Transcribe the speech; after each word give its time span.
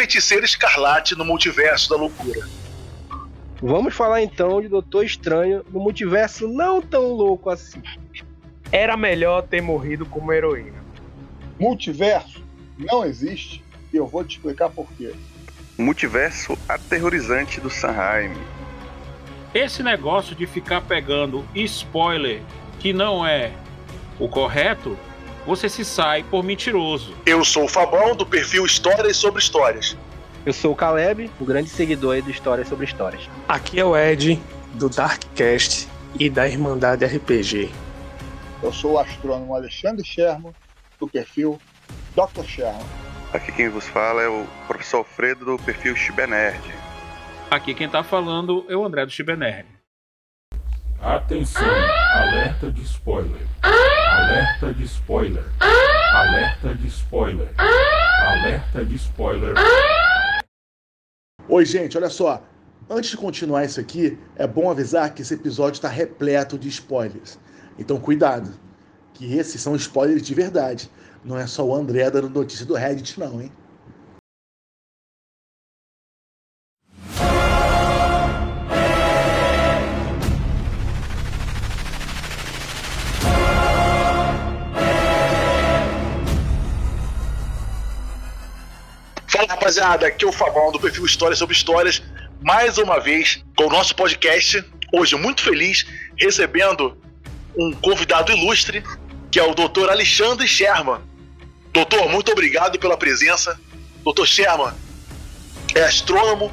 Feiticeiro 0.00 0.46
Escarlate 0.46 1.14
no 1.14 1.26
Multiverso 1.26 1.90
da 1.90 1.96
Loucura. 1.96 2.48
Vamos 3.60 3.94
falar 3.94 4.22
então 4.22 4.62
de 4.62 4.66
Doutor 4.66 5.04
Estranho 5.04 5.62
no 5.70 5.78
multiverso 5.78 6.48
não 6.48 6.80
tão 6.80 7.12
louco 7.12 7.50
assim. 7.50 7.82
Era 8.72 8.96
melhor 8.96 9.42
ter 9.42 9.60
morrido 9.60 10.06
como 10.06 10.32
heroína. 10.32 10.82
Multiverso 11.58 12.42
não 12.78 13.04
existe 13.04 13.62
e 13.92 13.98
eu 13.98 14.06
vou 14.06 14.24
te 14.24 14.38
explicar 14.38 14.70
por 14.70 14.90
quê. 14.92 15.12
Multiverso 15.76 16.56
aterrorizante 16.66 17.60
do 17.60 17.68
Sanheim. 17.68 18.32
Esse 19.52 19.82
negócio 19.82 20.34
de 20.34 20.46
ficar 20.46 20.80
pegando 20.80 21.46
spoiler 21.54 22.40
que 22.78 22.94
não 22.94 23.26
é 23.26 23.52
o 24.18 24.26
correto, 24.30 24.96
você 25.50 25.68
se 25.68 25.84
sai 25.84 26.22
por 26.22 26.44
mentiroso. 26.44 27.12
Eu 27.26 27.44
sou 27.44 27.64
o 27.64 27.68
Fabão, 27.68 28.14
do 28.14 28.24
perfil 28.24 28.64
Histórias 28.64 29.16
sobre 29.16 29.40
Histórias. 29.40 29.96
Eu 30.46 30.52
sou 30.52 30.70
o 30.72 30.76
Caleb, 30.76 31.28
o 31.40 31.44
grande 31.44 31.68
seguidor 31.68 32.14
aí 32.14 32.22
do 32.22 32.30
Histórias 32.30 32.68
sobre 32.68 32.84
Histórias. 32.84 33.28
Aqui 33.48 33.80
é 33.80 33.84
o 33.84 33.96
Ed, 33.96 34.40
do 34.74 34.88
Darkcast 34.88 35.88
e 36.20 36.30
da 36.30 36.46
Irmandade 36.46 37.04
RPG. 37.04 37.68
Eu 38.62 38.72
sou 38.72 38.92
o 38.92 38.98
astrônomo 39.00 39.52
Alexandre 39.52 40.06
Sherman, 40.06 40.54
do 41.00 41.08
perfil 41.08 41.60
Dr. 42.14 42.44
Sherman. 42.44 42.86
Aqui 43.32 43.50
quem 43.50 43.68
vos 43.68 43.88
fala 43.88 44.22
é 44.22 44.28
o 44.28 44.46
professor 44.68 44.98
Alfredo 44.98 45.44
do 45.44 45.58
perfil 45.58 45.96
Chibenerd. 45.96 46.62
Aqui 47.50 47.74
quem 47.74 47.88
tá 47.88 48.04
falando 48.04 48.64
é 48.68 48.76
o 48.76 48.84
André 48.84 49.04
do 49.04 49.10
Chibenerd. 49.10 49.79
Atenção, 51.02 51.64
alerta 52.12 52.70
de 52.70 52.82
spoiler. 52.82 53.40
Alerta 53.62 54.74
de 54.74 54.84
spoiler. 54.84 55.44
Alerta 56.12 56.74
de 56.74 56.88
spoiler. 56.88 57.48
Alerta 57.56 58.84
de 58.84 58.96
spoiler. 58.96 59.54
Oi, 61.48 61.64
gente, 61.64 61.96
olha 61.96 62.10
só. 62.10 62.42
Antes 62.88 63.12
de 63.12 63.16
continuar 63.16 63.64
isso 63.64 63.80
aqui, 63.80 64.18
é 64.36 64.46
bom 64.46 64.70
avisar 64.70 65.14
que 65.14 65.22
esse 65.22 65.32
episódio 65.32 65.78
está 65.78 65.88
repleto 65.88 66.58
de 66.58 66.68
spoilers. 66.68 67.38
Então, 67.78 67.98
cuidado, 67.98 68.52
que 69.14 69.38
esses 69.38 69.58
são 69.62 69.74
spoilers 69.76 70.20
de 70.20 70.34
verdade. 70.34 70.90
Não 71.24 71.38
é 71.38 71.46
só 71.46 71.64
o 71.64 71.74
André 71.74 72.10
dando 72.10 72.28
notícia 72.28 72.66
do 72.66 72.74
Reddit, 72.74 73.18
não, 73.18 73.40
hein? 73.40 73.50
Rapaziada, 89.50 90.06
aqui 90.06 90.24
é 90.24 90.28
o 90.28 90.32
Fabão 90.32 90.70
do 90.70 90.78
perfil 90.78 91.04
Histórias 91.04 91.38
sobre 91.40 91.56
Histórias, 91.56 92.00
mais 92.40 92.78
uma 92.78 93.00
vez 93.00 93.42
com 93.56 93.64
o 93.66 93.68
nosso 93.68 93.94
podcast. 93.96 94.64
Hoje, 94.92 95.16
muito 95.16 95.42
feliz, 95.42 95.84
recebendo 96.16 96.96
um 97.58 97.72
convidado 97.72 98.30
ilustre, 98.32 98.82
que 99.30 99.40
é 99.40 99.42
o 99.42 99.52
Dr. 99.54 99.88
Alexandre 99.90 100.46
Sherman. 100.46 101.00
Doutor, 101.72 102.08
muito 102.08 102.30
obrigado 102.30 102.78
pela 102.78 102.96
presença. 102.96 103.58
Dr. 104.04 104.24
Sherman 104.24 104.72
é 105.74 105.82
astrônomo, 105.82 106.52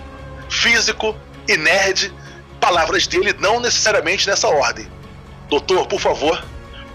físico 0.49 1.15
e 1.47 1.55
nerd. 1.55 2.11
Palavras 2.59 3.05
dele 3.05 3.33
não 3.39 3.59
necessariamente 3.59 4.27
nessa 4.27 4.47
ordem. 4.47 4.87
Doutor, 5.49 5.85
por 5.87 5.99
favor, 5.99 6.43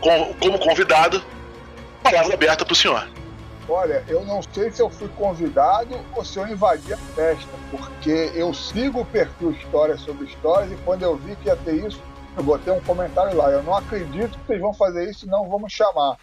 com- 0.01 0.35
como 0.35 0.59
convidado, 0.59 1.25
palavra 2.03 2.35
aberta 2.35 2.65
para 2.65 2.73
o 2.73 2.77
senhor. 2.77 3.09
Olha, 3.69 4.05
eu 4.09 4.25
não 4.25 4.43
sei 4.43 4.71
se 4.71 4.83
eu 4.83 4.91
fui 4.91 5.09
convidado 5.17 5.99
ou 6.17 6.25
se 6.25 6.39
eu 6.39 6.47
invadi 6.49 6.93
a 6.93 6.97
festa, 6.97 7.51
porque 7.71 8.33
eu 8.35 8.53
sigo 8.53 9.01
o 9.01 9.07
perfil 9.07 9.53
Histórias 9.53 10.01
sobre 10.01 10.25
Histórias 10.25 10.73
e 10.73 10.77
quando 10.85 11.03
eu 11.03 11.17
vi 11.17 11.37
que 11.37 11.47
ia 11.47 11.57
ter 11.57 11.75
isso, 11.87 12.01
eu 12.37 12.43
botei 12.43 12.73
um 12.73 12.81
comentário 12.81 13.37
lá. 13.37 13.51
Eu 13.51 13.63
não 13.63 13.77
acredito 13.77 14.39
que 14.39 14.47
vocês 14.47 14.61
vão 14.61 14.75
fazer 14.75 15.09
isso 15.09 15.27
e 15.27 15.29
não 15.29 15.47
me 15.59 15.71
chamar. 15.71 16.17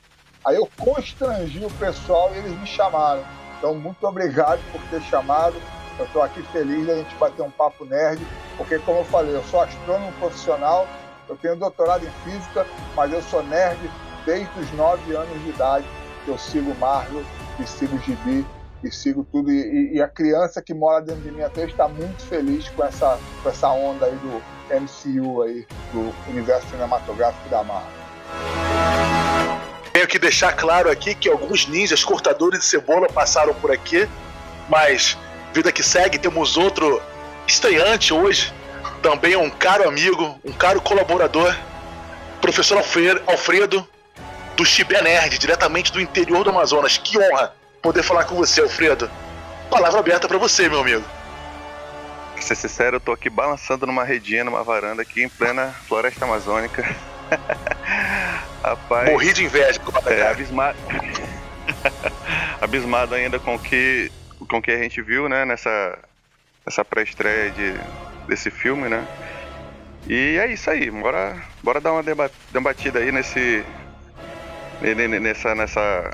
Aí 0.43 0.55
eu 0.55 0.69
constrangi 0.77 1.63
o 1.63 1.71
pessoal 1.71 2.33
e 2.33 2.39
eles 2.39 2.59
me 2.59 2.67
chamaram. 2.67 3.23
Então, 3.57 3.75
muito 3.75 4.05
obrigado 4.05 4.59
por 4.71 4.81
ter 4.89 5.01
chamado. 5.01 5.55
Eu 5.97 6.05
estou 6.05 6.21
aqui 6.21 6.41
feliz 6.43 6.87
da 6.87 6.95
gente 6.95 7.13
bater 7.15 7.41
um 7.41 7.51
papo 7.51 7.83
nerd, 7.83 8.25
porque, 8.57 8.79
como 8.79 8.99
eu 8.99 9.05
falei, 9.05 9.35
eu 9.35 9.43
sou 9.43 9.61
astrônomo 9.61 10.11
profissional, 10.13 10.87
eu 11.27 11.35
tenho 11.35 11.57
doutorado 11.57 12.05
em 12.05 12.11
física, 12.23 12.65
mas 12.95 13.11
eu 13.11 13.21
sou 13.21 13.43
nerd 13.43 13.77
desde 14.25 14.59
os 14.59 14.71
9 14.73 15.13
anos 15.13 15.43
de 15.43 15.49
idade. 15.49 15.85
Eu 16.27 16.37
sigo 16.37 16.75
Marvel, 16.75 17.23
e 17.59 17.65
sigo 17.67 17.97
Gibi, 17.99 18.45
e 18.83 18.91
sigo 18.91 19.25
tudo. 19.31 19.51
E, 19.51 19.95
e- 19.95 20.01
a 20.01 20.07
criança 20.07 20.61
que 20.61 20.73
mora 20.73 21.01
dentro 21.01 21.21
de 21.21 21.31
mim 21.31 21.41
até 21.43 21.65
está 21.65 21.87
muito 21.87 22.21
feliz 22.23 22.67
com 22.69 22.83
essa, 22.83 23.19
com 23.41 23.49
essa 23.49 23.69
onda 23.69 24.05
aí 24.05 24.15
do 24.15 24.41
MCU 24.71 25.41
aí, 25.41 25.65
do 25.91 26.13
universo 26.29 26.67
cinematográfico 26.69 27.49
da 27.49 27.63
Marvel. 27.63 27.89
Tenho 29.91 30.07
que 30.07 30.19
deixar 30.19 30.53
claro 30.53 30.89
aqui 30.89 31.13
que 31.15 31.27
alguns 31.29 31.67
ninjas 31.67 32.03
cortadores 32.03 32.59
de 32.59 32.65
cebola 32.65 33.07
passaram 33.07 33.53
por 33.55 33.71
aqui, 33.71 34.07
mas 34.69 35.17
vida 35.53 35.71
que 35.71 35.83
segue, 35.83 36.17
temos 36.19 36.55
outro 36.55 37.01
estreante 37.47 38.13
hoje, 38.13 38.53
também 39.01 39.35
um 39.35 39.49
caro 39.49 39.87
amigo, 39.87 40.39
um 40.45 40.51
caro 40.53 40.79
colaborador, 40.79 41.53
professor 42.39 42.77
Alfre- 42.77 43.21
Alfredo, 43.27 43.85
do 44.59 44.65
Chibé 44.65 45.01
Nerd, 45.01 45.37
diretamente 45.37 45.89
do 45.89 46.01
interior 46.01 46.43
do 46.43 46.49
Amazonas. 46.49 46.97
Que 46.97 47.17
honra 47.17 47.53
poder 47.81 48.03
falar 48.03 48.25
com 48.25 48.35
você, 48.35 48.59
Alfredo. 48.59 49.09
Palavra 49.69 50.01
aberta 50.01 50.27
pra 50.27 50.37
você, 50.37 50.67
meu 50.67 50.81
amigo. 50.81 51.01
Pra 52.33 52.41
ser 52.41 52.55
sincero, 52.55 52.97
eu 52.97 52.99
tô 52.99 53.13
aqui 53.13 53.29
balançando 53.29 53.87
numa 53.87 54.03
redinha, 54.03 54.43
numa 54.43 54.61
varanda 54.61 55.01
aqui 55.01 55.23
em 55.23 55.29
plena 55.29 55.73
floresta 55.87 56.25
amazônica. 56.25 56.83
Rapaz. 58.61 59.09
Morri 59.09 59.31
de 59.31 59.45
inveja, 59.45 59.79
É, 60.07 60.27
abismado. 60.27 60.77
abismado 62.59 63.15
ainda 63.15 63.39
com 63.39 63.55
o 63.55 63.59
que, 63.59 64.11
com 64.49 64.57
o 64.57 64.61
que 64.61 64.71
a 64.71 64.77
gente 64.77 65.01
viu, 65.01 65.29
né, 65.29 65.45
nessa, 65.45 65.97
nessa 66.65 66.83
pré-estreia 66.83 67.49
de, 67.51 67.73
desse 68.27 68.51
filme, 68.51 68.89
né? 68.89 69.07
E 70.05 70.37
é 70.37 70.47
isso 70.51 70.69
aí, 70.69 70.91
bora, 70.91 71.37
bora 71.63 71.79
dar 71.79 71.93
uma 71.93 72.03
deba- 72.03 72.31
debatida 72.51 72.99
aí 72.99 73.09
nesse. 73.09 73.63
Ne- 74.81 75.07
ne- 75.07 75.19
Nessa. 75.19 75.53
nessa 75.55 76.11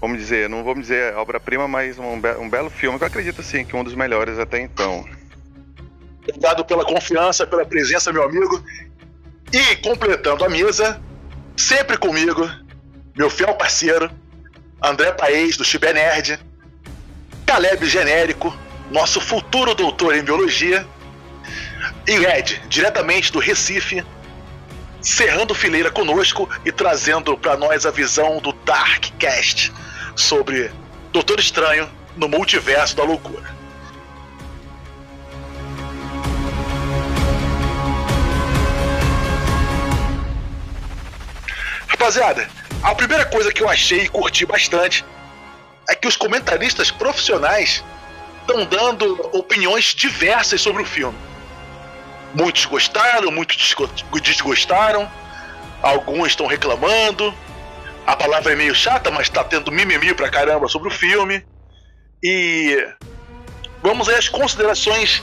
vamos 0.00 0.18
dizer, 0.18 0.48
não 0.48 0.64
vamos 0.64 0.82
dizer 0.82 1.14
obra-prima, 1.14 1.68
mas 1.68 1.98
um, 1.98 2.18
be- 2.20 2.36
um 2.38 2.48
belo 2.48 2.70
filme 2.70 2.96
que 2.98 3.04
eu 3.04 3.08
acredito 3.08 3.42
sim 3.42 3.64
que 3.64 3.76
um 3.76 3.84
dos 3.84 3.94
melhores 3.94 4.38
até 4.38 4.60
então. 4.60 5.04
Obrigado 6.22 6.64
pela 6.64 6.84
confiança, 6.84 7.46
pela 7.46 7.64
presença, 7.66 8.12
meu 8.12 8.22
amigo. 8.24 8.62
E 9.52 9.76
completando 9.76 10.44
a 10.44 10.48
mesa, 10.48 11.00
sempre 11.56 11.96
comigo, 11.96 12.48
meu 13.16 13.28
fiel 13.28 13.52
parceiro, 13.54 14.10
André 14.82 15.12
Paes, 15.12 15.56
do 15.56 15.64
Chibé 15.64 15.92
Nerd, 15.92 16.38
Caleb 17.46 17.84
Genérico, 17.86 18.56
nosso 18.90 19.20
futuro 19.20 19.74
doutor 19.74 20.14
em 20.14 20.22
biologia, 20.22 20.86
e 22.06 22.12
Ed, 22.24 22.62
diretamente 22.68 23.32
do 23.32 23.38
Recife, 23.38 24.04
cerrando 25.02 25.54
fileira 25.54 25.90
conosco 25.90 26.48
e 26.64 26.72
trazendo 26.72 27.36
para 27.36 27.56
nós 27.56 27.86
a 27.86 27.90
visão 27.90 28.38
do 28.38 28.52
Darkcast 28.52 29.72
sobre 30.14 30.70
Doutor 31.12 31.40
Estranho 31.40 31.88
no 32.16 32.28
multiverso 32.28 32.96
da 32.96 33.04
loucura. 33.04 33.58
Rapaziada, 41.88 42.48
a 42.82 42.94
primeira 42.94 43.24
coisa 43.26 43.52
que 43.52 43.62
eu 43.62 43.68
achei 43.68 44.02
e 44.04 44.08
curti 44.08 44.46
bastante 44.46 45.04
é 45.88 45.94
que 45.94 46.08
os 46.08 46.16
comentaristas 46.16 46.90
profissionais 46.90 47.84
estão 48.40 48.64
dando 48.64 49.14
opiniões 49.32 49.94
diversas 49.94 50.60
sobre 50.60 50.82
o 50.82 50.86
filme. 50.86 51.29
Muitos 52.34 52.64
gostaram, 52.66 53.30
muitos 53.30 53.56
desgo- 53.56 53.90
desgostaram, 54.20 55.10
alguns 55.82 56.28
estão 56.28 56.46
reclamando. 56.46 57.34
A 58.06 58.16
palavra 58.16 58.52
é 58.52 58.56
meio 58.56 58.74
chata, 58.74 59.10
mas 59.10 59.28
tá 59.28 59.42
tendo 59.44 59.70
mimimi 59.72 60.14
pra 60.14 60.28
caramba 60.28 60.68
sobre 60.68 60.88
o 60.88 60.92
filme. 60.92 61.44
E 62.22 62.86
vamos 63.82 64.08
às 64.08 64.28
considerações 64.28 65.22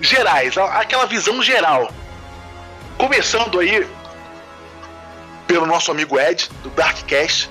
gerais, 0.00 0.56
aquela 0.58 1.06
visão 1.06 1.42
geral. 1.42 1.90
Começando 2.98 3.58
aí 3.60 3.86
pelo 5.46 5.66
nosso 5.66 5.90
amigo 5.90 6.18
Ed, 6.18 6.48
do 6.62 6.70
Darkcast, 6.70 7.50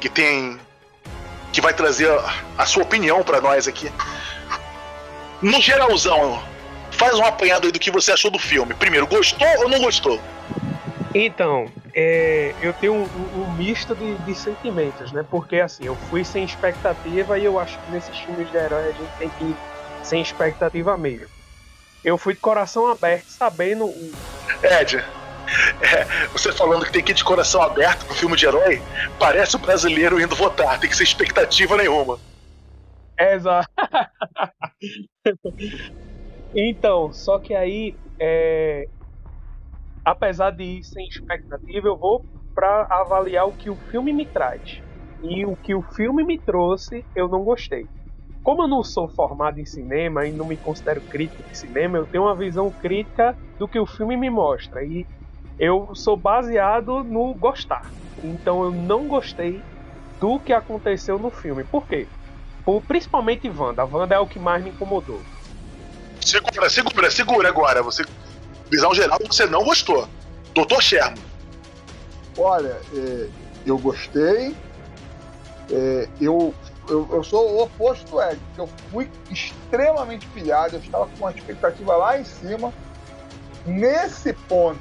que 0.00 0.08
tem. 0.08 0.58
que 1.52 1.60
vai 1.60 1.72
trazer 1.72 2.10
a, 2.10 2.34
a 2.58 2.66
sua 2.66 2.82
opinião 2.82 3.22
pra 3.22 3.40
nós 3.40 3.68
aqui. 3.68 3.90
No 5.40 5.60
geralzão, 5.60 6.42
faz 6.94 7.18
um 7.18 7.24
apanhado 7.24 7.66
aí 7.66 7.72
do 7.72 7.78
que 7.78 7.90
você 7.90 8.12
achou 8.12 8.30
do 8.30 8.38
filme. 8.38 8.74
Primeiro, 8.74 9.06
gostou 9.06 9.46
ou 9.58 9.68
não 9.68 9.80
gostou? 9.80 10.20
Então, 11.14 11.70
é, 11.94 12.52
eu 12.60 12.72
tenho 12.72 12.94
um, 12.94 13.04
um, 13.04 13.52
misto 13.52 13.94
de, 13.94 14.16
de, 14.16 14.34
sentimentos, 14.34 15.12
né? 15.12 15.24
Porque 15.30 15.60
assim, 15.60 15.84
eu 15.84 15.94
fui 16.10 16.24
sem 16.24 16.44
expectativa 16.44 17.38
e 17.38 17.44
eu 17.44 17.58
acho 17.58 17.78
que 17.78 17.92
nesses 17.92 18.18
filmes 18.18 18.50
de 18.50 18.56
herói 18.56 18.88
a 18.88 18.92
gente 18.92 19.10
tem 19.18 19.28
que 19.28 19.44
ir 19.44 19.56
sem 20.02 20.20
expectativa 20.20 20.98
mesmo. 20.98 21.28
Eu 22.04 22.18
fui 22.18 22.34
de 22.34 22.40
coração 22.40 22.88
aberto, 22.88 23.26
sabendo. 23.26 23.86
Ed, 24.62 25.04
é, 25.80 26.04
você 26.32 26.52
falando 26.52 26.84
que 26.84 26.92
tem 26.92 27.02
que 27.02 27.12
ir 27.12 27.14
de 27.14 27.22
coração 27.22 27.62
aberto 27.62 28.04
pro 28.06 28.14
filme 28.14 28.36
de 28.36 28.46
herói, 28.46 28.82
parece 29.18 29.54
o 29.54 29.60
brasileiro 29.60 30.20
indo 30.20 30.34
votar, 30.34 30.80
tem 30.80 30.90
que 30.90 30.96
ser 30.96 31.04
expectativa 31.04 31.76
nenhuma. 31.76 32.18
É, 33.16 33.36
exato. 33.36 33.68
então, 36.54 37.12
só 37.12 37.38
que 37.38 37.54
aí, 37.54 37.98
é, 38.20 38.86
apesar 40.04 40.50
de 40.50 40.62
ir 40.64 40.84
sem 40.84 41.06
expectativa, 41.06 41.88
eu 41.88 41.98
vou 41.98 42.24
para 42.54 42.86
avaliar 42.90 43.46
o 43.46 43.54
que 43.54 43.70
o 43.70 43.76
filme 43.90 44.12
me 44.12 44.30
traz. 44.30 44.62
E 45.22 45.44
o 45.46 45.56
que 45.56 45.74
o 45.74 45.82
filme 45.82 46.24
me 46.24 46.38
trouxe, 46.42 47.06
eu 47.14 47.28
não 47.28 47.44
gostei. 47.44 47.88
Como 48.42 48.62
eu 48.64 48.68
não 48.68 48.82
sou 48.84 49.08
formado 49.08 49.58
em 49.60 49.66
cinema 49.66 50.26
e 50.26 50.32
não 50.32 50.46
me 50.46 50.58
considero 50.58 51.02
crítico 51.02 51.44
de 51.44 51.58
cinema, 51.58 51.98
eu 51.98 52.06
tenho 52.08 52.24
uma 52.24 52.36
visão 52.36 52.72
crítica 52.72 53.36
do 53.58 53.68
que 53.68 53.78
o 53.78 53.86
filme 53.86 54.16
me 54.16 54.30
mostra. 54.30 54.82
E 54.84 55.08
eu 55.58 55.94
sou 55.94 56.16
baseado 56.16 57.04
no 57.04 57.34
gostar. 57.36 57.92
Então 58.22 58.64
eu 58.64 58.72
não 58.72 59.08
gostei 59.08 59.64
do 60.20 60.40
que 60.40 60.52
aconteceu 60.52 61.18
no 61.18 61.30
filme. 61.30 61.64
Por 61.64 61.86
quê? 61.86 62.10
Por, 62.64 62.82
principalmente 62.86 63.50
Wanda. 63.50 63.82
A 63.82 63.86
Wanda 63.86 64.16
é 64.16 64.20
o 64.20 64.28
que 64.28 64.38
mais 64.40 64.62
me 64.64 64.70
incomodou. 64.70 65.28
Segura, 66.24 66.70
segura, 66.70 67.10
segura 67.10 67.48
agora. 67.48 67.82
Você 67.82 68.04
visão 68.70 68.94
geral 68.94 69.18
você 69.26 69.46
não 69.46 69.62
gostou. 69.62 70.08
Doutor 70.54 70.82
Sherman. 70.82 71.22
Olha, 72.38 72.80
é, 72.94 73.28
eu 73.66 73.78
gostei. 73.78 74.56
É, 75.70 76.08
eu, 76.20 76.54
eu, 76.88 77.08
eu, 77.12 77.22
sou 77.22 77.52
o 77.52 77.62
oposto 77.62 78.10
do 78.10 78.22
Ed, 78.22 78.38
eu 78.58 78.68
fui 78.90 79.10
extremamente 79.30 80.26
pilhado, 80.28 80.76
eu 80.76 80.80
estava 80.80 81.06
com 81.06 81.16
uma 81.16 81.30
expectativa 81.30 81.96
lá 81.96 82.18
em 82.18 82.24
cima. 82.24 82.72
Nesse 83.64 84.32
ponto, 84.32 84.80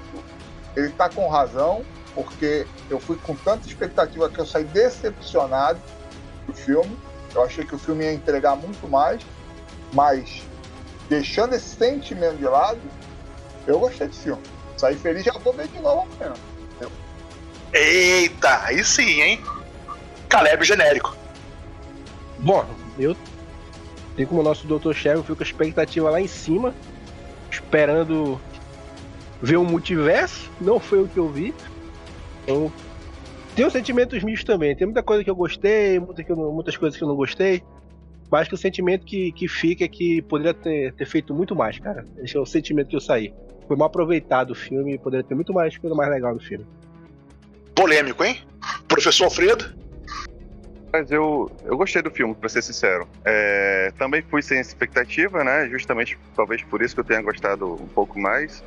ele 0.75 0.88
está 0.88 1.10
com 1.10 1.28
razão, 1.30 1.86
porque 2.16 2.66
eu 2.89 3.00
fui 3.00 3.18
com 3.18 3.36
tanta 3.36 3.68
expectativa 3.68 4.30
que 4.30 4.39
eu 4.39 4.46
saí 4.46 4.63
decepcionado 4.66 5.80
do 6.48 6.54
filme. 6.54 6.98
Eu 7.34 7.44
achei 7.44 7.66
que 7.66 7.75
o 7.75 7.80
filme 7.80 8.04
ia 8.04 8.13
entregar 8.13 8.56
muito 8.56 8.88
mais, 8.89 9.22
mas 9.94 10.44
deixando 11.09 11.53
esse 11.53 11.75
sentimento 11.75 12.38
de 12.38 12.45
lado, 12.45 12.79
eu 13.67 13.79
gostei 13.79 14.07
desse 14.07 14.23
filme. 14.23 14.41
Saí 14.77 14.95
feliz, 14.95 15.23
já 15.23 15.33
vou 15.33 15.53
ver 15.53 15.67
de 15.67 15.79
novo 15.79 16.07
amanhã. 16.19 16.33
Eita, 17.73 18.65
aí 18.65 18.83
sim, 18.83 19.21
hein? 19.21 19.41
Caleb 20.29 20.63
genérico. 20.63 21.15
Bom, 22.38 22.65
eu 23.00 23.15
tenho 24.15 24.27
como 24.27 24.41
o 24.41 24.44
nosso 24.44 24.67
Dr. 24.67 24.95
Eu 25.05 25.23
fico 25.23 25.38
com 25.38 25.44
a 25.44 25.45
expectativa 25.45 26.09
lá 26.09 26.21
em 26.21 26.27
cima, 26.27 26.73
esperando 27.50 28.39
ver 29.41 29.57
um 29.57 29.65
multiverso. 29.65 30.51
Não 30.61 30.79
foi 30.79 31.01
o 31.01 31.07
que 31.07 31.17
eu 31.17 31.29
vi. 31.29 31.53
Então, 32.44 32.71
tenho 33.55 33.71
sentimentos 33.71 34.23
mistos 34.23 34.45
também. 34.45 34.75
Tem 34.75 34.85
muita 34.85 35.01
coisa 35.01 35.23
que 35.23 35.29
eu 35.29 35.35
gostei, 35.35 36.00
muita 36.00 36.23
que 36.23 36.31
eu, 36.31 36.35
muitas 36.35 36.77
coisas 36.77 36.97
que 36.97 37.03
eu 37.03 37.07
não 37.07 37.15
gostei. 37.15 37.63
Mas 38.33 38.47
que 38.47 38.56
o 38.56 38.57
sentimento 38.57 39.06
que, 39.06 39.31
que 39.31 39.47
fica 39.47 39.83
é 39.83 39.88
que 39.88 40.19
poderia 40.24 40.56
ter, 40.56 40.91
ter 40.94 41.06
feito 41.06 41.35
muito 41.35 41.56
mais, 41.56 41.77
cara. 41.77 42.03
Esse 42.18 42.35
é 42.35 42.39
o 42.39 42.47
sentimento 42.47 42.88
que 42.88 42.95
eu 42.95 43.00
saí 43.00 43.31
foi 43.68 43.77
mal 43.77 43.85
aproveitado 43.85 44.50
o 44.50 44.56
filme, 44.56 44.97
poderia 44.97 45.24
ter 45.24 45.35
muito 45.35 45.53
mais 45.53 45.77
coisa 45.77 45.95
mais 45.95 46.09
legal 46.09 46.33
no 46.33 46.39
filme. 46.39 46.65
Polêmico, 47.75 48.24
hein? 48.24 48.39
Professor 48.88 49.25
Alfredo? 49.25 49.75
Mas 50.91 51.12
eu, 51.12 51.51
eu 51.63 51.77
gostei 51.77 52.01
do 52.01 52.09
filme, 52.09 52.33
pra 52.33 52.50
ser 52.50 52.63
sincero. 52.63 53.07
É, 53.24 53.94
também 54.00 54.24
fui 54.24 54.41
sem 54.41 54.59
expectativa, 54.59 55.44
né? 55.44 55.69
Justamente, 55.69 56.18
talvez 56.36 56.63
por 56.63 56.81
isso 56.81 56.95
que 56.95 57.01
eu 57.01 57.06
tenha 57.06 57.21
gostado 57.21 57.71
um 57.71 57.88
pouco 57.88 58.19
mais. 58.19 58.63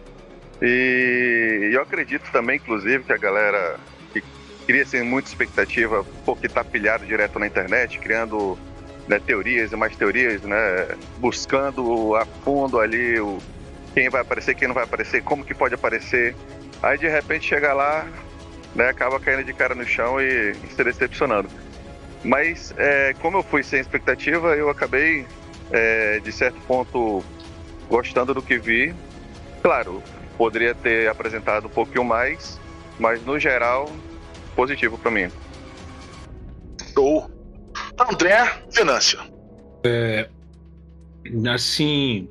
E 0.63 1.71
eu 1.73 1.83
acredito 1.83 2.31
também, 2.31 2.55
inclusive, 2.55 3.03
que 3.03 3.13
a 3.13 3.19
galera 3.19 3.81
que 4.13 4.23
cria 4.65 4.87
sem 4.87 5.03
muita 5.03 5.29
expectativa, 5.29 6.07
porque 6.25 6.49
tá 6.49 6.63
pilhado 6.63 7.05
direto 7.05 7.41
na 7.41 7.49
internet, 7.49 7.99
criando 7.99 8.57
né, 9.09 9.21
teorias 9.21 9.73
e 9.73 9.77
mais 9.77 9.97
teorias, 9.97 10.43
né? 10.43 10.89
Buscando 11.19 12.15
a 12.17 12.25
fundo 12.25 12.81
ali 12.81 13.21
o, 13.21 13.39
quem 13.95 14.11
vai 14.11 14.21
aparecer, 14.21 14.55
quem 14.55 14.69
não 14.69 14.75
vai 14.75 14.85
aparecer, 14.85 15.23
como 15.23 15.45
que 15.45 15.55
pode 15.55 15.75
aparecer. 15.75 16.35
Aí 16.83 16.99
de 16.99 17.09
repente 17.09 17.47
chega 17.47 17.73
lá, 17.73 18.07
né, 18.75 18.89
acaba 18.89 19.19
caindo 19.19 19.45
de 19.45 19.53
cara 19.55 19.75
no 19.75 19.87
chão 19.87 20.21
e, 20.21 20.55
se 20.55 20.85
decepcionando. 20.85 21.49
Mas 22.23 22.75
é, 22.77 23.15
como 23.21 23.39
eu 23.39 23.43
fui 23.43 23.63
sem 23.63 23.81
expectativa, 23.81 24.55
eu 24.55 24.69
acabei, 24.69 25.27
é, 25.71 26.21
de 26.21 26.31
certo 26.31 26.61
ponto, 26.67 27.25
gostando 27.89 28.35
do 28.35 28.43
que 28.43 28.59
vi. 28.59 28.95
Claro, 29.63 30.03
poderia 30.37 30.75
ter 30.75 31.09
apresentado 31.09 31.67
um 31.67 31.71
pouquinho 31.71 32.05
mais, 32.05 32.61
mas 32.99 33.25
no 33.25 33.39
geral, 33.39 33.91
positivo 34.55 34.99
para 34.99 35.11
mim. 35.11 35.31
Show. 36.93 37.36
André 37.99 38.63
Venâncio. 38.71 39.21
É, 39.85 40.29
assim, 41.53 42.29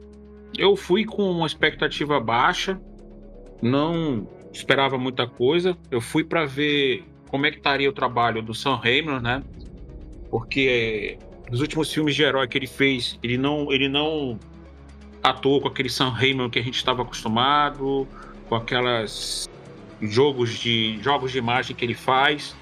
eu 0.57 0.75
fui 0.75 1.05
com 1.05 1.29
uma 1.29 1.47
expectativa 1.47 2.19
baixa, 2.19 2.79
não 3.61 4.27
esperava 4.51 4.97
muita 4.97 5.27
coisa. 5.27 5.77
Eu 5.89 6.01
fui 6.01 6.23
para 6.23 6.45
ver 6.45 7.03
como 7.29 7.45
é 7.45 7.51
que 7.51 7.57
estaria 7.57 7.89
o 7.89 7.93
trabalho 7.93 8.41
do 8.41 8.53
Sam 8.53 8.75
Raimi, 8.75 9.19
né? 9.19 9.43
Porque 10.29 11.17
nos 11.49 11.61
últimos 11.61 11.91
filmes 11.91 12.15
de 12.15 12.23
herói 12.23 12.47
que 12.47 12.57
ele 12.57 12.67
fez, 12.67 13.19
ele 13.21 13.37
não, 13.37 13.71
ele 13.71 13.89
não 13.89 14.39
atuou 15.21 15.61
com 15.61 15.67
aquele 15.67 15.89
Sam 15.89 16.09
Raimi 16.09 16.49
que 16.49 16.59
a 16.59 16.63
gente 16.63 16.77
estava 16.77 17.01
acostumado, 17.01 18.07
com 18.47 18.55
aquelas 18.55 19.49
jogos 20.01 20.53
de 20.57 20.99
jogos 21.01 21.31
de 21.31 21.37
imagem 21.37 21.75
que 21.75 21.83
ele 21.83 21.93
faz, 21.93 22.55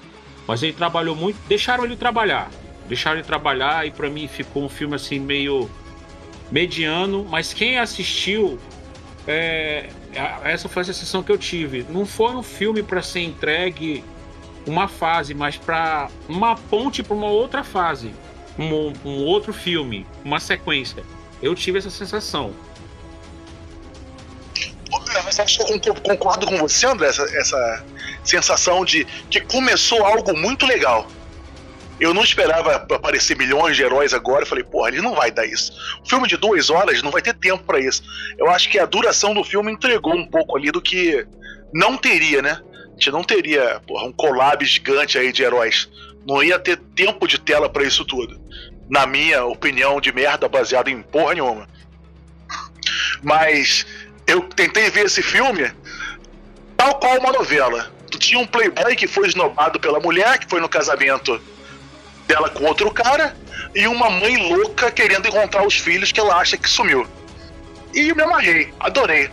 mas 0.46 0.62
ele 0.62 0.72
trabalhou 0.72 1.14
muito, 1.14 1.38
deixaram 1.48 1.84
ele 1.84 1.96
trabalhar, 1.96 2.50
deixaram 2.88 3.18
ele 3.18 3.26
trabalhar 3.26 3.86
e 3.86 3.90
para 3.90 4.08
mim 4.08 4.28
ficou 4.28 4.64
um 4.64 4.68
filme 4.68 4.94
assim 4.94 5.18
meio 5.18 5.70
mediano, 6.50 7.26
mas 7.28 7.52
quem 7.52 7.78
assistiu, 7.78 8.58
é, 9.26 9.88
essa 10.44 10.68
foi 10.68 10.82
a 10.82 10.84
sensação 10.84 11.22
que 11.22 11.32
eu 11.32 11.38
tive. 11.38 11.84
Não 11.88 12.04
foi 12.04 12.34
um 12.34 12.42
filme 12.42 12.82
para 12.82 13.02
ser 13.02 13.20
entregue 13.20 14.04
uma 14.66 14.88
fase, 14.88 15.34
mas 15.34 15.56
para 15.56 16.08
uma 16.28 16.56
ponte 16.56 17.02
para 17.02 17.14
uma 17.14 17.28
outra 17.28 17.64
fase, 17.64 18.14
um, 18.58 18.92
um, 19.04 19.24
outro 19.24 19.52
filme, 19.52 20.06
uma 20.24 20.38
sequência. 20.38 21.02
Eu 21.42 21.54
tive 21.54 21.78
essa 21.78 21.90
sensação. 21.90 22.54
Eu 25.84 25.94
concordo 25.96 26.46
com 26.46 26.56
você, 26.58 26.86
André, 26.86 27.08
essa, 27.08 27.22
essa 27.36 27.84
sensação 28.22 28.84
de 28.84 29.04
que 29.28 29.40
começou 29.40 30.04
algo 30.04 30.36
muito 30.36 30.66
legal 30.66 31.06
eu 32.00 32.12
não 32.12 32.24
esperava 32.24 32.74
aparecer 32.74 33.36
milhões 33.36 33.76
de 33.76 33.82
heróis 33.82 34.12
agora. 34.12 34.42
Eu 34.42 34.46
falei, 34.46 34.64
porra, 34.64 34.88
ele 34.88 35.00
não 35.00 35.14
vai 35.14 35.30
dar 35.30 35.46
isso. 35.46 35.72
O 36.04 36.08
filme 36.08 36.26
de 36.26 36.36
duas 36.36 36.70
horas 36.70 37.02
não 37.02 37.10
vai 37.10 37.22
ter 37.22 37.34
tempo 37.34 37.62
para 37.64 37.78
isso. 37.78 38.02
Eu 38.36 38.50
acho 38.50 38.68
que 38.68 38.78
a 38.78 38.86
duração 38.86 39.32
do 39.32 39.44
filme 39.44 39.72
entregou 39.72 40.14
um 40.14 40.26
pouco 40.26 40.56
ali 40.56 40.70
do 40.70 40.82
que 40.82 41.26
não 41.72 41.96
teria, 41.96 42.42
né? 42.42 42.60
A 42.88 42.90
gente 42.92 43.10
não 43.10 43.22
teria 43.22 43.80
porra, 43.86 44.06
um 44.06 44.12
collab 44.12 44.64
gigante 44.64 45.18
aí 45.18 45.32
de 45.32 45.42
heróis. 45.42 45.88
Não 46.26 46.42
ia 46.42 46.58
ter 46.58 46.76
tempo 46.76 47.28
de 47.28 47.38
tela 47.38 47.68
para 47.68 47.84
isso 47.84 48.04
tudo. 48.04 48.40
Na 48.88 49.06
minha 49.06 49.44
opinião 49.44 50.00
de 50.00 50.12
merda, 50.12 50.48
baseada 50.48 50.90
em 50.90 51.02
porra 51.02 51.34
nenhuma. 51.34 51.68
Mas 53.22 53.86
eu 54.26 54.42
tentei 54.42 54.90
ver 54.90 55.06
esse 55.06 55.22
filme 55.22 55.72
tal 56.76 56.98
qual 56.98 57.18
uma 57.18 57.32
novela. 57.32 57.92
Tinha 58.18 58.38
um 58.38 58.46
playboy 58.46 58.94
que 58.94 59.08
foi 59.08 59.26
esnobado 59.26 59.78
pela 59.80 60.00
mulher, 60.00 60.38
que 60.38 60.48
foi 60.48 60.60
no 60.60 60.68
casamento 60.68 61.40
dela 62.26 62.48
com 62.50 62.64
outro 62.64 62.90
cara 62.90 63.36
e 63.74 63.86
uma 63.86 64.10
mãe 64.10 64.36
louca 64.54 64.90
querendo 64.90 65.28
encontrar 65.28 65.66
os 65.66 65.74
filhos 65.74 66.12
que 66.12 66.20
ela 66.20 66.36
acha 66.36 66.56
que 66.56 66.68
sumiu. 66.68 67.06
E 67.92 68.08
eu 68.08 68.16
me 68.16 68.22
amarrei, 68.22 68.72
adorei. 68.80 69.30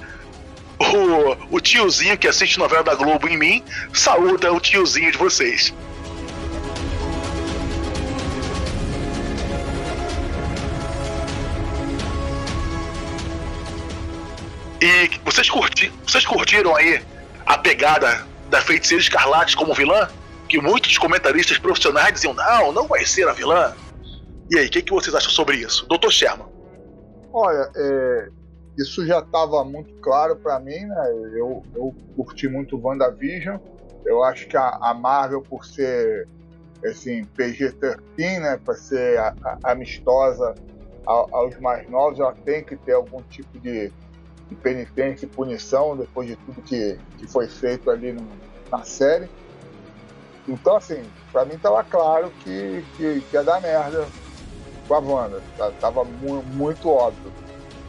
O, 0.79 1.55
o 1.57 1.59
tiozinho 1.59 2.17
que 2.17 2.27
assiste 2.27 2.57
novela 2.57 2.83
da 2.83 2.95
Globo 2.95 3.27
em 3.27 3.37
mim 3.37 3.63
saúda 3.93 4.51
o 4.51 4.59
tiozinho 4.59 5.11
de 5.11 5.17
vocês. 5.17 5.73
E 14.81 15.11
vocês, 15.23 15.47
curti, 15.47 15.93
vocês 16.07 16.25
curtiram 16.25 16.75
aí 16.75 17.03
a 17.45 17.55
pegada 17.55 18.27
da 18.49 18.59
feiticeira 18.61 19.01
escarlate 19.01 19.55
como 19.55 19.75
vilã? 19.75 20.09
Que 20.51 20.61
muitos 20.61 20.97
comentaristas 20.97 21.57
profissionais 21.57 22.13
diziam: 22.13 22.33
não, 22.33 22.73
não 22.73 22.85
vai 22.85 23.05
ser 23.05 23.27
a 23.27 23.31
vilã. 23.31 23.73
E 24.49 24.59
aí, 24.59 24.67
o 24.67 24.69
que, 24.69 24.81
que 24.81 24.91
vocês 24.91 25.15
acham 25.15 25.31
sobre 25.31 25.55
isso? 25.57 25.87
Doutor 25.87 26.11
Sherman. 26.11 26.45
Olha, 27.31 27.71
é, 27.73 28.29
isso 28.77 29.05
já 29.05 29.19
estava 29.19 29.63
muito 29.63 29.93
claro 30.01 30.35
para 30.35 30.59
mim, 30.59 30.85
né? 30.85 31.11
Eu, 31.33 31.63
eu 31.73 31.95
curti 32.17 32.49
muito 32.49 32.77
WandaVision. 32.77 33.57
Eu 34.05 34.23
acho 34.23 34.45
que 34.47 34.57
a, 34.57 34.77
a 34.81 34.93
Marvel, 34.93 35.41
por 35.41 35.65
ser 35.65 36.27
assim, 36.85 37.23
PG-13, 37.37 38.39
né, 38.41 38.57
para 38.57 38.73
ser 38.73 39.19
a, 39.19 39.33
a, 39.43 39.71
amistosa 39.71 40.55
aos 41.05 41.57
mais 41.59 41.87
novos, 41.89 42.19
ela 42.19 42.33
tem 42.33 42.63
que 42.63 42.75
ter 42.75 42.93
algum 42.93 43.21
tipo 43.23 43.59
de, 43.59 43.91
de 44.49 44.55
penitência 44.55 45.25
e 45.25 45.29
punição 45.29 45.95
depois 45.95 46.27
de 46.27 46.35
tudo 46.37 46.61
que, 46.61 46.97
que 47.17 47.27
foi 47.27 47.47
feito 47.47 47.89
ali 47.89 48.11
no, 48.11 48.27
na 48.71 48.83
série. 48.83 49.29
Então, 50.47 50.75
assim, 50.75 51.03
para 51.31 51.45
mim 51.45 51.57
tava 51.57 51.83
claro 51.83 52.31
que, 52.43 52.83
que, 52.97 53.21
que, 53.21 53.35
ia 53.35 53.43
dar 53.43 53.61
merda 53.61 54.07
com 54.87 54.95
a 54.95 54.99
Wanda. 54.99 55.41
Tava 55.79 56.03
mu 56.03 56.43
muito 56.53 56.89
óbvio. 56.89 57.31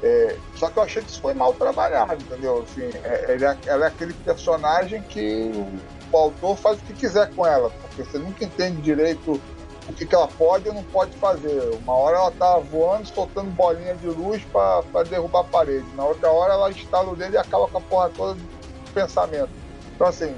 É, 0.02 0.36
só 0.56 0.68
que 0.68 0.78
eu 0.78 0.82
achei 0.82 1.02
que 1.02 1.10
isso 1.10 1.20
foi 1.20 1.32
mal 1.32 1.54
trabalhado, 1.54 2.14
entendeu? 2.14 2.64
Assim, 2.68 2.90
é, 3.04 3.36
é, 3.38 3.58
ela 3.66 3.84
é 3.84 3.88
aquele 3.88 4.12
personagem 4.12 5.00
que 5.02 5.50
o 6.12 6.16
autor 6.16 6.56
faz 6.56 6.78
o 6.78 6.82
que 6.82 6.92
quiser 6.92 7.32
com 7.34 7.46
ela, 7.46 7.70
porque 7.70 8.02
você 8.02 8.18
nunca 8.18 8.44
entende 8.44 8.82
direito 8.82 9.40
o 9.88 9.92
que, 9.92 10.04
que 10.04 10.14
ela 10.14 10.28
pode 10.28 10.68
ou 10.68 10.74
não 10.74 10.82
pode 10.84 11.12
fazer. 11.16 11.70
Uma 11.82 11.94
hora 11.94 12.16
ela 12.16 12.30
tá 12.32 12.58
voando, 12.58 13.06
soltando 13.06 13.50
bolinha 13.50 13.94
de 13.94 14.06
luz 14.08 14.42
para 14.52 15.02
derrubar 15.04 15.40
a 15.40 15.44
parede. 15.44 15.86
Na 15.94 16.04
outra 16.04 16.30
hora 16.30 16.54
ela 16.54 16.70
instala 16.70 17.10
o 17.10 17.16
dedo 17.16 17.34
e 17.34 17.38
acaba 17.38 17.68
com 17.68 17.78
a 17.78 17.80
porra 17.80 18.10
toda 18.10 18.34
do 18.34 18.42
pensamento. 18.92 19.50
Então, 19.94 20.06
assim, 20.06 20.34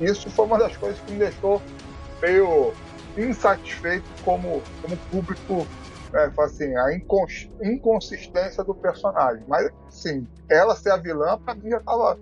isso 0.00 0.30
foi 0.30 0.46
uma 0.46 0.58
das 0.58 0.76
coisas 0.76 1.00
que 1.00 1.12
me 1.12 1.18
deixou 1.18 1.62
meio 2.22 2.74
insatisfeito 3.16 4.06
como, 4.22 4.62
como 4.80 4.96
público. 5.10 5.66
É, 6.14 6.30
assim, 6.42 6.76
a 6.76 6.94
incons 6.94 7.48
inconsistência 7.60 8.62
do 8.62 8.72
personagem. 8.72 9.44
Mas, 9.48 9.68
assim, 9.88 10.28
ela 10.48 10.76
ser 10.76 10.90
a 10.90 10.96
vilã, 10.96 11.36
pra 11.44 11.56
mim 11.56 11.70
já 11.70 11.80
tava 11.80 12.16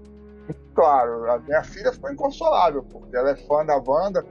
claro. 0.75 1.31
A 1.31 1.39
minha 1.39 1.63
filha 1.63 1.93
ficou 1.93 2.11
inconsolável, 2.11 2.83
porque 2.85 3.15
ela 3.15 3.31
é 3.31 3.37
fã 3.37 3.65
da 3.65 3.77
Wanda, 3.77 4.25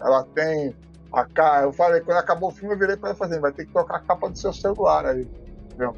ela 0.00 0.24
tem 0.34 0.74
a 1.12 1.24
cara. 1.24 1.66
Eu 1.66 1.72
falei, 1.72 2.00
quando 2.02 2.18
acabou 2.18 2.50
o 2.50 2.52
filme, 2.52 2.74
eu 2.74 2.78
virei 2.78 2.96
para 2.96 3.10
ela 3.10 3.18
fazer, 3.18 3.34
assim, 3.34 3.42
vai 3.42 3.52
ter 3.52 3.66
que 3.66 3.72
trocar 3.72 3.96
a 3.96 4.00
capa 4.00 4.28
do 4.28 4.38
seu 4.38 4.52
celular 4.52 5.04
aí. 5.06 5.28
Entendeu? 5.66 5.96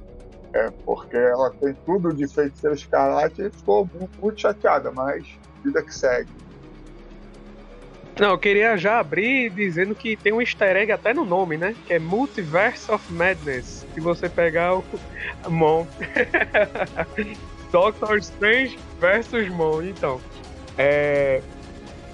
É, 0.55 0.71
porque 0.85 1.17
ela 1.17 1.51
tem 1.51 1.75
tudo 1.87 2.15
de 2.15 2.27
feiticeiro 2.29 2.75
escarlate 2.75 3.43
e 3.43 3.51
ficou 3.51 3.87
muito, 3.93 4.21
muito 4.21 4.41
chateada, 4.41 4.91
mas 4.91 5.39
vida 5.63 5.83
que 5.83 5.95
segue. 5.95 6.42
Não, 8.19 8.31
eu 8.31 8.39
queria 8.39 8.77
já 8.77 8.99
abrir 8.99 9.51
dizendo 9.51 9.95
que 9.95 10.17
tem 10.17 10.33
um 10.33 10.41
easter 10.41 10.77
egg 10.77 10.93
até 10.93 11.15
no 11.15 11.25
nome, 11.25 11.57
né? 11.57 11.75
Que 11.87 11.95
é 11.95 11.99
Multiverse 11.99 12.91
of 12.91 13.11
Madness. 13.13 13.87
Se 13.95 14.01
você 14.01 14.29
pegar 14.29 14.77
o 14.77 14.85
Mon. 15.49 15.87
Doctor 17.73 18.19
Strange 18.19 18.79
versus 19.01 19.49
Mon. 19.49 19.83
Então, 19.83 20.21
é... 20.77 21.41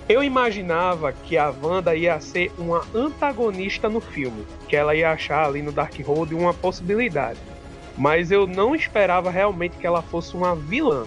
eu 0.09 0.23
imaginava 0.23 1.13
que 1.13 1.37
a 1.37 1.51
Wanda 1.51 1.97
ia 1.97 2.21
ser 2.21 2.53
uma 2.57 2.85
antagonista 2.95 3.89
no 3.89 4.01
filme. 4.01 4.47
Que 4.69 4.77
ela 4.77 4.95
ia 4.95 5.11
achar 5.11 5.47
ali 5.47 5.63
no 5.63 5.73
Darkhold 5.73 6.33
uma 6.33 6.55
possibilidade. 6.55 7.41
Mas 7.97 8.31
eu 8.31 8.47
não 8.47 8.77
esperava 8.77 9.29
realmente 9.31 9.77
que 9.77 9.87
ela 9.87 10.01
fosse 10.01 10.37
uma 10.37 10.55
vilã 10.55 11.05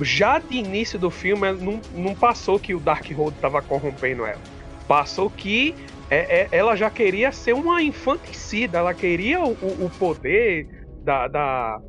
já 0.00 0.38
de 0.38 0.56
início 0.56 0.98
do 0.98 1.10
filme, 1.10 1.52
não, 1.52 1.80
não 1.94 2.14
passou 2.14 2.58
que 2.58 2.74
o 2.74 2.80
Darkhold 2.80 3.34
estava 3.34 3.60
corrompendo 3.62 4.24
ela. 4.24 4.40
Passou 4.86 5.28
que 5.28 5.74
é, 6.10 6.42
é, 6.42 6.48
ela 6.52 6.74
já 6.76 6.90
queria 6.90 7.30
ser 7.30 7.52
uma 7.52 7.82
infanticida, 7.82 8.78
ela 8.78 8.94
queria 8.94 9.40
o, 9.40 9.52
o 9.52 9.90
poder 9.98 10.66
da, 11.04 11.28
da, 11.28 11.80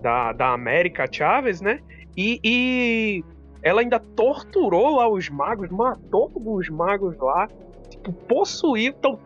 da, 0.00 0.32
da 0.32 0.52
América 0.52 1.06
Chaves, 1.10 1.60
né? 1.60 1.80
E, 2.16 2.40
e, 2.42 3.24
ela 3.62 3.80
ainda 3.80 3.98
torturou 3.98 4.96
lá 4.96 5.08
os 5.08 5.28
magos, 5.28 5.68
matou 5.70 6.32
os 6.34 6.68
magos 6.68 7.16
lá, 7.18 7.48
tipo, 7.90 8.12
possuiu. 8.12 8.94
Então, 8.96 9.18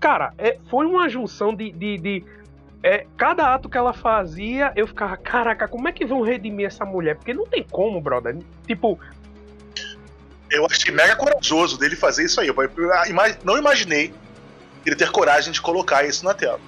cara, 0.00 0.32
é, 0.38 0.58
foi 0.70 0.86
uma 0.86 1.08
junção 1.08 1.54
de, 1.54 1.70
de, 1.72 1.98
de 1.98 2.24
é, 2.82 3.06
cada 3.16 3.54
ato 3.54 3.68
que 3.68 3.76
ela 3.76 3.92
fazia, 3.92 4.72
eu 4.76 4.86
ficava, 4.86 5.16
caraca, 5.16 5.66
como 5.66 5.88
é 5.88 5.92
que 5.92 6.04
vão 6.04 6.22
redimir 6.22 6.66
essa 6.66 6.84
mulher? 6.84 7.16
Porque 7.16 7.34
não 7.34 7.46
tem 7.46 7.64
como, 7.68 8.00
brother. 8.00 8.36
Tipo. 8.66 8.98
Eu 10.50 10.64
achei 10.64 10.94
mega 10.94 11.16
corajoso 11.16 11.78
dele 11.78 11.96
fazer 11.96 12.24
isso 12.24 12.40
aí. 12.40 12.48
Eu 12.48 12.54
não 13.44 13.58
imaginei 13.58 14.14
ele 14.86 14.96
ter 14.96 15.10
coragem 15.10 15.52
de 15.52 15.60
colocar 15.60 16.04
isso 16.04 16.24
na 16.24 16.32
tela. 16.32 16.60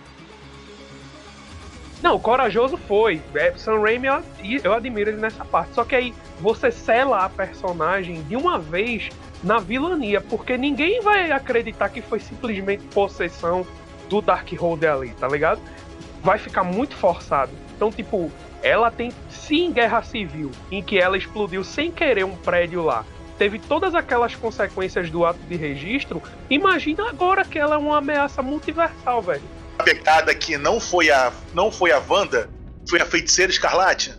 Não, 2.02 2.19
corajoso 2.19 2.76
foi. 2.76 3.23
É, 3.35 3.52
Sam 3.57 3.81
Raimi, 3.81 4.09
eu, 4.09 4.23
eu 4.64 4.75
admiro 4.75 5.11
ele 5.11 5.21
nessa 5.21 5.45
parte. 5.45 5.75
Só 5.75 5.85
que 5.85 5.95
aí 5.95 6.14
você 6.40 6.71
sela 6.71 7.25
a 7.25 7.29
personagem 7.29 8.23
de 8.25 8.37
uma 8.37 8.59
vez 8.59 9.09
na 9.43 9.59
vilania, 9.59 10.21
porque 10.21 10.57
ninguém 10.57 11.00
vai 11.00 11.31
acreditar 11.31 11.88
que 11.88 12.02
foi 12.02 12.21
simplesmente 12.21 12.83
possessão 12.88 13.67
do 14.09 14.21
Darkhold 14.21 14.85
ali, 14.87 15.11
tá 15.11 15.29
ligado? 15.29 15.61
Vai 16.22 16.38
ficar 16.38 16.64
muito 16.64 16.94
forçado. 16.96 17.52
Então, 17.74 17.90
tipo, 17.90 18.30
ela 18.62 18.90
tem 18.90 19.12
sim 19.28 19.72
guerra 19.72 20.02
civil, 20.02 20.50
em 20.70 20.82
que 20.82 20.98
ela 20.98 21.16
explodiu 21.16 21.64
sem 21.64 21.90
querer 21.90 22.24
um 22.24 22.36
prédio 22.36 22.82
lá. 22.82 23.04
Teve 23.38 23.58
todas 23.58 23.94
aquelas 23.94 24.34
consequências 24.34 25.10
do 25.10 25.24
ato 25.24 25.40
de 25.48 25.56
registro. 25.56 26.22
Imagina 26.50 27.08
agora 27.08 27.44
que 27.44 27.58
ela 27.58 27.76
é 27.76 27.78
uma 27.78 27.98
ameaça 27.98 28.42
multiversal, 28.42 29.22
velho. 29.22 29.42
A 29.78 29.82
pegada 29.82 30.34
que 30.34 30.58
não 30.58 30.78
foi 30.78 31.10
a 31.10 31.32
não 31.54 31.72
foi 31.72 31.90
a 31.90 32.02
Wanda, 32.06 32.50
foi 32.86 33.00
a 33.00 33.06
feiticeira 33.06 33.50
escarlate. 33.50 34.14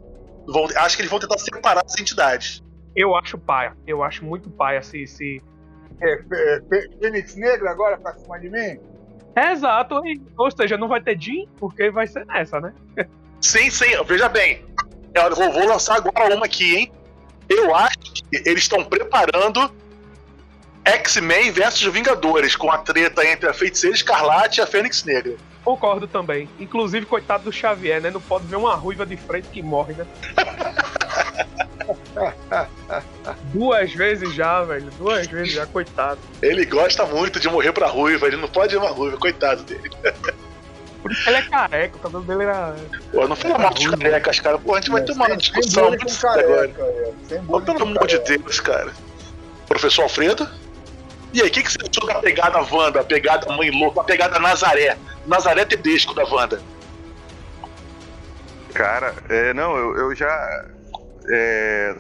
Vão, 0.48 0.66
acho 0.76 0.96
que 0.96 1.04
eles 1.04 1.12
vão 1.12 1.20
tentar 1.20 1.38
separar 1.38 1.84
as 1.86 2.00
entidades. 2.00 2.64
Eu 2.96 3.16
acho 3.16 3.38
paia. 3.38 3.78
Eu 3.86 4.04
acho 4.04 4.26
muito 4.26 4.50
paia 4.50 4.82
se. 4.82 5.06
se... 5.06 5.42
É, 6.02 6.14
é, 6.14 6.62
Fênix 7.00 7.36
Negra 7.36 7.70
agora 7.70 7.98
pra 7.98 8.14
cima 8.16 8.40
de 8.40 8.50
mim? 8.50 8.80
Exato, 9.36 10.02
ou 10.38 10.52
seja, 10.52 10.78
não 10.78 10.88
vai 10.88 11.02
ter 11.02 11.20
Jim, 11.20 11.48
porque 11.58 11.90
vai 11.90 12.08
ser 12.08 12.26
nessa, 12.26 12.60
né? 12.60 12.74
Sim, 13.40 13.70
sim, 13.70 14.04
veja 14.06 14.28
bem. 14.28 14.66
Eu 15.14 15.36
vou, 15.36 15.52
vou 15.52 15.68
lançar 15.68 15.98
agora 15.98 16.36
uma 16.36 16.46
aqui, 16.46 16.76
hein? 16.76 16.92
Eu 17.50 17.76
acho 17.76 18.00
que 18.00 18.24
eles 18.46 18.64
estão 18.64 18.84
preparando 18.84 19.72
X-Men 20.86 21.52
versus 21.52 21.94
Vingadores, 21.94 22.56
com 22.56 22.72
a 22.72 22.78
treta 22.78 23.26
entre 23.26 23.50
a 23.50 23.54
Feiticeira 23.54 23.96
Escarlate 23.96 24.60
e 24.60 24.64
a 24.64 24.68
Fênix 24.68 25.04
Negra. 25.04 25.36
Concordo 25.64 26.08
também. 26.08 26.50
Inclusive, 26.60 27.06
coitado 27.06 27.44
do 27.44 27.52
Xavier, 27.52 28.02
né? 28.02 28.10
Não 28.10 28.22
pode 28.22 28.48
ver 28.48 28.56
uma 28.56 28.74
ruiva 28.74 29.06
de 29.06 29.16
frente 29.16 29.48
que 29.50 29.62
morre, 29.62 29.94
né? 29.94 30.08
Duas 33.54 33.94
vezes 33.94 34.34
já, 34.34 34.64
velho. 34.64 34.90
Duas 34.98 35.28
vezes 35.28 35.54
já, 35.54 35.66
coitado. 35.66 36.20
Ele 36.42 36.66
gosta 36.66 37.06
muito 37.06 37.40
de 37.40 37.50
morrer 37.50 37.72
pra 37.72 37.88
ruiva, 37.88 38.28
ele 38.28 38.38
não 38.38 38.48
pode 38.48 38.76
ir 38.76 38.78
uma 38.78 38.90
ruiva, 38.90 39.18
coitado 39.18 39.64
dele. 39.64 39.90
Por 41.02 41.12
isso 41.12 41.24
que 41.24 41.30
ele 41.30 41.38
é 41.38 41.42
careca, 41.42 41.98
o 41.98 42.00
cabelo 42.00 42.24
dele 42.24 42.44
era. 42.44 42.76
Pô, 43.12 43.28
não 43.28 43.36
fala 43.36 43.58
mal 43.58 43.74
de 43.74 43.90
carecas, 43.90 44.40
cara. 44.40 44.58
Pô, 44.58 44.74
a 44.74 44.80
gente 44.80 44.92
vai 44.92 45.02
ter 45.02 45.14
uma 45.14 45.36
discussão 45.36 45.90
muito 45.90 46.20
careca, 46.20 46.84
agora. 47.32 47.62
pelo 47.66 47.84
amor 47.84 48.08
de 48.08 48.20
Deus, 48.20 48.60
cara. 48.60 48.92
Professor 49.68 50.04
Alfredo? 50.04 50.48
E 51.34 51.42
aí, 51.42 51.48
o 51.48 51.52
que, 51.52 51.64
que 51.64 51.72
você 51.72 51.80
achou 51.82 52.08
da 52.08 52.20
pegada 52.20 52.60
Wanda, 52.60 53.00
a 53.00 53.04
pegada 53.04 53.52
Mãe 53.54 53.72
Louca, 53.72 54.02
a 54.02 54.04
pegada 54.04 54.38
Nazaré? 54.38 54.98
Nazaré 55.26 55.66
Tedesco 55.66 56.14
da 56.14 56.24
Wanda. 56.26 56.62
Cara, 58.74 59.16
é, 59.30 59.54
não, 59.54 59.76
eu, 59.76 59.98
eu 59.98 60.16
já. 60.16 60.66
É, 61.30 61.96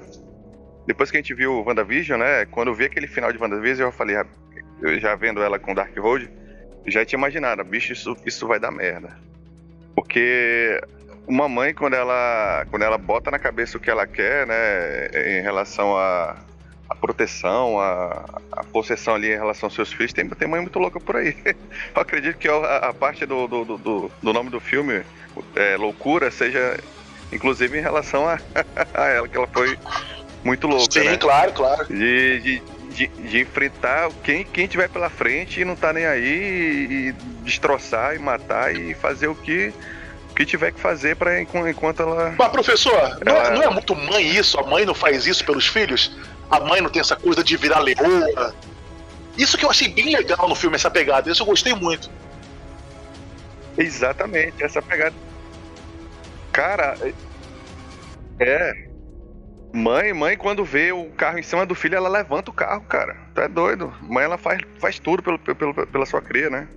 depois 0.91 1.09
que 1.09 1.15
a 1.15 1.21
gente 1.21 1.33
viu 1.33 1.53
o 1.53 1.63
WandaVision, 1.63 2.19
né? 2.19 2.45
Quando 2.45 2.67
eu 2.67 2.73
vi 2.73 2.83
aquele 2.83 3.07
final 3.07 3.31
de 3.31 3.37
WandaVision, 3.37 3.87
eu 3.87 3.93
falei, 3.93 4.17
eu 4.81 4.99
já 4.99 5.15
vendo 5.15 5.41
ela 5.41 5.57
com 5.57 5.73
Dark 5.73 5.97
Road, 5.97 6.29
já 6.85 7.05
tinha 7.05 7.17
imaginado, 7.17 7.63
bicho, 7.63 7.93
isso, 7.93 8.15
isso 8.25 8.45
vai 8.45 8.59
dar 8.59 8.71
merda. 8.71 9.17
Porque 9.95 10.81
uma 11.25 11.47
mãe, 11.47 11.73
quando 11.73 11.93
ela, 11.93 12.65
quando 12.69 12.81
ela 12.81 12.97
bota 12.97 13.31
na 13.31 13.39
cabeça 13.39 13.77
o 13.77 13.79
que 13.79 13.89
ela 13.89 14.05
quer, 14.05 14.45
né, 14.45 15.39
em 15.39 15.41
relação 15.41 15.95
a, 15.95 16.35
a 16.89 16.95
proteção, 16.95 17.79
a, 17.79 18.25
a, 18.51 18.63
possessão 18.65 19.15
ali 19.15 19.31
em 19.31 19.37
relação 19.37 19.67
aos 19.67 19.75
seus 19.75 19.93
filhos, 19.93 20.11
tem, 20.11 20.27
tem 20.27 20.47
mãe 20.47 20.59
muito 20.59 20.77
louca 20.77 20.99
por 20.99 21.15
aí. 21.15 21.37
Eu 21.95 22.01
acredito 22.01 22.37
que 22.37 22.49
a, 22.49 22.77
a 22.77 22.93
parte 22.93 23.25
do, 23.25 23.47
do, 23.47 23.63
do, 23.63 24.11
do, 24.21 24.33
nome 24.33 24.49
do 24.49 24.59
filme, 24.59 25.03
é, 25.55 25.77
Loucura, 25.77 26.29
seja 26.29 26.77
inclusive 27.31 27.77
em 27.77 27.81
relação 27.81 28.27
a, 28.27 28.37
a 28.93 29.07
ela, 29.07 29.27
que 29.27 29.37
ela 29.37 29.47
foi 29.47 29.77
muito 30.43 30.67
louca. 30.67 30.91
Sim, 30.91 31.09
né? 31.09 31.17
claro, 31.17 31.51
claro. 31.53 31.85
De, 31.87 32.39
de, 32.39 32.63
de, 32.89 33.07
de, 33.07 33.39
enfrentar 33.41 34.09
quem, 34.23 34.43
quem 34.43 34.67
tiver 34.67 34.89
pela 34.89 35.09
frente 35.09 35.61
e 35.61 35.65
não 35.65 35.75
tá 35.75 35.93
nem 35.93 36.05
aí, 36.05 36.27
e, 36.27 37.07
e 37.09 37.11
destroçar 37.43 38.15
e 38.15 38.19
matar 38.19 38.75
e 38.75 38.93
fazer 38.95 39.27
o 39.27 39.35
que 39.35 39.73
o 40.31 40.33
que 40.33 40.45
tiver 40.45 40.71
que 40.71 40.79
fazer 40.79 41.15
para 41.15 41.41
enquanto 41.41 42.01
ela. 42.01 42.33
Mas, 42.37 42.51
professor, 42.51 42.93
ela... 42.93 43.19
Não, 43.25 43.35
é, 43.35 43.51
não, 43.51 43.63
é, 43.63 43.69
muito 43.69 43.93
mãe 43.95 44.25
isso? 44.25 44.57
A 44.57 44.63
mãe 44.63 44.85
não 44.85 44.95
faz 44.95 45.27
isso 45.27 45.43
pelos 45.43 45.67
filhos? 45.67 46.15
A 46.49 46.59
mãe 46.61 46.81
não 46.81 46.89
tem 46.89 47.01
essa 47.01 47.17
coisa 47.17 47.43
de 47.43 47.57
virar 47.57 47.79
leoa? 47.79 48.55
Isso 49.37 49.57
que 49.57 49.65
eu 49.65 49.69
achei 49.69 49.89
bem 49.89 50.15
legal 50.15 50.47
no 50.47 50.55
filme, 50.55 50.75
essa 50.75 50.89
pegada. 50.89 51.29
Isso 51.29 51.41
eu 51.41 51.47
gostei 51.47 51.73
muito. 51.73 52.09
Exatamente, 53.77 54.63
essa 54.63 54.81
pegada. 54.81 55.15
Cara, 56.51 56.97
é. 58.39 58.90
Mãe, 59.73 60.11
mãe, 60.11 60.35
quando 60.35 60.65
vê 60.65 60.91
o 60.91 61.05
carro 61.11 61.39
em 61.39 61.43
cima 61.43 61.65
do 61.65 61.73
filho, 61.73 61.95
ela 61.95 62.09
levanta 62.09 62.51
o 62.51 62.53
carro, 62.53 62.81
cara. 62.81 63.15
Tu 63.33 63.39
é 63.39 63.47
doido. 63.47 63.93
Mãe, 64.01 64.25
ela 64.25 64.37
faz, 64.37 64.61
faz 64.79 64.99
tudo 64.99 65.23
pelo, 65.23 65.39
pelo, 65.39 65.87
pela 65.87 66.05
sua 66.05 66.21
cria, 66.21 66.49
né? 66.49 66.67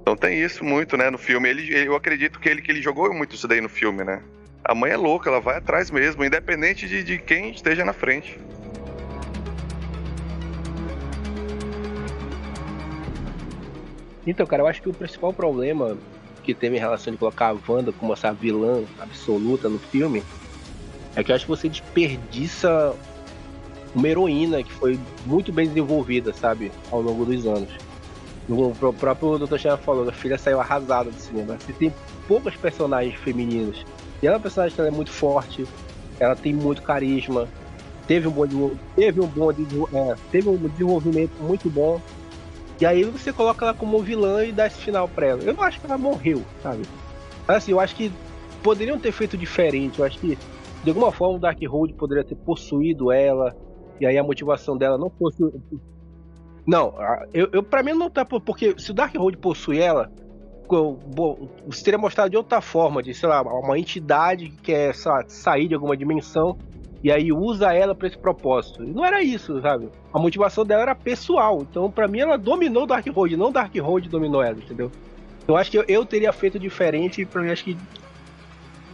Então 0.00 0.14
tem 0.14 0.40
isso 0.40 0.62
muito, 0.62 0.96
né, 0.96 1.10
no 1.10 1.18
filme. 1.18 1.48
Ele, 1.48 1.74
eu 1.74 1.96
acredito 1.96 2.38
que 2.38 2.48
ele, 2.48 2.62
que 2.62 2.70
ele 2.70 2.80
jogou 2.80 3.12
muito 3.12 3.34
isso 3.34 3.48
daí 3.48 3.60
no 3.60 3.68
filme, 3.68 4.04
né? 4.04 4.22
A 4.62 4.72
mãe 4.72 4.92
é 4.92 4.96
louca, 4.96 5.28
ela 5.28 5.40
vai 5.40 5.56
atrás 5.56 5.90
mesmo, 5.90 6.24
independente 6.24 6.86
de, 6.86 7.02
de 7.02 7.18
quem 7.18 7.50
esteja 7.50 7.84
na 7.84 7.92
frente. 7.92 8.38
Então, 14.24 14.46
cara, 14.46 14.62
eu 14.62 14.66
acho 14.68 14.80
que 14.80 14.88
o 14.88 14.94
principal 14.94 15.32
problema 15.32 15.98
que 16.44 16.54
teve 16.54 16.76
em 16.76 16.80
relação 16.80 17.12
de 17.12 17.18
colocar 17.18 17.48
a 17.48 17.56
Wanda 17.68 17.92
como 17.92 18.12
essa 18.12 18.32
vilã 18.32 18.84
absoluta 19.00 19.68
no 19.68 19.78
filme 19.78 20.22
é 21.16 21.22
que 21.22 21.30
eu 21.30 21.36
acho 21.36 21.44
que 21.44 21.50
você 21.50 21.68
desperdiça 21.68 22.94
uma 23.94 24.08
heroína 24.08 24.62
que 24.62 24.72
foi 24.72 24.98
muito 25.24 25.52
bem 25.52 25.68
desenvolvida, 25.68 26.32
sabe, 26.32 26.72
ao 26.90 27.00
longo 27.00 27.24
dos 27.24 27.46
anos. 27.46 27.70
O 28.48 28.74
próprio 28.92 29.38
Dr. 29.38 29.56
Chama 29.56 29.76
falou, 29.78 30.08
a 30.08 30.12
filha 30.12 30.36
saiu 30.36 30.60
arrasada 30.60 31.10
do 31.10 31.18
cinema. 31.18 31.56
Você 31.58 31.72
tem 31.72 31.94
poucas 32.26 32.54
personagens 32.56 33.14
femininas. 33.14 33.84
E 34.22 34.26
ela 34.26 34.34
é 34.34 34.36
uma 34.36 34.42
personagem 34.42 34.74
que 34.74 34.82
é 34.82 34.90
muito 34.90 35.10
forte, 35.10 35.64
ela 36.18 36.36
tem 36.36 36.52
muito 36.52 36.82
carisma, 36.82 37.48
teve 38.06 38.28
um 38.28 38.30
bom, 38.30 38.72
teve 38.96 39.20
um 39.20 39.26
bom 39.26 39.50
é, 39.50 40.14
teve 40.30 40.48
um 40.48 40.56
desenvolvimento 40.56 41.32
muito 41.40 41.70
bom. 41.70 42.00
E 42.80 42.84
aí 42.84 43.04
você 43.04 43.32
coloca 43.32 43.64
ela 43.64 43.74
como 43.74 44.02
vilã 44.02 44.44
e 44.44 44.52
dá 44.52 44.66
esse 44.66 44.80
final 44.80 45.08
pra 45.08 45.26
ela. 45.26 45.42
Eu 45.42 45.54
não 45.54 45.62
acho 45.62 45.80
que 45.80 45.86
ela 45.86 45.96
morreu, 45.96 46.44
sabe? 46.62 46.82
Assim, 47.46 47.70
eu 47.70 47.80
acho 47.80 47.94
que 47.94 48.12
poderiam 48.62 48.98
ter 48.98 49.12
feito 49.12 49.36
diferente. 49.36 49.98
Eu 50.00 50.04
acho 50.04 50.18
que 50.18 50.36
de 50.84 50.90
alguma 50.90 51.10
forma 51.10 51.36
o 51.36 51.40
Darkhold 51.40 51.94
poderia 51.94 52.22
ter 52.22 52.36
possuído 52.36 53.10
ela. 53.10 53.56
E 53.98 54.06
aí 54.06 54.18
a 54.18 54.22
motivação 54.22 54.76
dela 54.76 54.98
não 54.98 55.10
fosse. 55.10 55.42
Não, 56.66 56.94
eu, 57.32 57.48
eu 57.52 57.62
para 57.62 57.82
mim 57.82 57.94
não 57.94 58.10
tá. 58.10 58.24
Porque 58.24 58.74
se 58.78 58.90
o 58.90 58.94
Darkhold 58.94 59.38
possui 59.38 59.78
ela, 59.80 60.10
você 61.66 61.84
teria 61.84 61.98
mostrado 61.98 62.30
de 62.30 62.36
outra 62.36 62.60
forma, 62.60 63.02
de, 63.02 63.14
sei 63.14 63.28
lá, 63.28 63.42
uma 63.42 63.78
entidade 63.78 64.50
que 64.50 64.56
quer 64.62 64.94
sair 65.26 65.68
de 65.68 65.74
alguma 65.74 65.96
dimensão 65.96 66.56
e 67.02 67.12
aí 67.12 67.32
usa 67.32 67.72
ela 67.72 67.94
para 67.94 68.08
esse 68.08 68.16
propósito. 68.16 68.82
E 68.82 68.90
não 68.90 69.04
era 69.04 69.22
isso, 69.22 69.60
sabe? 69.60 69.90
A 70.12 70.18
motivação 70.18 70.64
dela 70.64 70.82
era 70.82 70.94
pessoal. 70.94 71.60
Então, 71.60 71.90
para 71.90 72.08
mim, 72.08 72.20
ela 72.20 72.38
dominou 72.38 72.86
Darkhold, 72.86 73.36
não 73.36 73.52
Darkhold 73.52 74.08
dominou 74.08 74.42
ela, 74.42 74.56
entendeu? 74.56 74.90
Eu 75.46 75.56
acho 75.56 75.70
que 75.70 75.78
eu, 75.78 75.84
eu 75.86 76.06
teria 76.06 76.32
feito 76.32 76.58
diferente 76.58 77.24
pra 77.26 77.42
mim 77.42 77.50
acho 77.50 77.64
que 77.64 77.76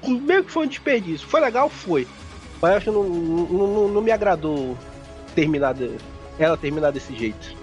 meio 0.09 0.45
que 0.45 0.51
foi 0.51 0.67
um 0.67 0.69
desperdício. 0.69 1.27
Foi 1.27 1.41
legal? 1.41 1.69
Foi. 1.69 2.07
Mas 2.61 2.77
acho 2.77 2.85
que 2.87 2.91
não, 2.91 3.05
não, 3.05 3.89
não, 3.89 4.03
me 4.03 4.11
agradou 4.11 4.77
terminar 5.35 5.75
de, 5.75 5.97
ela 6.39 6.57
terminar 6.57 6.91
desse 6.91 7.15
jeito. 7.17 7.57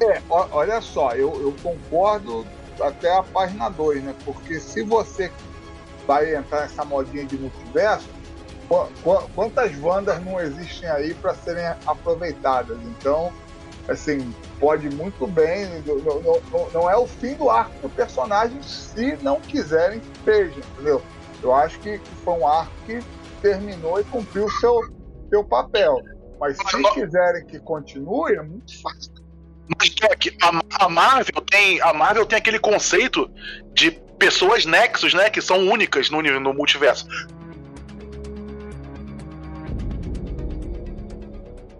É, 0.00 0.22
olha 0.30 0.80
só, 0.80 1.12
eu, 1.12 1.34
eu 1.40 1.54
concordo 1.62 2.46
até 2.80 3.14
a 3.14 3.22
página 3.22 3.68
2, 3.68 4.02
né? 4.02 4.14
Porque 4.24 4.58
se 4.58 4.82
você 4.82 5.30
vai 6.06 6.34
entrar 6.34 6.62
nessa 6.62 6.84
modinha 6.84 7.24
de 7.24 7.36
multiverso, 7.36 8.08
quantas 9.34 9.72
Wandas 9.82 10.24
não 10.24 10.40
existem 10.40 10.88
aí 10.88 11.12
para 11.14 11.34
serem 11.34 11.64
aproveitadas? 11.86 12.78
Então, 12.84 13.32
assim, 13.88 14.32
pode 14.58 14.88
muito 14.94 15.26
bem. 15.26 15.82
Não, 15.84 16.20
não, 16.20 16.70
não, 16.72 16.90
é 16.90 16.96
o 16.96 17.06
fim 17.06 17.34
do 17.34 17.50
arco 17.50 17.72
do 17.82 17.88
personagem 17.88 18.62
se 18.62 19.18
não 19.22 19.40
quiserem 19.40 20.00
que 20.00 20.30
entendeu? 20.30 21.02
Eu 21.42 21.54
acho 21.54 21.78
que, 21.80 21.98
foi 22.24 22.34
um 22.34 22.46
arco 22.46 22.72
que 22.86 23.00
terminou 23.40 24.00
e 24.00 24.04
cumpriu 24.04 24.44
o 24.44 24.50
seu, 24.52 24.80
seu 25.30 25.44
papel. 25.44 26.02
Mas 26.38 26.56
se 26.56 26.82
quiserem 26.94 27.46
que 27.46 27.58
continue, 27.60 28.34
é 28.34 28.42
muito 28.42 28.80
fácil. 28.80 29.12
Mas 29.78 29.94
a, 30.42 30.84
a, 30.84 30.88
Marvel 30.88 31.42
tem 31.42 31.80
a 31.80 31.92
Marvel 31.92 32.26
tem 32.26 32.38
aquele 32.38 32.58
conceito 32.58 33.30
de 33.72 33.92
pessoas 34.18 34.66
nexos, 34.66 35.14
né, 35.14 35.30
que 35.30 35.40
são 35.40 35.58
únicas 35.68 36.10
no, 36.10 36.20
no 36.22 36.52
multiverso. 36.52 37.06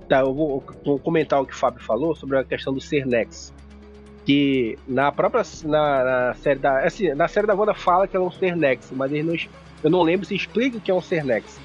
Tá, 0.08 0.20
eu 0.20 0.34
vou, 0.34 0.64
vou, 0.84 0.98
comentar 0.98 1.40
o 1.40 1.46
que 1.46 1.52
o 1.52 1.56
Fábio 1.56 1.80
falou 1.82 2.16
sobre 2.16 2.38
a 2.38 2.44
questão 2.44 2.72
do 2.72 2.80
ser 2.80 3.06
nexo. 3.06 3.52
Que 4.30 4.78
na 4.86 5.10
própria 5.10 5.42
na, 5.64 6.04
na 6.04 6.34
série 6.34 6.60
da 6.60 6.86
assim, 6.86 7.12
na 7.14 7.26
série 7.26 7.48
da 7.48 7.54
Wanda 7.54 7.74
fala 7.74 8.06
que 8.06 8.16
é 8.16 8.20
um 8.20 8.30
ser 8.30 8.54
nexo, 8.54 8.94
mas 8.94 9.10
ele 9.10 9.24
não, 9.24 9.34
eu 9.82 9.90
não 9.90 10.02
lembro 10.02 10.24
se 10.24 10.36
explica 10.36 10.78
o 10.78 10.80
que 10.80 10.88
é 10.88 10.94
um 10.94 11.02
ser 11.02 11.24
nexo. 11.24 11.58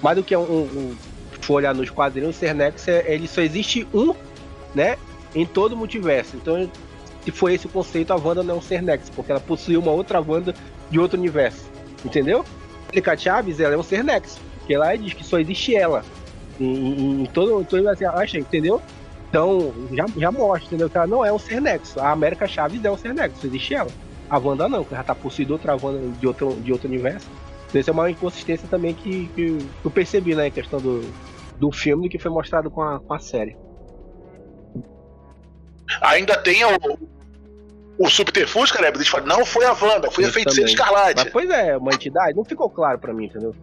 Mas 0.00 0.14
do 0.14 0.22
que 0.22 0.32
é 0.32 0.38
um, 0.38 0.42
um, 0.42 0.96
for 1.40 1.54
olhar 1.54 1.74
nos 1.74 1.90
quadrinhos, 1.90 2.36
o 2.36 2.38
ser 2.38 2.54
nexo 2.54 2.88
é, 2.88 3.12
ele 3.12 3.26
só 3.26 3.40
existe 3.40 3.88
um, 3.92 4.14
né, 4.72 4.96
em 5.34 5.44
todo 5.44 5.72
o 5.72 5.76
multiverso. 5.76 6.36
Então, 6.36 6.70
se 7.24 7.32
foi 7.32 7.54
esse 7.54 7.66
o 7.66 7.70
conceito, 7.70 8.12
a 8.12 8.16
Wanda 8.16 8.44
não 8.44 8.54
é 8.54 8.58
um 8.58 8.62
ser 8.62 8.82
Nexus, 8.82 9.10
porque 9.10 9.32
ela 9.32 9.40
possui 9.40 9.76
uma 9.76 9.90
outra 9.90 10.20
Wanda 10.20 10.54
de 10.92 11.00
outro 11.00 11.18
universo. 11.18 11.64
Entendeu? 12.04 12.44
A 13.04 13.16
Chaves, 13.16 13.58
ela 13.58 13.74
é 13.74 13.76
um 13.76 13.82
ser 13.82 14.04
Nexus, 14.04 14.38
porque 14.58 14.74
ela 14.74 14.94
diz 14.94 15.12
que 15.12 15.24
só 15.24 15.40
existe 15.40 15.74
ela. 15.74 16.04
Em, 16.60 16.72
em, 16.72 17.22
em 17.22 17.26
todo, 17.26 17.64
todo 17.64 17.88
assim, 17.88 18.04
acha, 18.04 18.38
entendeu? 18.38 18.80
Então, 19.32 19.72
já, 19.92 20.04
já 20.14 20.30
mostra, 20.30 20.66
entendeu? 20.66 20.90
Que 20.90 20.98
ela 20.98 21.06
não 21.06 21.24
é 21.24 21.32
um 21.32 21.38
ser 21.38 21.58
Nexus. 21.58 21.96
A 21.96 22.10
América 22.10 22.46
Chaves 22.46 22.84
é 22.84 22.90
um 22.90 22.98
ser 22.98 23.14
Nexus, 23.14 23.42
existe 23.44 23.74
ela. 23.74 23.88
A 24.28 24.36
Wanda 24.36 24.68
não, 24.68 24.84
que 24.84 24.92
ela 24.92 25.02
tá 25.02 25.14
possuída 25.14 25.54
outra 25.54 25.74
Wanda 25.74 26.06
de 26.18 26.26
outro, 26.26 26.52
de 26.56 26.70
outro 26.70 26.86
universo. 26.86 27.26
Então, 27.70 27.80
isso 27.80 27.88
é 27.88 27.92
uma 27.94 28.10
inconsistência 28.10 28.68
também 28.68 28.92
que, 28.92 29.28
que 29.28 29.58
eu 29.82 29.90
percebi, 29.90 30.34
né, 30.34 30.48
em 30.48 30.50
questão 30.50 30.78
do, 30.78 31.00
do 31.58 31.72
filme 31.72 32.10
que 32.10 32.18
foi 32.18 32.30
mostrado 32.30 32.70
com 32.70 32.82
a, 32.82 33.00
com 33.00 33.14
a 33.14 33.18
série. 33.18 33.56
Ainda 36.02 36.36
tem 36.36 36.62
o, 36.66 36.98
o 37.98 38.10
subterfúgio, 38.10 38.74
cara, 38.74 38.88
eles 38.88 39.08
falam, 39.08 39.26
não 39.26 39.46
foi 39.46 39.64
a 39.64 39.72
Wanda, 39.72 40.10
foi 40.10 40.26
a 40.26 40.30
feiticeira 40.30 40.68
escarlate. 40.68 41.24
Mas, 41.24 41.32
pois 41.32 41.48
é, 41.48 41.74
uma 41.78 41.94
entidade, 41.94 42.36
não 42.36 42.44
ficou 42.44 42.68
claro 42.68 42.98
para 42.98 43.14
mim, 43.14 43.24
entendeu? 43.24 43.54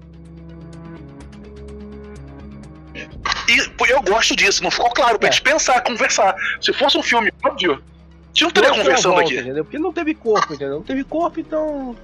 E 3.49 3.91
eu 3.91 4.01
gosto 4.03 4.35
disso, 4.35 4.61
não 4.63 4.69
ficou 4.69 4.91
claro, 4.91 5.17
pra 5.17 5.29
é. 5.29 5.31
gente 5.31 5.41
pensar, 5.41 5.81
conversar. 5.81 6.35
Se 6.61 6.71
fosse 6.71 6.97
um 6.97 7.03
filme 7.03 7.33
óbvio, 7.43 7.73
a 7.73 8.27
gente 8.27 8.41
não 8.41 8.49
estaria 8.49 8.69
conversando 8.69 9.15
volta, 9.15 9.21
aqui. 9.21 9.39
Entendeu? 9.39 9.65
Porque 9.65 9.79
não 9.79 9.91
teve 9.91 10.13
corpo, 10.13 10.53
entendeu? 10.53 10.75
Não 10.75 10.83
teve 10.83 11.03
corpo, 11.03 11.39
então 11.39 11.95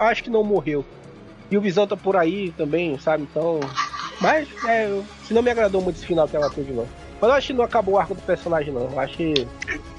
acho 0.00 0.22
que 0.22 0.30
não 0.30 0.44
morreu. 0.44 0.84
E 1.50 1.58
o 1.58 1.60
Visão 1.60 1.86
tá 1.86 1.96
por 1.96 2.16
aí 2.16 2.52
também, 2.56 2.98
sabe? 2.98 3.24
Então. 3.24 3.60
Mas, 4.20 4.48
é, 4.66 5.00
se 5.26 5.34
não 5.34 5.42
me 5.42 5.50
agradou 5.50 5.82
muito 5.82 5.96
esse 5.96 6.06
final 6.06 6.28
que 6.28 6.36
ela 6.36 6.48
teve, 6.48 6.72
não. 6.72 6.86
Mas 7.20 7.30
eu 7.30 7.32
acho 7.32 7.46
que 7.48 7.52
não 7.52 7.64
acabou 7.64 7.94
o 7.94 7.98
arco 7.98 8.14
do 8.14 8.22
personagem, 8.22 8.72
não. 8.72 8.90
Eu 8.90 9.00
acho 9.00 9.16
que 9.16 9.46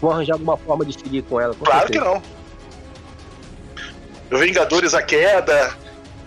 vão 0.01 0.11
arranjar 0.11 0.33
alguma 0.33 0.55
forma 0.57 0.85
de 0.85 0.93
seguir 0.93 1.21
com 1.23 1.39
ela. 1.39 1.53
Com 1.53 1.65
claro 1.65 1.87
certeza. 1.87 2.05
que 2.05 2.21
não. 4.29 4.39
Vingadores 4.39 4.93
a 4.93 5.01
Queda, 5.01 5.75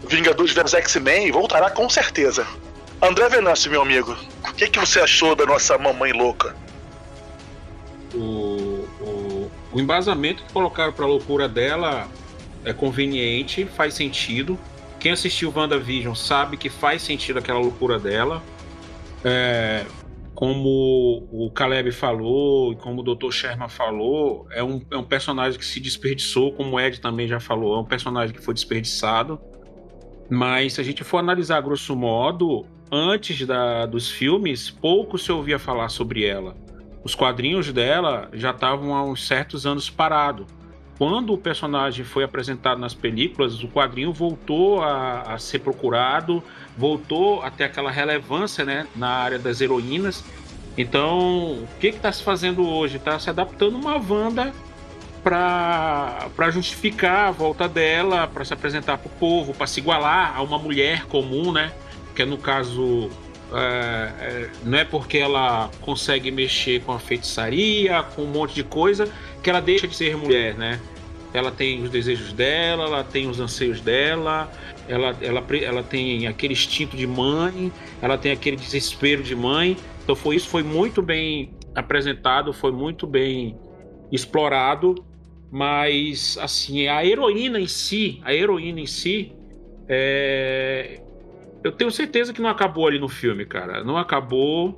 Vingadores 0.06 0.52
vs 0.52 0.74
X-Men 0.74 1.32
voltará 1.32 1.70
com 1.70 1.88
certeza. 1.88 2.46
André 3.00 3.28
Venâncio, 3.28 3.70
meu 3.70 3.82
amigo, 3.82 4.16
que, 4.58 4.68
que 4.68 4.78
você 4.80 4.98
achou 4.98 5.36
da 5.36 5.46
nossa 5.46 5.78
mamãe 5.78 6.12
louca? 6.12 6.54
O, 8.12 8.84
o, 9.00 9.50
o 9.72 9.80
embasamento 9.80 10.42
que 10.42 10.52
colocaram 10.52 10.92
para 10.92 11.04
a 11.04 11.08
loucura 11.08 11.48
dela 11.48 12.08
é 12.64 12.72
conveniente, 12.72 13.64
faz 13.64 13.94
sentido. 13.94 14.58
Quem 14.98 15.12
assistiu 15.12 15.52
WandaVision 15.54 16.14
sabe 16.14 16.56
que 16.56 16.68
faz 16.68 17.02
sentido 17.02 17.38
aquela 17.38 17.60
loucura 17.60 18.00
dela. 18.00 18.42
É, 19.24 19.86
como 20.34 21.28
o 21.30 21.50
Caleb 21.54 21.92
falou 21.92 22.72
e 22.72 22.76
como 22.76 23.02
o 23.02 23.14
Dr. 23.14 23.30
Sherman 23.30 23.68
falou, 23.68 24.48
é 24.50 24.62
um, 24.62 24.82
é 24.90 24.96
um 24.96 25.04
personagem 25.04 25.56
que 25.56 25.64
se 25.64 25.78
desperdiçou, 25.78 26.52
como 26.52 26.74
o 26.74 26.80
Ed 26.80 27.00
também 27.00 27.28
já 27.28 27.38
falou, 27.38 27.76
é 27.76 27.80
um 27.80 27.84
personagem 27.84 28.34
que 28.34 28.42
foi 28.42 28.54
desperdiçado. 28.54 29.40
Mas 30.28 30.74
se 30.74 30.80
a 30.80 30.84
gente 30.84 31.04
for 31.04 31.18
analisar 31.18 31.60
grosso 31.60 31.94
modo, 31.94 32.66
antes 32.90 33.46
da, 33.46 33.86
dos 33.86 34.10
filmes, 34.10 34.70
pouco 34.70 35.18
se 35.18 35.30
ouvia 35.30 35.58
falar 35.58 35.88
sobre 35.88 36.24
ela. 36.24 36.56
Os 37.04 37.14
quadrinhos 37.14 37.72
dela 37.72 38.28
já 38.32 38.50
estavam 38.50 38.94
há 38.94 39.02
uns 39.02 39.26
certos 39.26 39.66
anos 39.66 39.88
parados. 39.88 40.46
Quando 40.98 41.32
o 41.32 41.38
personagem 41.38 42.04
foi 42.04 42.24
apresentado 42.24 42.80
nas 42.80 42.92
películas, 42.92 43.62
o 43.62 43.68
quadrinho 43.68 44.12
voltou 44.12 44.82
a, 44.82 45.22
a 45.22 45.38
ser 45.38 45.60
procurado, 45.60 46.42
voltou 46.76 47.40
a 47.42 47.50
ter 47.50 47.64
aquela 47.64 47.90
relevância 47.90 48.64
né, 48.64 48.86
na 48.96 49.08
área 49.08 49.38
das 49.38 49.60
heroínas. 49.60 50.24
Então, 50.76 51.52
o 51.52 51.68
que 51.78 51.88
está 51.88 52.10
se 52.10 52.22
fazendo 52.22 52.68
hoje? 52.68 52.96
Está 52.96 53.18
se 53.18 53.30
adaptando 53.30 53.76
uma 53.76 53.96
Wanda 53.96 54.52
para 55.22 56.50
justificar 56.50 57.28
a 57.28 57.30
volta 57.30 57.68
dela, 57.68 58.26
para 58.26 58.44
se 58.44 58.52
apresentar 58.52 58.98
para 58.98 59.06
o 59.06 59.10
povo, 59.10 59.54
para 59.54 59.66
se 59.66 59.80
igualar 59.80 60.36
a 60.36 60.42
uma 60.42 60.58
mulher 60.58 61.06
comum, 61.06 61.52
né? 61.52 61.72
Que 62.18 62.24
no 62.24 62.36
caso 62.36 63.08
é, 63.52 64.10
é, 64.20 64.50
não 64.64 64.76
é 64.76 64.84
porque 64.84 65.18
ela 65.18 65.70
consegue 65.80 66.32
mexer 66.32 66.82
com 66.82 66.90
a 66.90 66.98
feitiçaria, 66.98 68.02
com 68.02 68.22
um 68.22 68.26
monte 68.26 68.56
de 68.56 68.64
coisa, 68.64 69.08
que 69.40 69.48
ela 69.48 69.60
deixa 69.60 69.86
de 69.86 69.94
ser 69.94 70.16
mulher, 70.16 70.56
né? 70.56 70.80
Ela 71.32 71.52
tem 71.52 71.80
os 71.80 71.90
desejos 71.90 72.32
dela, 72.32 72.86
ela 72.86 73.04
tem 73.04 73.28
os 73.28 73.38
anseios 73.38 73.80
dela, 73.80 74.50
ela, 74.88 75.16
ela, 75.22 75.46
ela 75.62 75.82
tem 75.84 76.26
aquele 76.26 76.54
instinto 76.54 76.96
de 76.96 77.06
mãe, 77.06 77.70
ela 78.02 78.18
tem 78.18 78.32
aquele 78.32 78.56
desespero 78.56 79.22
de 79.22 79.36
mãe. 79.36 79.76
Então 80.02 80.16
foi 80.16 80.34
isso 80.34 80.48
foi 80.48 80.64
muito 80.64 81.00
bem 81.00 81.54
apresentado, 81.72 82.52
foi 82.52 82.72
muito 82.72 83.06
bem 83.06 83.56
explorado, 84.10 84.96
mas 85.52 86.36
assim 86.40 86.88
a 86.88 87.06
heroína 87.06 87.60
em 87.60 87.68
si, 87.68 88.20
a 88.24 88.34
heroína 88.34 88.80
em 88.80 88.86
si, 88.86 89.30
é... 89.88 91.00
eu 91.62 91.72
tenho 91.72 91.90
certeza 91.90 92.32
que 92.32 92.40
não 92.40 92.48
acabou 92.48 92.86
ali 92.86 92.98
no 92.98 93.08
filme, 93.08 93.44
cara. 93.44 93.82
Não 93.82 93.96
acabou 93.96 94.76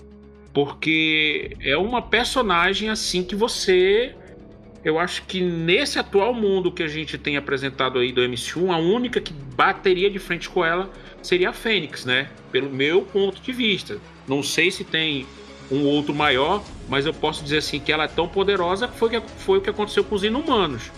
porque 0.52 1.56
é 1.60 1.76
uma 1.76 2.02
personagem 2.02 2.88
assim 2.88 3.22
que 3.22 3.36
você 3.36 4.14
eu 4.82 4.98
acho 4.98 5.24
que 5.24 5.42
nesse 5.42 5.98
atual 5.98 6.32
mundo 6.32 6.72
que 6.72 6.82
a 6.82 6.88
gente 6.88 7.18
tem 7.18 7.36
apresentado 7.36 7.98
aí 7.98 8.12
do 8.12 8.22
MC1, 8.22 8.72
a 8.72 8.78
única 8.78 9.20
que 9.20 9.32
bateria 9.32 10.10
de 10.10 10.18
frente 10.18 10.48
com 10.48 10.64
ela 10.64 10.90
seria 11.22 11.50
a 11.50 11.52
Fênix, 11.52 12.06
né? 12.06 12.30
Pelo 12.50 12.70
meu 12.70 13.02
ponto 13.02 13.42
de 13.42 13.52
vista. 13.52 13.98
Não 14.26 14.42
sei 14.42 14.70
se 14.70 14.82
tem 14.82 15.26
um 15.70 15.84
outro 15.84 16.14
maior, 16.14 16.64
mas 16.88 17.04
eu 17.04 17.12
posso 17.12 17.44
dizer 17.44 17.58
assim 17.58 17.78
que 17.78 17.92
ela 17.92 18.04
é 18.04 18.08
tão 18.08 18.26
poderosa 18.26 18.88
que 18.88 18.96
foi, 18.96 19.20
foi 19.20 19.58
o 19.58 19.60
que 19.60 19.68
aconteceu 19.68 20.02
com 20.02 20.14
os 20.14 20.24
inumanos. 20.24 20.90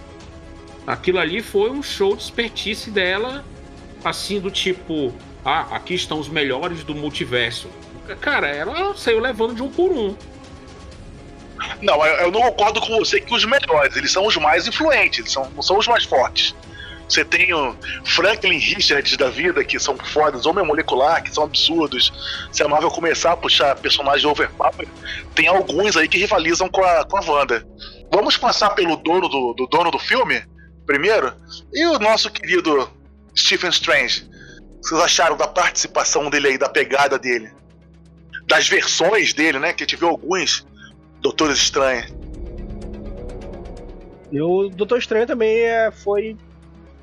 Aquilo 0.86 1.18
ali 1.18 1.42
foi 1.42 1.70
um 1.70 1.82
show 1.82 2.14
de 2.16 2.22
expertise 2.22 2.88
dela, 2.88 3.44
assim, 4.04 4.40
do 4.40 4.50
tipo: 4.50 5.12
ah, 5.44 5.66
aqui 5.70 5.94
estão 5.94 6.18
os 6.18 6.28
melhores 6.28 6.84
do 6.84 6.94
multiverso. 6.94 7.68
Cara, 8.20 8.48
ela 8.48 8.94
saiu 8.96 9.20
levando 9.20 9.54
de 9.54 9.62
um 9.62 9.70
por 9.70 9.90
um. 9.90 10.16
Não, 11.80 12.04
eu 12.04 12.30
não 12.30 12.42
concordo 12.42 12.80
com 12.80 12.98
você 12.98 13.20
que 13.20 13.34
os 13.34 13.44
melhores, 13.44 13.96
eles 13.96 14.12
são 14.12 14.26
os 14.26 14.36
mais 14.36 14.66
influentes, 14.66 15.20
eles 15.20 15.32
são, 15.32 15.62
são 15.62 15.78
os 15.78 15.86
mais 15.86 16.04
fortes. 16.04 16.54
Você 17.08 17.24
tem 17.24 17.52
o 17.52 17.76
Franklin 18.04 18.56
Richards 18.56 19.16
da 19.16 19.28
vida, 19.28 19.62
que 19.62 19.78
são 19.78 19.96
fodas, 19.98 20.46
Homem 20.46 20.64
Molecular, 20.64 21.22
que 21.22 21.32
são 21.32 21.44
absurdos. 21.44 22.10
Se 22.50 22.62
a 22.62 22.68
Marvel 22.68 22.90
começar 22.90 23.32
a 23.32 23.36
puxar 23.36 23.76
personagens 23.76 24.24
overpower, 24.24 24.88
tem 25.34 25.46
alguns 25.46 25.96
aí 25.96 26.08
que 26.08 26.16
rivalizam 26.16 26.68
com 26.68 26.82
a, 26.82 27.04
com 27.04 27.18
a 27.18 27.20
Wanda. 27.20 27.66
Vamos 28.10 28.36
passar 28.38 28.70
pelo 28.70 28.96
dono 28.96 29.28
do, 29.28 29.52
do 29.52 29.66
dono 29.66 29.90
do 29.90 29.98
filme, 29.98 30.42
primeiro? 30.86 31.34
E 31.72 31.84
o 31.84 31.98
nosso 31.98 32.30
querido 32.30 32.90
Stephen 33.36 33.70
Strange? 33.70 34.26
Vocês 34.82 35.00
acharam 35.00 35.36
da 35.36 35.46
participação 35.46 36.28
dele 36.28 36.48
aí, 36.48 36.58
da 36.58 36.68
pegada 36.68 37.16
dele? 37.18 37.52
Das 38.48 38.68
versões 38.68 39.32
dele, 39.32 39.60
né? 39.60 39.72
Que 39.72 39.96
viu 39.96 40.08
alguns 40.08 40.66
Doutores 41.20 41.56
Estranhos. 41.58 42.12
E 44.32 44.40
o 44.40 44.68
Doutor 44.68 44.98
Estranho 44.98 45.26
também 45.26 45.58
é, 45.58 45.90
foi. 45.90 46.36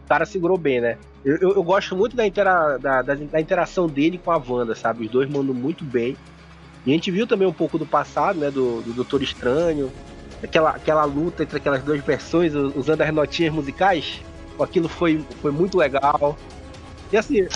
O 0.03 0.07
cara 0.09 0.25
segurou 0.25 0.57
bem, 0.57 0.81
né? 0.81 0.97
Eu, 1.23 1.37
eu, 1.37 1.49
eu 1.55 1.63
gosto 1.63 1.95
muito 1.95 2.15
da, 2.15 2.25
intera, 2.25 2.77
da, 2.77 3.01
da, 3.01 3.15
da, 3.15 3.39
interação 3.39 3.87
dele 3.87 4.17
com 4.17 4.31
a 4.31 4.37
Wanda, 4.37 4.75
sabe? 4.75 5.05
Os 5.05 5.11
dois 5.11 5.29
mandam 5.29 5.53
muito 5.53 5.83
bem. 5.85 6.17
E 6.85 6.91
a 6.91 6.93
gente 6.93 7.11
viu 7.11 7.27
também 7.27 7.47
um 7.47 7.53
pouco 7.53 7.77
do 7.77 7.85
passado, 7.85 8.39
né? 8.39 8.51
Do, 8.51 8.81
do 8.81 8.93
Doutor 8.93 9.23
Estranho. 9.23 9.91
Aquela, 10.43 10.71
aquela 10.71 11.05
luta 11.05 11.43
entre 11.43 11.57
aquelas 11.57 11.83
duas 11.83 12.03
versões, 12.03 12.53
usando 12.53 13.01
as 13.01 13.13
notinhas 13.13 13.53
musicais. 13.53 14.21
Aquilo 14.59 14.89
foi, 14.89 15.23
foi 15.41 15.51
muito 15.51 15.77
legal. 15.77 16.37
E 17.11 17.17
assim, 17.17 17.47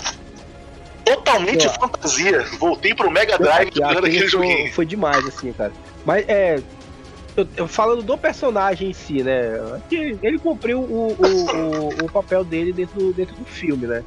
totalmente 1.04 1.68
fantasia. 1.68 2.42
Voltei 2.58 2.94
pro 2.94 3.10
Mega 3.10 3.38
Drive 3.38 3.70
jogando 3.74 4.06
aquele 4.06 4.26
joguinho. 4.26 4.72
Foi 4.72 4.86
demais, 4.86 5.24
assim, 5.26 5.52
cara. 5.52 5.72
Mas 6.04 6.28
é. 6.28 6.60
Eu, 7.36 7.48
eu, 7.56 7.66
falando 7.66 8.00
do 8.00 8.16
personagem 8.16 8.90
em 8.90 8.92
si, 8.92 9.22
né? 9.24 9.58
Ele 9.90 10.38
cumpriu 10.38 10.78
o, 10.78 11.08
o, 11.08 11.14
o, 11.14 12.04
o, 12.04 12.12
papel 12.12 12.44
dele 12.44 12.72
dentro, 12.72 13.12
dentro 13.12 13.34
do 13.34 13.44
filme, 13.44 13.88
né? 13.88 14.04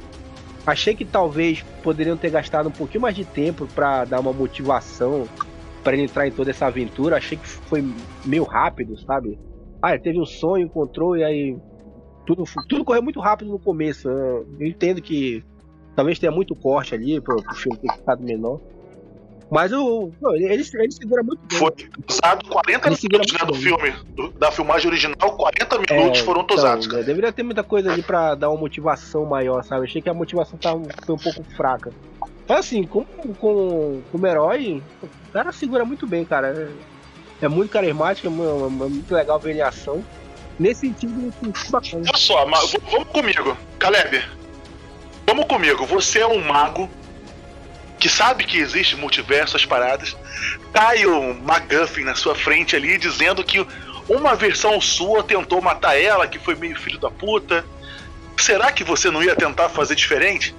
Achei 0.66 0.94
que 0.94 1.04
talvez 1.04 1.62
poderiam 1.82 2.16
ter 2.16 2.30
gastado 2.30 2.70
um 2.70 2.72
pouquinho 2.72 3.02
mais 3.02 3.14
de 3.14 3.26
tempo 3.26 3.66
para 3.66 4.06
dar 4.06 4.20
uma 4.20 4.32
motivação 4.32 5.28
para 5.84 5.92
ele 5.92 6.04
entrar 6.04 6.26
em 6.26 6.30
toda 6.30 6.50
essa 6.50 6.66
aventura. 6.66 7.18
Achei 7.18 7.36
que 7.36 7.46
foi 7.46 7.86
meio 8.24 8.44
rápido, 8.44 8.98
sabe? 9.04 9.38
Ah, 9.82 9.90
ele 9.90 10.02
teve 10.02 10.18
um 10.18 10.26
sonho, 10.26 10.64
encontrou 10.64 11.14
e 11.14 11.22
aí 11.22 11.56
tudo, 12.28 12.44
tudo 12.68 12.84
correu 12.84 13.02
muito 13.02 13.20
rápido 13.20 13.50
no 13.50 13.58
começo. 13.58 14.06
Eu 14.06 14.46
entendo 14.60 15.00
que 15.00 15.42
talvez 15.96 16.18
tenha 16.18 16.30
muito 16.30 16.54
corte 16.54 16.94
ali 16.94 17.18
pro, 17.22 17.42
pro 17.42 17.54
filme 17.54 17.78
ter 17.78 17.90
ficado 17.92 18.22
menor. 18.22 18.60
Mas 19.50 19.72
o. 19.72 20.12
ele, 20.34 20.44
ele 20.44 20.92
segura 20.92 21.22
muito 21.22 21.40
bem. 21.48 21.58
Foi 21.58 21.72
usado 22.06 22.46
40 22.46 22.86
ele 22.86 22.96
minutos 23.02 23.32
né, 23.32 23.46
do 23.46 23.54
filme. 23.54 23.94
Do, 24.14 24.28
da 24.32 24.52
filmagem 24.52 24.88
original, 24.88 25.36
40 25.36 25.78
minutos 25.78 26.20
é, 26.20 26.22
foram 26.22 26.46
usados. 26.50 26.86
Então, 26.86 27.02
deveria 27.02 27.32
ter 27.32 27.42
muita 27.42 27.64
coisa 27.64 27.90
ali 27.90 28.02
pra 28.02 28.34
dar 28.34 28.50
uma 28.50 28.60
motivação 28.60 29.24
maior, 29.24 29.64
sabe? 29.64 29.86
Achei 29.86 30.02
que 30.02 30.10
a 30.10 30.14
motivação 30.14 30.58
tava, 30.58 30.82
foi 31.06 31.14
um 31.14 31.18
pouco 31.18 31.42
fraca. 31.56 31.90
Mas 32.46 32.58
assim, 32.58 32.84
como, 32.84 33.06
como, 33.38 34.02
como 34.12 34.26
herói, 34.26 34.82
o 35.02 35.32
cara 35.32 35.50
segura 35.50 35.82
muito 35.82 36.06
bem, 36.06 36.26
cara. 36.26 36.48
É, 37.40 37.46
é 37.46 37.48
muito 37.48 37.70
carismático, 37.70 38.28
é, 38.28 38.30
é 38.30 38.88
muito 38.88 39.14
legal 39.14 39.38
ver 39.38 39.50
ele 39.50 39.60
em 39.60 39.62
ação. 39.62 40.04
Nesse 40.58 40.80
sentido. 40.80 41.32
Olha 41.72 42.16
só, 42.16 42.46
mas 42.46 42.74
vamos 42.90 43.08
comigo. 43.08 43.56
Caleb, 43.78 44.22
vamos 45.26 45.46
comigo. 45.46 45.86
Você 45.86 46.18
é 46.20 46.26
um 46.26 46.44
mago 46.44 46.90
que 47.98 48.08
sabe 48.08 48.44
que 48.44 48.58
existe 48.58 48.96
multiverso, 48.96 49.56
as 49.56 49.64
paradas, 49.64 50.16
cai 50.72 51.04
o 51.04 51.30
McGuffin 51.30 52.04
na 52.04 52.14
sua 52.14 52.34
frente 52.34 52.76
ali 52.76 52.96
dizendo 52.96 53.42
que 53.42 53.66
uma 54.08 54.34
versão 54.34 54.80
sua 54.80 55.22
tentou 55.22 55.60
matar 55.60 56.00
ela, 56.00 56.26
que 56.26 56.38
foi 56.38 56.54
meio 56.54 56.78
filho 56.78 56.98
da 56.98 57.10
puta. 57.10 57.64
Será 58.36 58.70
que 58.72 58.84
você 58.84 59.10
não 59.10 59.22
ia 59.22 59.34
tentar 59.34 59.68
fazer 59.68 59.94
diferente? 59.94 60.54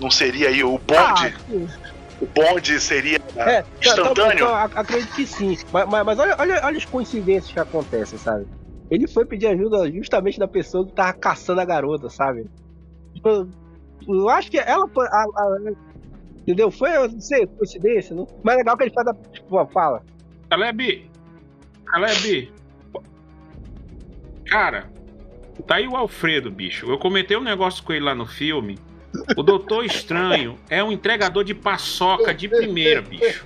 Não 0.00 0.10
seria 0.10 0.48
aí 0.48 0.62
o 0.62 0.78
bonde? 0.78 1.34
Ah, 1.36 1.86
o 2.20 2.26
bonde 2.26 2.80
seria 2.80 3.20
é, 3.36 3.64
instantâneo? 3.82 4.34
Então, 4.34 4.54
acredito 4.54 5.14
que 5.14 5.26
sim. 5.26 5.58
Mas, 5.72 5.88
mas, 5.88 6.06
mas 6.06 6.18
olha, 6.18 6.36
olha, 6.38 6.60
olha 6.64 6.78
as 6.78 6.84
coincidências 6.84 7.52
que 7.52 7.60
acontecem, 7.60 8.18
sabe? 8.18 8.46
Ele 8.90 9.06
foi 9.06 9.24
pedir 9.24 9.48
ajuda 9.48 9.90
justamente 9.90 10.38
da 10.38 10.46
pessoa 10.46 10.86
que 10.86 10.92
tava 10.92 11.12
caçando 11.12 11.60
a 11.60 11.64
garota, 11.64 12.08
sabe? 12.08 12.46
Tipo, 13.14 13.48
eu 14.06 14.28
acho 14.28 14.50
que 14.50 14.58
ela. 14.58 14.88
A, 14.96 15.22
a, 15.22 15.58
Entendeu? 16.42 16.70
Foi, 16.70 16.90
não 17.08 17.20
sei, 17.20 17.44
coincidência, 17.46 18.14
não? 18.14 18.28
Mas 18.44 18.54
é 18.54 18.58
legal 18.58 18.76
que 18.76 18.84
ele 18.84 18.92
faz 18.92 19.08
a. 19.08 19.14
Tipo, 19.32 19.66
fala. 19.66 20.02
Caleb! 20.48 21.10
Caleb! 21.84 22.52
Cara, 24.46 24.88
tá 25.66 25.76
aí 25.76 25.88
o 25.88 25.96
Alfredo, 25.96 26.48
bicho. 26.50 26.88
Eu 26.88 26.98
comentei 26.98 27.36
um 27.36 27.42
negócio 27.42 27.82
com 27.82 27.92
ele 27.92 28.04
lá 28.04 28.14
no 28.14 28.26
filme. 28.26 28.78
O 29.36 29.42
Doutor 29.42 29.84
Estranho 29.84 30.56
é 30.70 30.84
um 30.84 30.92
entregador 30.92 31.42
de 31.42 31.54
paçoca 31.54 32.32
de 32.32 32.48
primeira, 32.48 33.02
bicho. 33.02 33.44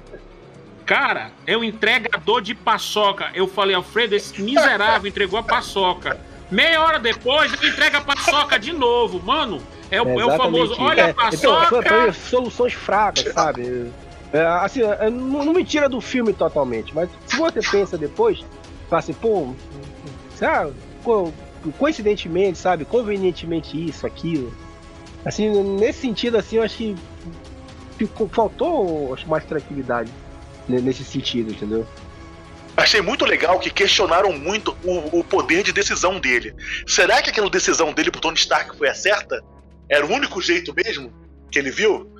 Cara, 0.90 1.30
é 1.46 1.56
um 1.56 1.62
entregador 1.62 2.42
de 2.42 2.52
paçoca. 2.52 3.30
Eu 3.32 3.46
falei, 3.46 3.76
Alfredo, 3.76 4.16
esse 4.16 4.42
miserável 4.42 5.08
entregou 5.08 5.38
a 5.38 5.42
paçoca. 5.44 6.18
Meia 6.50 6.82
hora 6.82 6.98
depois, 6.98 7.52
ele 7.52 7.68
entrega 7.68 7.98
a 7.98 8.00
paçoca 8.00 8.58
de 8.58 8.72
novo. 8.72 9.22
Mano, 9.24 9.62
é 9.88 10.02
o, 10.02 10.08
é, 10.08 10.22
é 10.22 10.26
o 10.26 10.36
famoso, 10.36 10.74
olha 10.80 11.02
é, 11.02 11.10
a 11.10 11.14
paçoca. 11.14 11.78
Então, 11.78 12.12
soluções 12.12 12.72
fracas, 12.72 13.32
sabe? 13.32 13.92
É, 14.32 14.44
assim, 14.44 14.82
é, 14.82 15.08
não, 15.08 15.44
não 15.44 15.52
me 15.52 15.64
tira 15.64 15.88
do 15.88 16.00
filme 16.00 16.32
totalmente, 16.32 16.92
mas 16.92 17.08
se 17.24 17.36
você 17.36 17.60
pensa 17.60 17.96
depois, 17.96 18.44
fala 18.88 18.98
assim, 18.98 19.12
pô, 19.12 19.54
sabe, 20.34 20.72
coincidentemente, 21.78 22.58
sabe, 22.58 22.84
convenientemente 22.84 23.78
isso, 23.88 24.08
aquilo. 24.08 24.52
Assim, 25.24 25.50
nesse 25.78 26.00
sentido, 26.00 26.36
assim, 26.36 26.56
eu 26.56 26.64
acho 26.64 26.76
que 26.76 26.96
ficou, 27.96 28.28
faltou 28.28 29.14
acho, 29.14 29.28
mais 29.28 29.44
tranquilidade 29.44 30.10
nesse 30.78 31.04
sentido, 31.04 31.50
entendeu? 31.50 31.86
Achei 32.76 33.00
muito 33.02 33.24
legal 33.24 33.58
que 33.58 33.70
questionaram 33.70 34.32
muito 34.32 34.76
o, 34.84 35.20
o, 35.20 35.24
poder 35.24 35.62
de 35.62 35.72
decisão 35.72 36.18
dele. 36.18 36.54
Será 36.86 37.20
que 37.20 37.30
aquela 37.30 37.50
decisão 37.50 37.92
dele 37.92 38.10
pro 38.10 38.20
Tony 38.20 38.36
Stark 38.36 38.76
foi 38.76 38.88
a 38.88 38.94
certa? 38.94 39.42
Era 39.88 40.06
o 40.06 40.10
único 40.10 40.40
jeito 40.40 40.72
mesmo 40.74 41.12
que 41.50 41.58
ele 41.58 41.70
viu? 41.70 42.10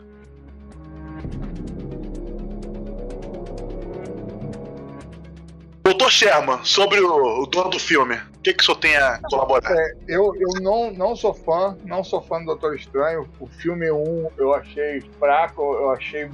Doutor 5.83 6.11
Sherman, 6.11 6.61
sobre 6.63 7.01
o, 7.01 7.43
o, 7.43 7.47
dono 7.47 7.71
do 7.71 7.79
filme, 7.79 8.15
o 8.15 8.41
que, 8.43 8.53
que 8.53 8.63
o 8.63 8.65
senhor 8.65 8.79
tem 8.79 8.97
a 8.97 9.19
colaborar? 9.29 9.73
É, 9.73 9.95
eu 10.09 10.35
eu 10.37 10.61
não, 10.61 10.93
não 10.93 11.17
sou 11.17 11.35
fã, 11.35 11.77
não 11.85 12.05
sou 12.05 12.23
fã 12.23 12.39
do 12.39 12.47
Doutor 12.47 12.77
Estranho. 12.77 13.29
O 13.41 13.47
filme 13.47 13.91
1 13.91 14.31
eu 14.39 14.55
achei 14.55 15.01
fraco, 15.19 15.63
eu 15.75 15.91
achei 15.91 16.31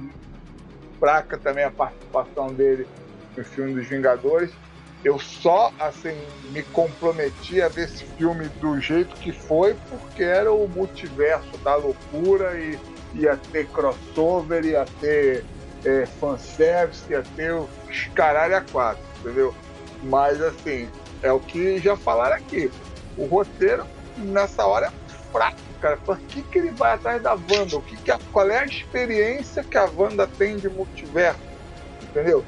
fraca 0.99 1.37
também 1.37 1.63
a 1.63 1.71
participação 1.71 2.47
dele 2.47 2.87
no 3.35 3.43
filme 3.43 3.73
dos 3.73 3.87
Vingadores 3.87 4.51
eu 5.03 5.19
só 5.19 5.71
assim 5.79 6.17
me 6.51 6.63
comprometi 6.63 7.61
a 7.61 7.69
ver 7.69 7.85
esse 7.85 8.03
filme 8.03 8.49
do 8.59 8.79
jeito 8.79 9.15
que 9.15 9.31
foi 9.31 9.75
porque 9.89 10.23
era 10.23 10.51
o 10.51 10.67
multiverso 10.67 11.57
da 11.59 11.75
loucura 11.75 12.59
e 12.59 12.77
ia 13.13 13.37
ter 13.37 13.67
crossover, 13.67 14.65
ia 14.65 14.85
ter 14.99 15.45
é, 15.85 16.05
fanservice, 16.05 17.09
ia 17.09 17.23
ter 17.35 17.53
os 17.53 18.07
caralho 18.15 18.57
a 18.57 18.61
quatro, 18.61 19.03
entendeu? 19.19 19.55
Mas 20.03 20.41
assim, 20.41 20.89
é 21.21 21.31
o 21.31 21.39
que 21.39 21.79
já 21.79 21.95
falaram 21.95 22.35
aqui. 22.35 22.71
O 23.15 23.25
roteiro 23.25 23.85
nessa 24.17 24.65
hora 24.65 24.87
é 24.87 25.31
fraco 25.31 25.66
cara. 25.77 25.97
Por 25.97 26.19
que, 26.19 26.41
que 26.43 26.59
ele 26.59 26.71
vai 26.71 26.93
atrás 26.93 27.21
da 27.21 27.33
Wanda? 27.33 27.77
O 27.77 27.81
que 27.81 27.97
que 27.97 28.11
a, 28.11 28.19
qual 28.31 28.49
é 28.49 28.59
a 28.59 28.65
experiência 28.65 29.63
que 29.63 29.77
a 29.77 29.85
Wanda 29.85 30.27
tem 30.27 30.57
de 30.57 30.69
multiverso? 30.69 31.39
Entendeu? 32.01 32.43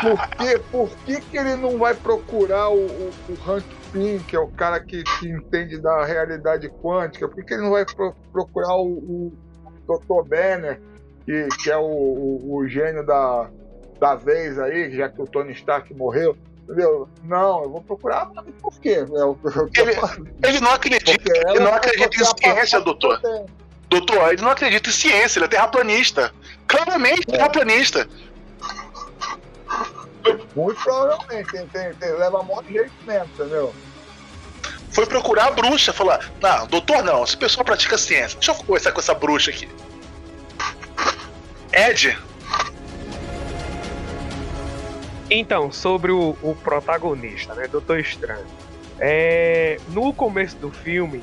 Por, 0.00 0.28
que, 0.28 0.58
por 0.70 0.90
que, 0.98 1.20
que 1.20 1.36
ele 1.38 1.56
não 1.56 1.78
vai 1.78 1.94
procurar 1.94 2.68
o, 2.68 2.86
o, 2.86 3.10
o 3.28 3.34
Hank 3.46 3.64
Pym, 3.90 4.18
que 4.20 4.36
é 4.36 4.38
o 4.38 4.48
cara 4.48 4.78
que, 4.80 5.02
que 5.02 5.28
entende 5.28 5.78
da 5.80 6.04
realidade 6.04 6.68
quântica? 6.68 7.26
Por 7.26 7.36
que, 7.36 7.42
que 7.42 7.54
ele 7.54 7.62
não 7.62 7.70
vai 7.70 7.84
pro, 7.86 8.14
procurar 8.30 8.76
o, 8.76 8.86
o 8.86 9.32
Dr. 9.86 10.28
Banner, 10.28 10.80
que, 11.24 11.48
que 11.62 11.70
é 11.70 11.76
o, 11.76 11.82
o, 11.82 12.56
o 12.56 12.68
gênio 12.68 13.04
da, 13.04 13.50
da 13.98 14.14
vez 14.14 14.58
aí, 14.58 14.94
já 14.94 15.08
que 15.08 15.22
o 15.22 15.26
Tony 15.26 15.52
Stark 15.52 15.92
morreu? 15.94 16.36
Entendeu? 16.68 17.08
Não, 17.24 17.62
eu 17.62 17.70
vou 17.70 17.80
procurar 17.80 18.26
por 18.60 18.78
quê? 18.78 18.98
Eu, 18.98 19.38
eu, 19.42 19.70
Ele, 19.74 19.96
ele 20.46 20.60
não 20.60 20.72
acredita, 20.72 21.10
ele 21.48 21.60
não 21.60 21.72
acredita 21.72 22.14
em 22.14 22.24
ciência, 22.24 22.78
doutor. 22.80 23.18
Doutor, 23.88 24.34
ele 24.34 24.42
não 24.42 24.50
acredita 24.50 24.90
em 24.90 24.92
ciência, 24.92 25.38
ele 25.38 25.46
é 25.46 25.48
terraplanista. 25.48 26.30
Claramente 26.66 27.26
terraplanista. 27.26 28.06
Muito 30.54 30.82
provavelmente, 30.82 31.50
tem, 31.50 31.66
tem, 31.68 31.94
tem, 31.94 32.12
leva 32.12 32.40
a 32.40 32.42
mão 32.42 32.62
de 32.62 32.74
jeito 32.74 32.92
mesmo, 33.06 33.30
entendeu? 33.32 33.74
Foi 34.90 35.06
procurar 35.06 35.46
a 35.46 35.50
bruxa, 35.52 35.90
falar: 35.90 36.30
Não, 36.42 36.66
doutor, 36.66 37.02
não, 37.02 37.24
esse 37.24 37.36
pessoal 37.36 37.64
pratica 37.64 37.96
ciência. 37.96 38.36
Deixa 38.36 38.52
eu 38.52 38.56
conversar 38.56 38.92
com 38.92 39.00
essa 39.00 39.14
bruxa 39.14 39.50
aqui. 39.50 39.66
Ed, 41.72 42.18
Então, 45.30 45.70
sobre 45.70 46.10
o, 46.10 46.36
o 46.42 46.54
protagonista, 46.56 47.54
né, 47.54 47.66
Doutor 47.68 47.98
Estranho. 48.00 48.46
É, 49.00 49.76
no 49.92 50.12
começo 50.12 50.56
do 50.58 50.70
filme, 50.70 51.22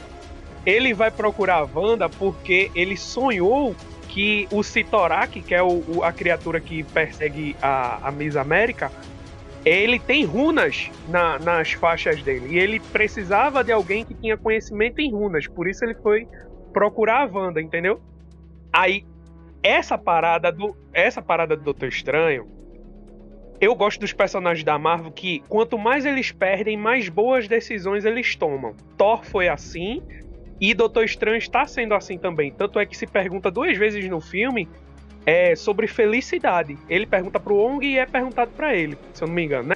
ele 0.65 0.93
vai 0.93 1.11
procurar 1.11 1.57
a 1.57 1.63
Wanda 1.65 2.07
porque 2.09 2.71
ele 2.75 2.95
sonhou 2.95 3.75
que 4.07 4.47
o 4.51 4.63
Sitorak, 4.63 5.41
que 5.41 5.53
é 5.53 5.61
o, 5.61 5.83
o- 5.87 6.03
a 6.03 6.11
criatura 6.11 6.61
que 6.61 6.83
persegue 6.83 7.55
a, 7.61 8.07
a 8.07 8.11
Miss 8.11 8.35
América, 8.35 8.91
ele 9.65 9.99
tem 9.99 10.23
runas 10.23 10.89
na- 11.09 11.39
nas 11.39 11.73
faixas 11.73 12.21
dele. 12.23 12.53
E 12.55 12.59
ele 12.59 12.79
precisava 12.79 13.63
de 13.63 13.71
alguém 13.71 14.05
que 14.05 14.13
tinha 14.13 14.37
conhecimento 14.37 14.99
em 14.99 15.11
runas. 15.11 15.47
Por 15.47 15.67
isso 15.67 15.83
ele 15.83 15.95
foi 15.95 16.27
procurar 16.71 17.23
a 17.27 17.31
Wanda, 17.31 17.59
entendeu? 17.61 17.99
Aí, 18.71 19.03
essa 19.63 19.97
parada 19.97 20.51
do, 20.51 20.75
essa 20.93 21.21
parada 21.21 21.57
do 21.57 21.63
Doutor 21.63 21.89
Estranho 21.89 22.47
eu 23.59 23.73
gosto 23.75 23.99
dos 23.99 24.13
personagens 24.13 24.63
da 24.63 24.77
Marvel 24.77 25.11
que 25.11 25.39
quanto 25.47 25.77
mais 25.77 26.05
eles 26.05 26.31
perdem, 26.31 26.77
mais 26.77 27.09
boas 27.09 27.47
decisões 27.47 28.05
eles 28.05 28.35
tomam. 28.35 28.75
Thor 28.97 29.23
foi 29.23 29.47
assim 29.47 30.01
e 30.59 30.73
Doutor 30.73 31.03
Estranho 31.03 31.37
está 31.37 31.65
sendo 31.65 31.93
assim 31.93 32.17
também. 32.17 32.51
Tanto 32.51 32.79
é 32.79 32.85
que 32.85 32.97
se 32.97 33.07
pergunta 33.07 33.51
duas 33.51 33.77
vezes 33.77 34.07
no 34.09 34.21
filme 34.21 34.67
é, 35.25 35.55
sobre 35.55 35.87
felicidade. 35.87 36.77
Ele 36.89 37.05
pergunta 37.05 37.39
pro 37.39 37.55
Wong 37.55 37.85
e 37.85 37.97
é 37.97 38.05
perguntado 38.05 38.51
para 38.51 38.75
ele, 38.75 38.97
se 39.13 39.23
eu 39.23 39.27
não 39.27 39.35
me 39.35 39.43
engano, 39.43 39.69
né? 39.69 39.75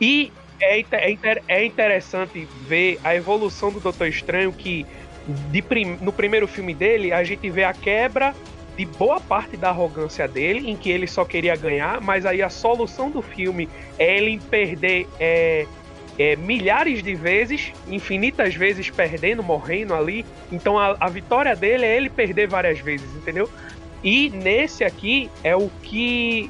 E 0.00 0.32
é, 0.60 0.80
é 0.80 1.42
é 1.48 1.64
interessante 1.64 2.46
ver 2.66 2.98
a 3.02 3.14
evolução 3.14 3.72
do 3.72 3.80
Doutor 3.80 4.08
Estranho 4.08 4.52
que 4.52 4.86
prim- 5.68 5.98
no 6.00 6.12
primeiro 6.12 6.46
filme 6.46 6.74
dele 6.74 7.12
a 7.12 7.22
gente 7.22 7.48
vê 7.50 7.64
a 7.64 7.72
quebra 7.72 8.34
de 8.78 8.86
boa 8.86 9.20
parte 9.20 9.56
da 9.56 9.70
arrogância 9.70 10.28
dele, 10.28 10.70
em 10.70 10.76
que 10.76 10.88
ele 10.88 11.08
só 11.08 11.24
queria 11.24 11.56
ganhar, 11.56 12.00
mas 12.00 12.24
aí 12.24 12.40
a 12.40 12.48
solução 12.48 13.10
do 13.10 13.20
filme 13.20 13.68
é 13.98 14.16
ele 14.16 14.38
perder 14.38 15.08
é, 15.18 15.66
é, 16.16 16.36
milhares 16.36 17.02
de 17.02 17.12
vezes, 17.16 17.72
infinitas 17.88 18.54
vezes 18.54 18.88
perdendo, 18.88 19.42
morrendo 19.42 19.94
ali. 19.94 20.24
Então 20.52 20.78
a, 20.78 20.96
a 21.00 21.08
vitória 21.08 21.56
dele 21.56 21.84
é 21.84 21.96
ele 21.96 22.08
perder 22.08 22.46
várias 22.46 22.78
vezes, 22.78 23.12
entendeu? 23.16 23.50
E 24.02 24.30
nesse 24.30 24.84
aqui 24.84 25.28
é 25.42 25.56
o 25.56 25.68
que 25.82 26.48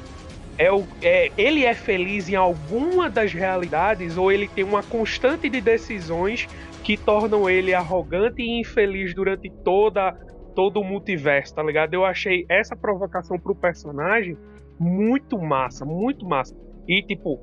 é 0.55 0.71
o, 0.71 0.85
é, 1.01 1.31
ele 1.35 1.65
é 1.65 1.73
feliz 1.73 2.29
em 2.29 2.35
alguma 2.35 3.09
das 3.09 3.33
realidades 3.33 4.17
ou 4.17 4.31
ele 4.31 4.47
tem 4.47 4.63
uma 4.63 4.83
constante 4.83 5.49
de 5.49 5.61
decisões 5.61 6.47
que 6.83 6.95
tornam 6.95 7.49
ele 7.49 7.73
arrogante 7.73 8.43
e 8.43 8.59
infeliz 8.59 9.15
durante 9.15 9.51
toda 9.63 10.13
todo 10.59 10.81
o 10.81 10.83
multiverso, 10.83 11.55
tá 11.55 11.63
ligado? 11.63 11.93
Eu 11.93 12.03
achei 12.03 12.45
essa 12.49 12.75
provocação 12.75 13.39
pro 13.39 13.55
personagem 13.55 14.37
muito 14.77 15.39
massa, 15.39 15.85
muito 15.85 16.25
massa. 16.25 16.53
E, 16.85 17.01
tipo, 17.01 17.39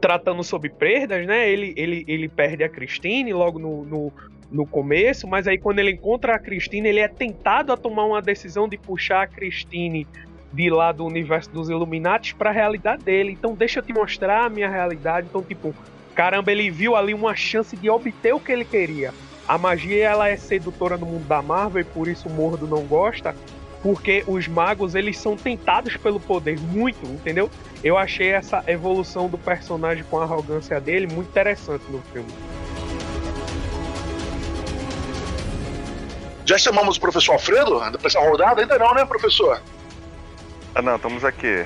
tratando 0.00 0.42
sobre 0.42 0.68
perdas, 0.68 1.24
né? 1.28 1.48
Ele, 1.48 1.72
ele, 1.76 2.04
ele 2.08 2.28
perde 2.28 2.64
a 2.64 2.68
Christine 2.68 3.32
logo 3.32 3.60
no, 3.60 3.84
no, 3.84 4.12
no 4.50 4.66
começo, 4.66 5.28
mas 5.28 5.46
aí 5.46 5.58
quando 5.58 5.78
ele 5.78 5.92
encontra 5.92 6.34
a 6.34 6.38
Christine, 6.40 6.88
ele 6.88 6.98
é 6.98 7.06
tentado 7.06 7.72
a 7.72 7.76
tomar 7.76 8.04
uma 8.04 8.20
decisão 8.20 8.68
de 8.68 8.76
puxar 8.76 9.22
a 9.22 9.26
Christine 9.28 10.04
de 10.52 10.68
lá 10.70 10.90
do 10.90 11.06
universo 11.06 11.52
dos 11.52 11.68
Illuminati 11.68 12.34
para 12.34 12.50
a 12.50 12.52
realidade 12.52 13.04
dele. 13.04 13.30
Então, 13.30 13.54
deixa 13.54 13.78
eu 13.78 13.82
te 13.84 13.92
mostrar 13.92 14.46
a 14.46 14.48
minha 14.48 14.68
realidade. 14.68 15.28
Então, 15.30 15.40
tipo, 15.40 15.72
caramba, 16.16 16.50
ele 16.50 16.68
viu 16.68 16.96
ali 16.96 17.14
uma 17.14 17.36
chance 17.36 17.76
de 17.76 17.88
obter 17.88 18.34
o 18.34 18.40
que 18.40 18.50
ele 18.50 18.64
queria. 18.64 19.14
A 19.46 19.58
magia 19.58 20.04
ela 20.08 20.28
é 20.28 20.36
sedutora 20.36 20.96
no 20.96 21.06
mundo 21.06 21.26
da 21.26 21.42
Marvel 21.42 21.82
e 21.82 21.84
por 21.84 22.08
isso 22.08 22.28
o 22.28 22.32
Mordo 22.32 22.66
não 22.66 22.82
gosta, 22.84 23.34
porque 23.82 24.24
os 24.26 24.48
magos 24.48 24.94
eles 24.94 25.18
são 25.18 25.36
tentados 25.36 25.96
pelo 25.96 26.18
poder 26.18 26.58
muito, 26.58 27.04
entendeu? 27.06 27.50
Eu 27.82 27.98
achei 27.98 28.30
essa 28.30 28.64
evolução 28.66 29.28
do 29.28 29.36
personagem 29.36 30.02
com 30.04 30.18
a 30.18 30.22
arrogância 30.22 30.80
dele 30.80 31.06
muito 31.06 31.28
interessante 31.28 31.84
no 31.90 32.00
filme. 32.12 32.28
já 36.46 36.58
chamamos 36.58 36.96
o 36.96 37.00
professor 37.00 37.32
Alfredo 37.32 37.80
pra 37.98 38.06
essa 38.06 38.20
rodada? 38.20 38.60
Ainda 38.60 38.78
não, 38.78 38.92
né, 38.94 39.04
professor? 39.04 39.60
Ah, 40.74 40.82
não, 40.82 40.96
estamos 40.96 41.24
aqui. 41.24 41.64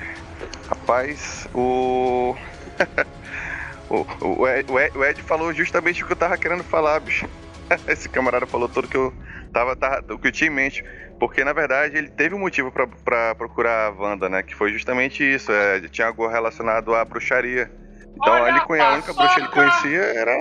Rapaz, 0.69 1.47
o. 1.53 2.33
o, 3.89 4.05
o 4.21 4.47
Ed- 4.47 4.71
o 4.95 5.03
Ed 5.03 5.21
falou 5.21 5.53
justamente 5.53 6.01
o 6.03 6.07
que 6.07 6.13
eu 6.13 6.17
tava 6.17 6.37
querendo 6.37 6.63
falar, 6.63 6.99
bicho. 7.01 7.27
Esse 7.87 8.09
camarada 8.09 8.45
falou 8.47 8.67
tudo 8.69 8.87
que 8.87 8.97
eu 8.97 9.13
tava, 9.53 9.75
tava 9.75 10.03
o 10.11 10.19
que 10.19 10.27
eu 10.27 10.31
tinha 10.31 10.49
em 10.49 10.53
mente. 10.53 10.83
Porque, 11.19 11.43
na 11.43 11.53
verdade, 11.53 11.97
ele 11.97 12.09
teve 12.09 12.33
um 12.33 12.39
motivo 12.39 12.71
pra, 12.71 12.87
pra 12.87 13.35
procurar 13.35 13.87
a 13.87 13.89
Wanda, 13.91 14.29
né? 14.29 14.41
Que 14.41 14.55
foi 14.55 14.71
justamente 14.71 15.23
isso. 15.23 15.51
É, 15.51 15.81
tinha 15.89 16.07
algo 16.07 16.27
relacionado 16.27 16.95
à 16.95 17.03
bruxaria. 17.03 17.69
Então, 18.15 18.33
Olha 18.33 18.49
ele 18.51 18.61
conhe- 18.61 18.81
a 18.81 18.93
única 18.93 19.13
bruxa 19.13 19.33
que 19.35 19.39
ele 19.41 19.47
conhecia 19.49 20.01
era. 20.01 20.33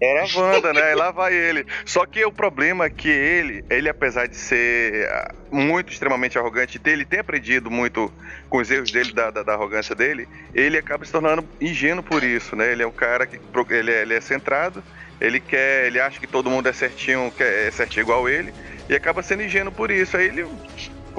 Era 0.00 0.22
a 0.24 0.36
Wanda, 0.36 0.72
né? 0.72 0.92
E 0.92 0.94
lá 0.94 1.10
vai 1.12 1.32
ele. 1.34 1.64
Só 1.84 2.04
que 2.06 2.24
o 2.24 2.32
problema 2.32 2.86
é 2.86 2.90
que 2.90 3.08
ele, 3.08 3.64
ele 3.70 3.88
apesar 3.88 4.26
de 4.26 4.36
ser 4.36 5.08
ah, 5.08 5.34
muito 5.52 5.92
extremamente 5.92 6.36
arrogante, 6.38 6.80
ele 6.86 7.04
tem 7.04 7.20
aprendido 7.20 7.70
muito 7.70 8.12
com 8.48 8.58
os 8.58 8.70
erros 8.70 8.90
dele, 8.90 9.12
da, 9.12 9.30
da, 9.30 9.42
da 9.44 9.52
arrogância 9.52 9.94
dele, 9.94 10.26
ele 10.52 10.76
acaba 10.76 11.04
se 11.04 11.12
tornando 11.12 11.48
ingênuo 11.60 12.02
por 12.02 12.24
isso, 12.24 12.56
né? 12.56 12.72
Ele 12.72 12.82
é 12.82 12.86
um 12.86 12.92
cara 12.92 13.26
que 13.26 13.40
ele 13.70 13.92
é, 13.92 14.02
ele 14.02 14.14
é 14.14 14.20
centrado, 14.20 14.82
ele 15.22 15.40
quer, 15.40 15.86
ele 15.86 16.00
acha 16.00 16.18
que 16.18 16.26
todo 16.26 16.50
mundo 16.50 16.68
é 16.68 16.72
certinho, 16.72 17.32
quer, 17.36 17.68
é 17.68 17.70
certinho 17.70 18.02
igual 18.02 18.28
ele, 18.28 18.52
e 18.88 18.94
acaba 18.94 19.22
sendo 19.22 19.42
ingênuo 19.42 19.72
por 19.72 19.90
isso. 19.90 20.16
Aí 20.16 20.26
ele 20.26 20.46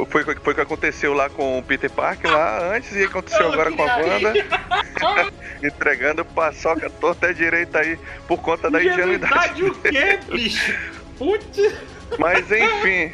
foi 0.10 0.24
foi 0.24 0.54
o 0.54 0.56
que 0.56 0.62
aconteceu 0.62 1.14
lá 1.14 1.30
com 1.30 1.60
o 1.60 1.64
Peter 1.64 1.90
Parker 1.90 2.30
lá 2.30 2.76
antes 2.76 2.92
e 2.96 3.04
aconteceu 3.04 3.52
agora 3.52 3.72
com 3.72 3.84
a 3.84 3.98
Wanda, 3.98 4.34
entregando 5.64 6.26
paçoca 6.26 6.90
torta 6.90 7.28
à 7.28 7.34
direita 7.34 7.80
aí 7.80 7.98
por 8.28 8.42
conta 8.42 8.70
da 8.70 8.84
ingenuidade. 8.84 9.62
Ingenuidade 9.62 9.64
o 9.64 9.76
quê, 9.76 10.20
bicho? 10.30 10.78
Putz. 11.18 11.74
Mas 12.18 12.52
enfim, 12.52 13.12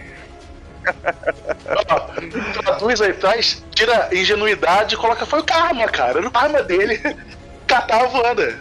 Traduz 2.53 3.01
aí, 3.01 3.13
traz, 3.13 3.63
tira 3.75 4.09
ingenuidade 4.11 4.95
e 4.95 4.97
coloca. 4.97 5.25
Foi 5.25 5.39
o 5.39 5.43
karma, 5.43 5.87
cara. 5.87 6.19
Era 6.19 6.27
o 6.27 6.31
karma 6.31 6.63
dele 6.63 6.99
catar 7.67 8.05
a 8.05 8.07
Wanda. 8.07 8.57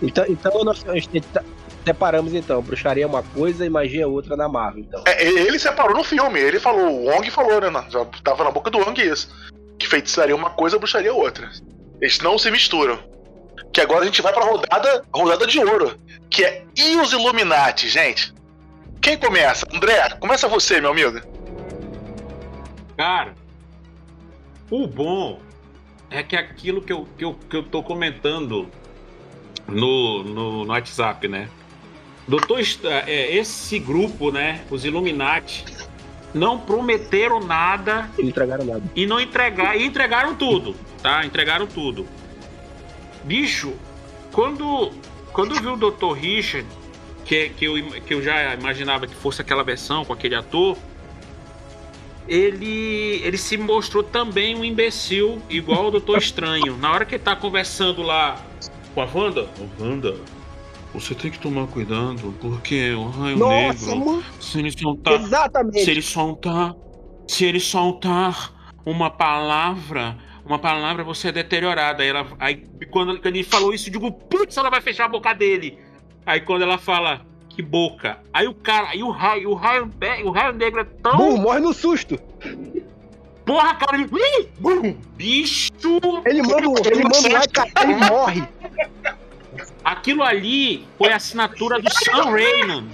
Então, 0.00 0.24
então 0.28 0.64
nós 0.64 0.84
a 0.88 0.94
gente 0.94 1.20
tá- 1.20 1.42
separamos 1.84 2.34
então. 2.34 2.62
Bruxaria 2.62 3.04
é 3.04 3.06
uma 3.06 3.22
coisa 3.22 3.64
e 3.64 3.70
magia 3.70 4.02
é 4.04 4.06
outra 4.06 4.36
na 4.36 4.48
Marvel, 4.48 4.80
então. 4.82 5.02
É, 5.06 5.24
ele 5.24 5.58
separou 5.58 5.96
no 5.96 6.04
filme. 6.04 6.38
Ele 6.38 6.60
falou, 6.60 6.86
o 6.88 7.04
Wong 7.06 7.30
falou, 7.30 7.60
né? 7.60 7.86
Já 7.88 8.04
tava 8.22 8.44
na 8.44 8.50
boca 8.50 8.70
do 8.70 8.78
Wong 8.78 9.00
isso. 9.00 9.28
Que 9.78 9.88
feitiçaria 9.88 10.34
uma 10.36 10.50
coisa, 10.50 10.78
bruxaria 10.78 11.12
outra. 11.12 11.50
Eles 12.00 12.20
não 12.20 12.38
se 12.38 12.50
misturam. 12.50 12.98
Que 13.72 13.80
agora 13.80 14.02
a 14.02 14.04
gente 14.06 14.22
vai 14.22 14.32
pra 14.32 14.44
rodada, 14.44 15.04
rodada 15.12 15.46
de 15.46 15.58
ouro. 15.58 15.98
Que 16.30 16.44
é 16.44 16.64
E 16.76 16.96
os 16.96 17.12
Illuminati, 17.12 17.88
gente? 17.88 18.32
Quem 19.00 19.16
começa? 19.16 19.66
André, 19.72 20.10
começa 20.20 20.46
você, 20.48 20.80
meu 20.80 20.90
amigo. 20.90 21.20
Cara, 22.96 23.34
o 24.70 24.86
bom 24.86 25.40
é 26.10 26.22
que 26.22 26.36
aquilo 26.36 26.82
que 26.82 26.92
eu, 26.92 27.06
que 27.16 27.24
eu, 27.24 27.34
que 27.34 27.56
eu 27.56 27.62
tô 27.62 27.82
comentando 27.82 28.68
no, 29.68 30.22
no, 30.24 30.64
no 30.64 30.70
WhatsApp, 30.72 31.28
né? 31.28 31.48
Doutor, 32.26 32.60
Est- 32.60 32.84
é, 32.84 33.34
esse 33.36 33.78
grupo, 33.78 34.30
né? 34.30 34.62
Os 34.70 34.84
Illuminati, 34.84 35.64
não 36.34 36.58
prometeram 36.58 37.40
nada 37.40 38.10
Não 38.18 38.24
entregaram 38.28 38.64
nada. 38.64 38.82
e 38.94 39.06
não 39.06 39.18
entregar 39.20 39.76
e 39.78 39.84
entregaram 39.84 40.34
tudo, 40.34 40.74
tá? 41.02 41.24
Entregaram 41.24 41.66
tudo. 41.66 42.06
Bicho, 43.24 43.72
quando 44.32 44.90
quando 45.32 45.54
eu 45.54 45.60
vi 45.60 45.68
o 45.68 45.76
Dr. 45.90 46.12
Richard 46.18 46.66
que, 47.24 47.50
que, 47.50 47.64
eu, 47.66 47.74
que 48.02 48.14
eu 48.14 48.22
já 48.22 48.54
imaginava 48.54 49.06
que 49.06 49.14
fosse 49.14 49.40
aquela 49.40 49.62
versão 49.62 50.04
com 50.04 50.12
aquele 50.12 50.34
ator, 50.34 50.76
ele, 52.26 53.20
ele 53.24 53.36
se 53.38 53.56
mostrou 53.56 54.02
também 54.02 54.54
um 54.54 54.64
imbecil, 54.64 55.40
igual 55.48 55.86
o 55.86 55.90
Doutor 55.90 56.18
Estranho. 56.18 56.76
Na 56.76 56.92
hora 56.92 57.04
que 57.04 57.14
ele 57.14 57.22
tá 57.22 57.34
conversando 57.36 58.02
lá 58.02 58.42
com 58.94 59.00
a 59.02 59.04
Wanda, 59.12 59.48
oh, 59.60 59.82
Wanda, 59.82 60.14
você 60.92 61.14
tem 61.14 61.30
que 61.30 61.38
tomar 61.38 61.66
cuidado, 61.66 62.34
porque 62.40 62.92
o 62.92 63.08
Raio 63.08 63.36
Nossa, 63.38 63.86
Negro, 63.86 64.04
mano. 64.06 64.24
se 64.40 64.58
ele 64.58 64.70
soltar, 64.70 65.14
Exatamente. 65.14 65.84
se 65.84 65.90
ele 65.90 66.02
soltar, 66.02 66.74
se 67.26 67.44
ele 67.44 67.60
soltar 67.60 68.52
uma 68.86 69.10
palavra, 69.10 70.16
uma 70.44 70.58
palavra 70.58 71.04
você 71.04 71.28
é 71.28 71.32
deteriorada. 71.32 72.02
Aí, 72.02 72.08
ela, 72.08 72.26
aí 72.40 72.64
quando 72.90 73.20
ele 73.26 73.44
falou 73.44 73.72
isso, 73.74 73.88
eu 73.88 73.92
digo, 73.92 74.10
putz, 74.10 74.56
ela 74.56 74.70
vai 74.70 74.80
fechar 74.80 75.04
a 75.04 75.08
boca 75.08 75.32
dele. 75.34 75.78
Aí 76.24 76.40
quando 76.40 76.62
ela 76.62 76.78
fala, 76.78 77.20
que 77.50 77.60
boca. 77.62 78.18
Aí 78.32 78.46
o 78.48 78.54
cara, 78.54 78.88
aí 78.88 79.02
o 79.02 79.10
raio, 79.10 79.50
o 79.50 79.54
raio, 79.54 79.90
o 80.24 80.30
raio 80.30 80.52
negro 80.54 80.80
é 80.80 80.84
tão. 80.84 81.16
Bum, 81.16 81.36
morre 81.38 81.60
no 81.60 81.72
susto. 81.74 82.18
Porra, 83.44 83.74
cara, 83.76 83.96
ele. 83.96 84.08
Bicho! 85.16 85.70
Ele 86.26 86.42
manda, 86.42 86.68
um- 86.68 86.76
ele 86.76 87.02
manda 87.02 87.18
um 87.18 87.50
cara, 87.50 87.70
ele 87.82 87.94
morre. 87.96 88.48
Aquilo 89.84 90.22
ali 90.22 90.86
foi 90.98 91.12
a 91.12 91.16
assinatura 91.16 91.80
do 91.80 91.90
Sam 91.90 92.24
Raimi. 92.30 92.90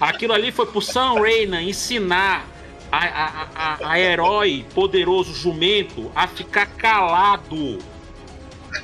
Aquilo 0.00 0.32
ali 0.32 0.52
foi 0.52 0.66
pro 0.66 0.80
Sam 0.80 1.14
Raimi 1.14 1.68
ensinar 1.68 2.46
a, 2.90 2.98
a, 2.98 3.48
a, 3.54 3.90
a 3.92 4.00
herói 4.00 4.64
poderoso 4.74 5.34
jumento 5.34 6.12
a 6.14 6.26
ficar 6.28 6.66
calado. 6.66 7.78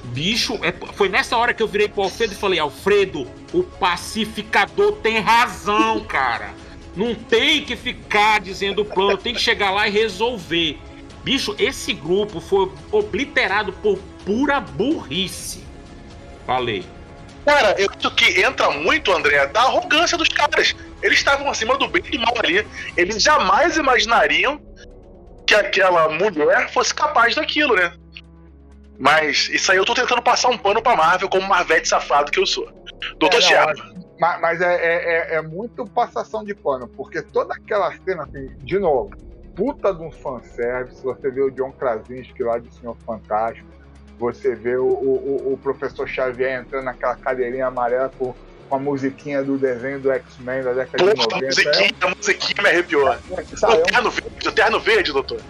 Bicho, 0.04 0.58
é- 0.62 0.72
foi 0.94 1.08
nessa 1.08 1.36
hora 1.36 1.54
que 1.54 1.62
eu 1.62 1.68
virei 1.68 1.88
pro 1.88 2.02
Alfredo 2.02 2.32
e 2.32 2.36
falei: 2.36 2.58
Alfredo, 2.58 3.26
o 3.52 3.62
pacificador 3.62 4.92
tem 4.96 5.20
razão, 5.20 6.00
cara. 6.04 6.54
Não 6.96 7.14
tem 7.14 7.64
que 7.64 7.76
ficar 7.76 8.40
dizendo 8.40 8.82
o 8.82 8.84
plano, 8.84 9.16
tem 9.16 9.32
que 9.34 9.40
chegar 9.40 9.70
lá 9.70 9.86
e 9.86 9.90
resolver. 9.90 10.78
Bicho, 11.22 11.54
esse 11.58 11.92
grupo 11.92 12.40
foi 12.40 12.70
obliterado 12.90 13.72
por 13.74 13.98
pura 14.24 14.58
burrice. 14.58 15.67
Falei. 16.48 16.82
Cara, 17.44 17.74
eu 17.78 17.88
acho 17.94 18.10
que 18.14 18.40
entra 18.42 18.70
muito, 18.70 19.12
André, 19.12 19.46
da 19.48 19.60
arrogância 19.60 20.16
dos 20.16 20.28
caras. 20.30 20.74
Eles 21.02 21.18
estavam 21.18 21.50
acima 21.50 21.76
do 21.76 21.86
bem 21.86 22.02
e 22.06 22.16
do 22.16 22.20
mal 22.24 22.34
ali. 22.42 22.66
Eles 22.96 23.22
jamais 23.22 23.76
imaginariam 23.76 24.58
que 25.46 25.54
aquela 25.54 26.08
mulher 26.08 26.70
fosse 26.72 26.94
capaz 26.94 27.34
daquilo, 27.34 27.76
né? 27.76 27.92
Mas 28.98 29.50
isso 29.50 29.70
aí 29.70 29.76
eu 29.76 29.84
tô 29.84 29.92
tentando 29.94 30.22
passar 30.22 30.48
um 30.48 30.56
pano 30.56 30.82
pra 30.82 30.96
Marvel 30.96 31.28
como 31.28 31.46
Marvete 31.46 31.86
safado 31.86 32.30
que 32.32 32.40
eu 32.40 32.46
sou. 32.46 32.66
Doutor 33.18 33.36
É, 33.36 33.40
não, 33.40 33.48
Thiago. 33.48 33.80
Mas, 34.18 34.40
mas 34.40 34.60
é, 34.62 34.74
é, 34.74 35.34
é- 35.34 35.34
é 35.36 35.42
muito 35.42 35.84
passação 35.84 36.42
de 36.42 36.54
pano, 36.54 36.88
porque 36.88 37.20
toda 37.22 37.54
aquela 37.54 37.92
cena, 38.04 38.24
assim, 38.24 38.48
de 38.58 38.78
novo, 38.78 39.10
puta 39.54 39.92
de 39.94 40.02
um 40.02 40.10
fanservice, 40.10 41.02
você 41.02 41.30
vê 41.30 41.42
o 41.42 41.50
John 41.50 41.72
Krasinski 41.72 42.42
lá 42.42 42.58
de 42.58 42.72
Senhor 42.74 42.96
Fantástico, 43.06 43.68
você 44.18 44.54
vê 44.54 44.76
o, 44.76 44.84
o, 44.86 45.52
o- 45.52 45.58
professor 45.58 46.08
Xavier 46.08 46.60
entrando 46.60 46.84
naquela 46.84 47.14
cadeirinha 47.16 47.66
amarela 47.66 48.10
com, 48.18 48.34
com 48.68 48.74
a 48.74 48.78
musiquinha 48.78 49.42
do 49.42 49.56
desenho 49.56 50.00
do 50.00 50.10
X-Men 50.10 50.62
da 50.62 50.72
década 50.72 51.04
de 51.04 51.14
Porra, 51.14 51.26
a 51.32 51.40
90. 51.40 51.46
musiquinha, 51.46 51.90
a 52.00 52.14
musiquinha 52.16 52.62
me 52.62 52.68
arrepiou. 52.68 53.08
É, 53.12 53.18
sabe, 53.56 53.74
O 53.74 53.76
é 53.76 53.80
um 53.80 53.84
terno 53.84 54.10
verde, 54.10 54.48
o 54.48 54.52
terno 54.52 54.80
verde, 54.80 55.12
doutor. 55.12 55.40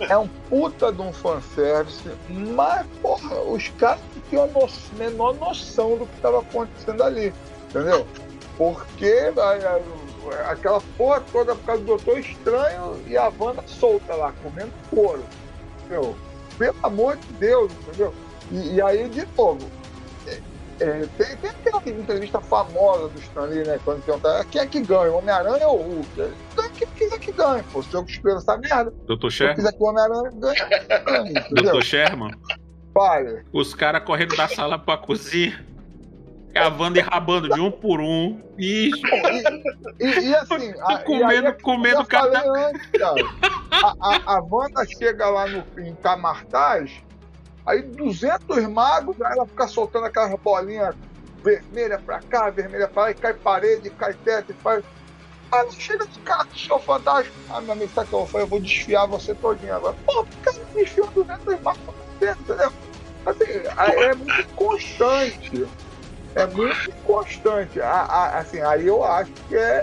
é 0.00 0.16
um 0.16 0.28
puta 0.48 0.92
de 0.92 1.00
um 1.02 1.12
fanservice, 1.12 2.02
mas, 2.28 2.86
porra, 3.02 3.40
os 3.42 3.68
caras 3.78 4.00
não 4.14 4.22
tinham 4.28 4.44
a 4.44 4.46
no- 4.46 4.98
menor 4.98 5.34
noção 5.36 5.96
do 5.96 6.06
que 6.06 6.16
estava 6.16 6.40
acontecendo 6.40 7.02
ali, 7.02 7.32
entendeu? 7.70 8.06
Porque 8.56 9.32
a- 9.36 9.70
a- 10.46 10.50
aquela 10.50 10.80
porra 10.96 11.22
toda 11.32 11.54
por 11.54 11.64
causa 11.66 11.82
do 11.82 11.86
Doutor 11.88 12.18
Estranho 12.18 12.98
e 13.06 13.16
a 13.16 13.30
Wanda 13.38 13.62
solta 13.66 14.14
lá, 14.14 14.32
comendo 14.42 14.72
couro, 14.90 15.22
entendeu? 15.80 16.16
Pelo 16.58 16.76
amor 16.82 17.16
de 17.16 17.32
Deus, 17.34 17.72
entendeu? 17.72 18.14
E, 18.50 18.74
e 18.74 18.82
aí, 18.82 19.08
de 19.08 19.26
novo, 19.36 19.68
é, 20.26 20.40
é, 20.80 21.06
tem, 21.18 21.36
tem 21.36 21.50
aquela 21.50 21.82
entrevista 21.88 22.40
famosa 22.40 23.08
do 23.08 23.18
Stanley, 23.20 23.64
né? 23.66 23.78
Quando 23.84 24.02
pergunta 24.04 24.44
quem 24.50 24.60
é 24.60 24.66
que 24.66 24.80
ganha, 24.80 25.10
o 25.10 25.18
Homem-Aranha 25.18 25.68
ou 25.68 25.80
o 25.80 25.94
Hulk? 25.96 26.32
Quem 26.78 26.88
quiser 26.88 27.18
que 27.18 27.32
ganhe, 27.32 27.62
pô. 27.72 27.82
Se 27.82 27.94
eu 27.94 28.04
escolher 28.04 28.36
essa 28.36 28.56
merda, 28.58 28.92
Doutor 29.06 29.30
se 29.32 29.42
eu 29.42 29.48
Sherman? 29.48 29.54
quiser 29.56 29.72
que 29.72 29.82
o 29.82 29.86
Homem-Aranha 29.86 30.30
ganhe? 30.34 31.34
Doutor 31.50 31.82
Sherman? 31.82 32.30
Fale. 32.92 33.44
Os 33.52 33.74
caras 33.74 34.02
correndo 34.04 34.36
da 34.36 34.48
sala 34.48 34.78
pra 34.78 34.96
cozinha. 34.98 35.64
Cavando 36.56 36.98
e 36.98 37.00
rabando 37.02 37.48
de 37.48 37.60
um 37.60 37.70
por 37.70 38.00
um. 38.00 38.40
Bicho. 38.56 39.00
E, 40.00 40.04
e 40.06 40.34
assim, 40.36 40.72
a, 40.82 40.98
Comendo- 40.98 41.32
e 41.32 41.36
aí 41.38 41.46
é 41.46 41.52
que 41.52 41.62
comendo 41.62 42.04
falei 42.06 42.32
cada- 42.42 42.68
antes, 42.68 42.86
cara. 42.98 43.14
A, 43.70 43.94
a, 44.00 44.36
a 44.36 44.42
Wanda 44.42 44.84
chega 44.98 45.28
lá 45.28 45.46
no, 45.46 45.64
em 45.78 45.94
Camartaz, 45.96 46.92
aí 47.66 47.82
200 47.82 48.66
magos, 48.68 49.20
aí 49.20 49.32
ela 49.32 49.46
fica 49.46 49.68
soltando 49.68 50.06
aquelas 50.06 50.34
bolinhas 50.40 50.94
vermelha 51.44 51.98
pra 51.98 52.20
cá, 52.20 52.50
vermelha 52.50 52.88
pra 52.88 53.02
lá, 53.02 53.10
e 53.10 53.14
cai 53.14 53.34
parede, 53.34 53.90
cai 53.90 54.14
teto, 54.14 54.50
e 54.50 54.54
faz. 54.54 54.82
Aí 55.52 55.60
ela 55.60 55.70
chega 55.70 56.06
de 56.06 56.18
cara 56.20 56.42
do 56.44 56.58
show 56.58 56.78
fantástico. 56.80 57.36
Ah, 57.50 57.60
meu 57.60 57.72
amigo, 57.72 57.92
sabe 57.94 58.06
o 58.06 58.08
que 58.08 58.14
eu 58.14 58.18
vou 58.20 58.26
fazer? 58.26 58.44
Eu 58.44 58.48
vou 58.48 58.60
desfiar 58.60 59.06
você 59.06 59.34
todinho 59.34 59.74
agora. 59.76 59.94
Pô, 60.04 60.22
o 60.22 60.26
cara 60.42 60.56
desfiou 60.74 61.08
200 61.14 61.60
magos 61.60 61.80
pra 61.84 61.94
você, 62.18 62.40
entendeu? 62.40 62.72
Assim, 63.26 63.44
aí 63.76 63.90
é 64.04 64.14
muito 64.14 64.48
constante. 64.54 65.66
É 66.36 66.46
muito 66.46 66.92
constante. 67.04 67.80
A- 67.80 68.02
a- 68.02 68.38
assim, 68.38 68.60
aí 68.60 68.86
eu 68.86 69.02
acho 69.02 69.32
que 69.48 69.56
é, 69.56 69.82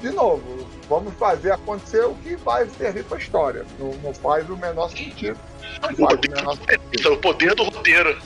de 0.00 0.10
novo, 0.10 0.66
vamos 0.88 1.12
fazer 1.14 1.52
acontecer 1.52 2.04
o 2.04 2.14
que 2.14 2.34
vai 2.36 2.66
servir 2.70 3.04
pra 3.04 3.18
história. 3.18 3.64
Não, 3.78 3.92
não 4.02 4.14
faz 4.14 4.48
o 4.48 4.56
menor 4.56 4.88
sentido. 4.90 5.38
Não 5.82 5.94
faz 6.08 6.18
o 6.18 6.30
menor 6.30 6.56
sentido. 6.56 7.08
É 7.08 7.10
o 7.10 7.16
poder 7.18 7.54
do 7.54 7.64
roteiro. 7.64 8.18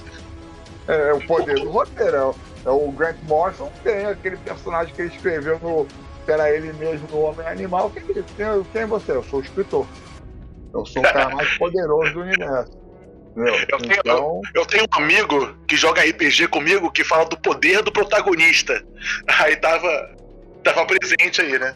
É, 0.87 1.12
o 1.12 1.26
poder 1.26 1.55
do 1.61 1.70
roteiro. 1.70 2.16
É 2.64 2.70
o, 2.70 2.88
é 2.88 2.92
Grant 2.92 3.16
Morrison 3.24 3.70
tem 3.83 4.07
aquele 4.07 4.37
personagem 4.37 4.94
que 4.94 5.02
ele 5.02 5.14
escreveu 5.14 5.59
no. 5.61 5.87
era 6.29 6.48
ele 6.50 6.72
mesmo 6.72 7.09
no 7.11 7.20
Homem 7.22 7.46
Animal. 7.48 7.90
Quem, 7.90 8.02
quem, 8.05 8.24
quem 8.72 8.83
é 8.83 8.87
você? 8.87 9.11
Eu 9.12 9.24
sou 9.24 9.40
o 9.40 9.42
escritor. 9.42 9.87
Eu 10.72 10.87
sou 10.87 11.02
o 11.02 11.05
cara 11.05 11.31
mais 11.35 11.48
poderoso 11.59 12.12
do 12.12 12.20
universo. 12.20 12.75
Eu 13.37 13.79
tenho- 13.79 13.92
Então, 14.01 14.40
Eu 14.55 14.64
tenho 14.66 14.85
um 14.85 15.03
amigo 15.03 15.55
que 15.68 15.77
joga 15.77 16.03
RPG 16.03 16.49
comigo 16.49 16.90
que 16.90 17.05
fala 17.05 17.27
do 17.27 17.37
poder 17.37 17.83
do 17.83 17.92
protagonista. 17.92 18.83
Aí 19.40 19.57
tava, 19.57 20.11
tava 20.64 20.87
presente 20.87 21.40
aí, 21.42 21.59
né? 21.59 21.75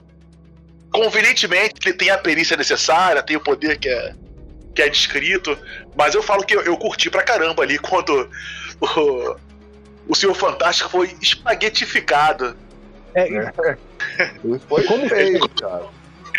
Convenientemente, 0.92 1.74
ele 1.84 1.92
tem 1.96 2.10
a 2.10 2.18
perícia 2.18 2.56
necessária, 2.56 3.22
tem 3.22 3.36
o 3.36 3.40
poder 3.40 3.78
que 3.78 3.88
é, 3.88 4.14
que 4.74 4.82
é 4.82 4.88
descrito, 4.88 5.56
mas 5.96 6.14
eu 6.14 6.22
falo 6.22 6.44
que 6.44 6.56
eu, 6.56 6.62
eu 6.62 6.76
curti 6.76 7.08
pra 7.10 7.22
caramba 7.22 7.62
ali 7.62 7.78
quando 7.78 8.28
o, 8.80 9.36
o 10.08 10.14
Senhor 10.16 10.34
Fantástico 10.34 10.90
foi 10.90 11.14
espaguetificado. 11.22 12.56
É, 13.14 13.28
isso 14.44 14.62
foi 14.68 14.82
Como 14.84 15.08
feio, 15.08 15.48
cara. 15.50 15.84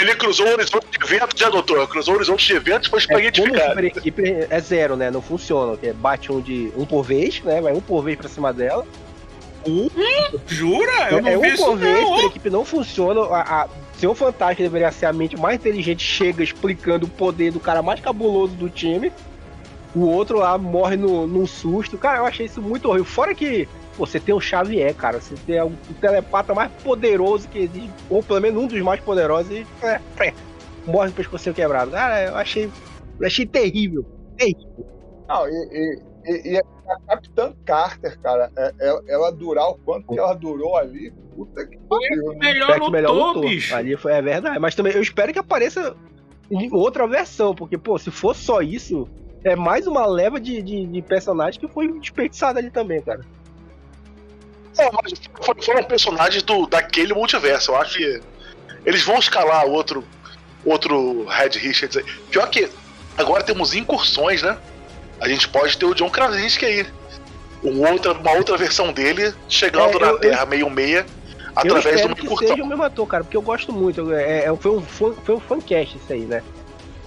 Ele 0.01 0.15
cruzou 0.15 0.47
o 0.47 0.51
horizonte 0.53 0.87
de 0.89 1.05
eventos, 1.05 1.39
já 1.39 1.49
doutor? 1.49 1.87
Cruzou 1.87 2.13
o 2.13 2.17
horizonte 2.17 2.47
de 2.47 2.53
eventos 2.53 2.87
e 2.87 2.89
foi 2.89 2.99
É, 2.99 3.31
super 3.33 3.83
equipe 3.83 4.47
é 4.49 4.59
zero, 4.59 4.95
né? 4.95 5.11
Não 5.11 5.21
funciona. 5.21 5.77
que 5.77 5.87
é 5.87 5.93
Bate 5.93 6.31
um 6.31 6.41
de 6.41 6.71
um 6.75 6.85
por 6.85 7.03
vez, 7.03 7.41
né? 7.43 7.61
Vai 7.61 7.73
um 7.73 7.81
por 7.81 8.01
vez 8.03 8.17
pra 8.17 8.27
cima 8.27 8.51
dela. 8.51 8.85
Jura? 10.47 11.09
Eu 11.11 11.21
não 11.21 11.29
é 11.29 11.37
vi 11.37 11.37
um 11.37 11.45
isso 11.53 11.65
por 11.65 11.77
vez, 11.77 12.01
não. 12.01 12.15
super 12.15 12.27
equipe 12.27 12.49
não 12.49 12.65
funciona. 12.65 13.21
A, 13.21 13.63
a 13.63 13.67
Senhor 13.97 14.15
Fantástico 14.15 14.63
deveria 14.63 14.91
ser 14.91 15.05
a 15.05 15.13
mente 15.13 15.37
mais 15.37 15.55
inteligente, 15.57 16.03
chega 16.03 16.43
explicando 16.43 17.05
o 17.05 17.09
poder 17.09 17.51
do 17.51 17.59
cara 17.59 17.83
mais 17.83 17.99
cabuloso 17.99 18.53
do 18.55 18.69
time. 18.69 19.11
O 19.93 20.05
outro 20.05 20.39
lá 20.39 20.57
morre 20.57 20.95
no, 20.95 21.27
num 21.27 21.45
susto. 21.45 21.97
Cara, 21.97 22.19
eu 22.19 22.25
achei 22.25 22.47
isso 22.47 22.61
muito 22.61 22.87
horrível. 22.87 23.05
Fora 23.05 23.35
que 23.35 23.67
você 24.05 24.19
tem 24.19 24.33
o 24.33 24.39
Xavier, 24.39 24.93
cara. 24.95 25.19
Você 25.21 25.35
tem 25.45 25.61
o, 25.61 25.71
telepata 25.99 26.53
mais 26.53 26.71
poderoso 26.83 27.47
que 27.47 27.59
existe. 27.59 27.91
Ou 28.09 28.21
pelo 28.23 28.41
menos 28.41 28.61
um 28.63 28.67
dos 28.67 28.81
mais 28.81 28.99
poderosos. 28.99 29.51
E 29.51 29.65
é, 29.83 29.99
é, 30.19 30.33
morre 30.85 31.07
com 31.07 31.13
o 31.13 31.15
pescocinho 31.15 31.55
quebrado. 31.55 31.91
Cara, 31.91 32.23
eu 32.29 32.35
achei, 32.35 32.69
eu 33.19 33.27
achei 33.27 33.45
terrível. 33.45 34.05
Terrível. 34.37 34.85
Não, 35.27 35.47
e, 35.47 35.51
e- 35.51 36.01
e- 36.25 36.51
e 36.53 36.57
a 36.57 36.63
Capitã 37.07 37.53
Carter, 37.65 38.19
cara, 38.19 38.51
é- 38.57 38.73
é- 38.79 39.01
ela 39.13 39.31
durar 39.31 39.69
o 39.69 39.75
quanto 39.75 40.07
que 40.07 40.19
ela 40.19 40.33
durou 40.33 40.77
ali, 40.77 41.13
puta 41.35 41.65
que 41.65 41.77
pariu, 41.77 42.33
né? 42.33 42.37
Melhor 42.39 42.73
lutou, 42.73 42.91
melhor 42.91 43.13
lutou. 43.13 43.41
bicho. 43.43 43.73
Ali 43.75 43.95
foi, 43.95 44.11
é 44.13 44.21
verdade. 44.21 44.59
Mas 44.59 44.75
também 44.75 44.93
eu 44.93 45.01
espero 45.01 45.31
que 45.31 45.39
apareça 45.39 45.95
em 46.49 46.69
outra 46.73 47.07
versão, 47.07 47.55
porque, 47.55 47.77
pô, 47.77 47.97
se 47.97 48.11
for 48.11 48.35
só 48.35 48.61
isso, 48.61 49.07
é 49.43 49.55
mais 49.55 49.87
uma 49.87 50.05
leva 50.05 50.39
de, 50.39 50.61
de, 50.61 50.85
de 50.85 51.01
personagem 51.01 51.59
que 51.59 51.67
foi 51.67 51.87
desperdiçada 51.99 52.59
ali 52.59 52.69
também, 52.69 53.01
cara. 53.01 53.21
É, 54.77 54.89
mas 55.03 55.13
for- 55.43 55.57
foram 55.63 55.83
personagens 55.83 56.43
do, 56.43 56.65
daquele 56.67 57.13
multiverso. 57.13 57.71
Eu 57.71 57.75
acho 57.77 57.97
que 57.97 58.21
eles 58.85 59.03
vão 59.03 59.19
escalar 59.19 59.65
outro, 59.65 60.03
outro 60.65 61.25
Red 61.25 61.57
Richards 61.59 61.97
aí. 61.97 62.03
Pior 62.29 62.49
que 62.49 62.69
agora 63.17 63.43
temos 63.43 63.73
incursões, 63.73 64.41
né? 64.41 64.57
A 65.19 65.27
gente 65.27 65.47
pode 65.49 65.77
ter 65.77 65.85
o 65.85 65.93
John 65.93 66.09
Krasinski 66.09 66.65
aí. 66.65 66.87
Um 67.63 67.87
outra, 67.87 68.13
uma 68.13 68.31
outra 68.31 68.57
versão 68.57 68.91
dele 68.91 69.33
chegando 69.47 69.97
É, 69.97 69.99
na 69.99 70.07
eu- 70.07 70.19
Terra 70.19 70.45
meio 70.47 70.67
meia. 70.69 71.05
eu 71.63 71.75
através 71.75 72.01
de 72.01 72.07
uma 72.07 72.15
que 72.15 72.25
incursão. 72.25 72.47
seja 72.47 72.63
o 72.63 72.67
mesmo 72.67 72.83
ator, 72.83 73.05
cara, 73.07 73.23
porque 73.23 73.37
eu 73.37 73.41
gosto 73.41 73.71
muito. 73.71 74.11
É, 74.13 74.45
é- 74.45 74.55
foi, 74.55 74.71
um, 74.71 74.81
foi, 74.81 75.13
foi 75.23 75.35
um 75.35 75.39
fancast 75.39 75.95
isso 75.97 76.11
aí, 76.13 76.21
né? 76.21 76.41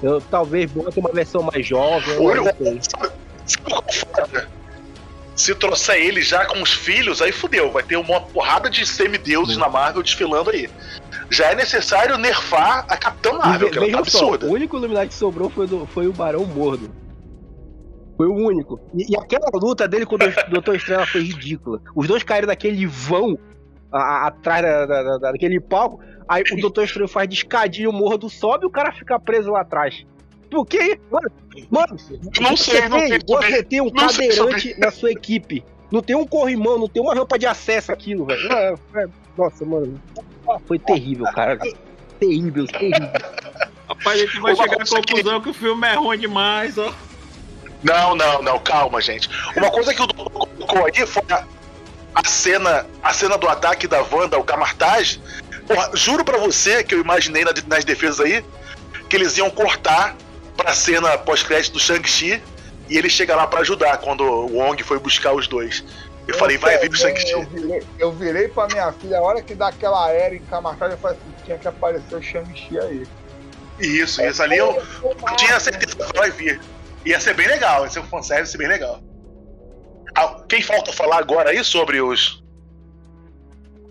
Eu, 0.02 0.20
talvez 0.20 0.70
bote 0.70 1.00
uma 1.00 1.10
versão 1.10 1.42
mais 1.42 1.66
jovem. 1.66 2.18
Olha, 2.20 2.38
eu 2.38 2.44
não 2.44 2.52
sei. 2.54 2.80
sabe, 2.82 3.12
sabe 3.46 3.70
qual 3.70 3.84
é 3.88 3.92
foda? 3.92 4.48
Se 5.36 5.54
trouxer 5.54 5.96
ele 5.96 6.22
já 6.22 6.46
com 6.46 6.62
os 6.62 6.72
filhos, 6.72 7.20
aí 7.20 7.32
fudeu. 7.32 7.70
Vai 7.72 7.82
ter 7.82 7.96
uma 7.96 8.20
porrada 8.20 8.70
de 8.70 8.86
semideuses 8.86 9.56
na 9.56 9.68
Marvel 9.68 10.02
desfilando 10.02 10.50
aí. 10.50 10.70
Já 11.30 11.50
é 11.50 11.54
necessário 11.56 12.16
nerfar 12.16 12.86
a 12.88 12.96
Capitã 12.96 13.32
Marvel, 13.32 13.66
ve- 13.68 13.72
que 13.72 13.78
ela 13.78 13.86
tá 13.86 13.92
vejam 13.98 14.04
só, 14.04 14.18
absurda. 14.26 14.46
o 14.46 14.52
único 14.52 14.76
Illuminati 14.76 15.08
que 15.08 15.14
sobrou 15.14 15.50
foi, 15.50 15.66
do- 15.66 15.86
foi 15.86 16.06
o 16.06 16.12
Barão 16.12 16.44
Mordo. 16.44 16.88
Foi 18.16 18.28
o 18.28 18.34
único. 18.34 18.78
E, 18.94 19.12
e 19.12 19.16
aquela 19.16 19.50
luta 19.54 19.88
dele 19.88 20.06
com 20.06 20.14
o 20.14 20.18
Doutor 20.50 20.76
Estrela 20.76 21.04
foi 21.06 21.22
ridícula. 21.22 21.80
Os 21.96 22.06
dois 22.06 22.22
caíram 22.22 22.46
naquele 22.46 22.86
vão 22.86 23.36
a- 23.92 23.98
a- 23.98 24.26
atrás 24.28 24.62
da, 24.62 24.86
da- 24.86 25.02
da- 25.02 25.32
daquele 25.32 25.60
palco. 25.60 26.00
Aí 26.28 26.44
o 26.52 26.60
Doutor 26.60 26.84
Estranho 26.84 27.08
faz 27.08 27.28
de 27.28 27.34
escadinha, 27.34 27.90
o 27.90 27.92
mordo 27.92 28.30
sobe 28.30 28.64
e 28.64 28.66
o 28.68 28.70
cara 28.70 28.92
fica 28.92 29.18
preso 29.18 29.50
lá 29.50 29.62
atrás. 29.62 30.06
Por 30.50 30.66
quê? 30.66 30.98
Mano, 31.10 31.30
mano 31.70 31.96
Não 32.40 32.56
você 32.56 32.70
sei, 32.72 32.88
não 32.88 32.98
tem, 32.98 33.08
sei 33.08 33.18
você 33.26 33.62
tem 33.62 33.80
um 33.80 33.90
não 33.90 34.08
sei 34.08 34.28
cadeirante 34.28 34.80
na 34.80 34.90
sua 34.90 35.10
equipe. 35.10 35.64
Não 35.90 36.02
tem 36.02 36.16
um 36.16 36.26
corrimão, 36.26 36.78
não 36.78 36.88
tem 36.88 37.02
uma 37.02 37.14
rampa 37.14 37.38
de 37.38 37.46
acesso 37.46 37.92
aquilo, 37.92 38.24
velho. 38.26 38.52
É, 38.52 38.74
é, 38.96 39.06
nossa, 39.36 39.64
mano. 39.64 40.00
Foi 40.66 40.78
terrível, 40.78 41.26
cara. 41.32 41.58
Terrível, 42.18 42.66
terrível. 42.66 43.08
Rapaz, 43.88 44.20
a 44.20 44.24
gente 44.24 44.40
vai 44.40 44.54
Uma 44.54 44.62
chegar 44.62 44.74
à 44.74 44.76
coisa 44.78 44.94
que- 44.94 45.12
conclusão 45.14 45.40
que 45.40 45.48
o 45.50 45.54
filme 45.54 45.86
é 45.86 45.94
ruim 45.94 46.18
demais, 46.18 46.78
ó. 46.78 46.92
Não, 47.82 48.14
não, 48.16 48.42
não, 48.42 48.58
calma, 48.58 49.00
gente. 49.00 49.28
Uma 49.56 49.70
coisa 49.70 49.92
que 49.92 50.00
o 50.02 50.06
Doutor 50.06 50.30
colocou 50.48 50.86
aí 50.86 51.06
foi 51.06 51.22
a, 51.30 51.44
a 52.14 52.26
cena, 52.26 52.86
a 53.02 53.12
cena 53.12 53.36
do 53.36 53.46
ataque 53.48 53.86
da 53.86 54.02
Wanda, 54.02 54.38
o 54.38 54.44
Camartage. 54.44 55.20
Porra, 55.66 55.90
juro 55.94 56.24
pra 56.24 56.38
você 56.38 56.82
que 56.82 56.94
eu 56.94 57.00
imaginei 57.00 57.44
na- 57.44 57.52
nas 57.68 57.84
defesas 57.84 58.20
aí 58.20 58.44
que 59.08 59.16
eles 59.16 59.36
iam 59.36 59.50
cortar 59.50 60.16
pra 60.56 60.72
cena 60.74 61.16
pós-crédito 61.18 61.74
do 61.74 61.80
Shang-Chi 61.80 62.42
e 62.88 62.96
ele 62.98 63.08
chega 63.08 63.34
lá 63.34 63.46
pra 63.46 63.60
ajudar 63.60 63.98
quando 63.98 64.22
o 64.22 64.56
Wong 64.58 64.82
foi 64.82 64.98
buscar 64.98 65.32
os 65.32 65.46
dois. 65.48 65.84
Eu 66.26 66.34
falei, 66.36 66.56
vai 66.56 66.78
vir 66.78 66.90
o 66.90 66.92
Eu 66.92 66.96
Shang-Chi. 66.96 67.44
virei, 67.52 67.82
eu 67.98 68.12
virei 68.12 68.48
pra 68.48 68.66
minha 68.68 68.90
filha, 68.92 69.18
a 69.18 69.22
hora 69.22 69.42
que 69.42 69.54
dá 69.54 69.68
aquela 69.68 70.06
aérea 70.06 70.36
em 70.36 70.42
Camartagem, 70.44 70.94
eu 70.94 71.00
falei 71.00 71.16
assim, 71.18 71.44
tinha 71.44 71.58
que 71.58 71.68
aparecer 71.68 72.14
o 72.14 72.22
Shang-Chi 72.22 72.78
aí. 72.78 73.06
Isso, 73.80 74.22
isso 74.22 74.42
ali 74.42 74.56
eu, 74.56 74.80
eu 75.02 75.36
tinha 75.36 75.58
certeza 75.58 75.96
que 75.96 76.16
vai 76.16 76.30
vir. 76.30 76.60
Ia 77.04 77.20
ser 77.20 77.34
bem 77.34 77.46
legal, 77.48 77.84
ia 77.84 77.90
ser 77.90 78.00
um 78.00 78.04
fanservice 78.06 78.56
bem 78.56 78.68
legal. 78.68 79.00
Ah, 80.16 80.42
Quem 80.48 80.62
falta 80.62 80.92
falar 80.92 81.18
agora 81.18 81.50
aí 81.50 81.62
sobre 81.64 82.00
os. 82.00 82.42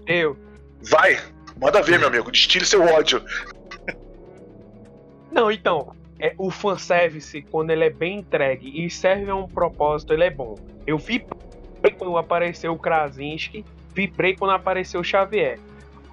Eu. 0.07 0.37
Vai, 0.81 1.19
manda 1.59 1.81
ver, 1.81 1.99
meu 1.99 2.07
amigo, 2.07 2.31
destile 2.31 2.65
seu 2.65 2.81
ódio. 2.81 3.23
Não, 5.31 5.51
então, 5.51 5.93
é, 6.23 6.33
o 6.37 6.49
fanservice, 6.49 7.41
quando 7.51 7.71
ele 7.71 7.83
é 7.83 7.89
bem 7.89 8.19
entregue 8.19 8.85
e 8.85 8.89
serve 8.89 9.29
a 9.29 9.35
um 9.35 9.45
propósito, 9.45 10.13
ele 10.13 10.23
é 10.23 10.29
bom. 10.29 10.55
Eu 10.87 10.97
vibrei 10.97 11.91
quando 11.97 12.17
apareceu 12.17 12.71
o 12.71 12.79
Krasinski, 12.79 13.65
vibrei 13.93 14.33
quando 14.33 14.51
apareceu 14.51 15.01
o 15.01 15.03
Xavier. 15.03 15.59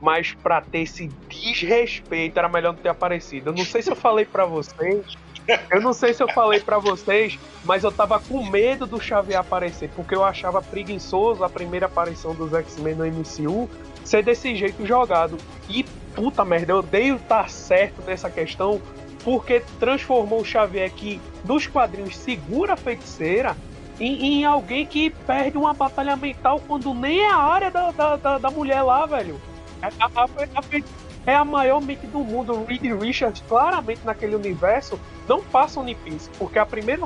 Mas 0.02 0.32
pra 0.32 0.60
ter 0.62 0.80
esse 0.80 1.06
desrespeito, 1.28 2.36
era 2.36 2.48
melhor 2.48 2.72
não 2.72 2.80
ter 2.80 2.88
aparecido. 2.88 3.50
Eu 3.50 3.54
não 3.54 3.64
sei 3.64 3.82
se 3.82 3.90
eu 3.92 3.94
falei 3.94 4.24
pra 4.24 4.44
vocês. 4.44 5.16
Eu 5.70 5.80
não 5.80 5.92
sei 5.92 6.14
se 6.14 6.22
eu 6.22 6.28
falei 6.28 6.60
pra 6.60 6.78
vocês, 6.78 7.36
mas 7.64 7.82
eu 7.82 7.90
tava 7.90 8.20
com 8.20 8.44
medo 8.44 8.86
do 8.86 9.00
Xavier 9.00 9.40
aparecer, 9.40 9.90
porque 9.96 10.14
eu 10.14 10.22
achava 10.22 10.62
preguiçoso 10.62 11.42
a 11.42 11.48
primeira 11.48 11.86
aparição 11.86 12.34
dos 12.34 12.52
X-Men 12.52 12.94
no 12.94 13.06
MCU 13.06 13.68
ser 14.04 14.22
desse 14.22 14.54
jeito 14.54 14.86
jogado. 14.86 15.36
E 15.68 15.82
puta 16.14 16.44
merda, 16.44 16.72
eu 16.72 16.78
odeio 16.78 17.16
estar 17.16 17.48
certo 17.48 18.02
nessa 18.02 18.30
questão, 18.30 18.80
porque 19.24 19.60
transformou 19.78 20.40
o 20.40 20.44
Xavier 20.44 20.90
que 20.92 21.20
nos 21.44 21.66
quadrinhos 21.66 22.16
segura 22.16 22.72
a 22.74 22.76
feiticeira 22.76 23.56
em, 23.98 24.40
em 24.40 24.44
alguém 24.44 24.86
que 24.86 25.10
perde 25.10 25.58
uma 25.58 25.74
batalha 25.74 26.16
mental 26.16 26.60
quando 26.66 26.94
nem 26.94 27.20
é 27.20 27.30
a 27.30 27.36
área 27.36 27.70
da, 27.70 27.90
da, 27.90 28.16
da, 28.16 28.38
da 28.38 28.50
mulher 28.50 28.82
lá, 28.82 29.04
velho. 29.06 29.38
A, 29.82 29.88
a, 30.04 30.24
a- 30.24 30.24
a 30.24 31.00
é 31.26 31.34
a 31.34 31.44
maior 31.44 31.82
mente 31.82 32.06
do 32.06 32.20
mundo. 32.20 32.54
O 32.54 32.64
Reed 32.64 32.82
Richards, 32.98 33.42
claramente 33.46 34.00
naquele 34.04 34.34
universo, 34.34 34.98
não 35.28 35.42
passa 35.42 35.78
One 35.80 35.94
Piece, 35.94 36.30
porque 36.38 36.58
a 36.58 36.64
primeira. 36.64 37.02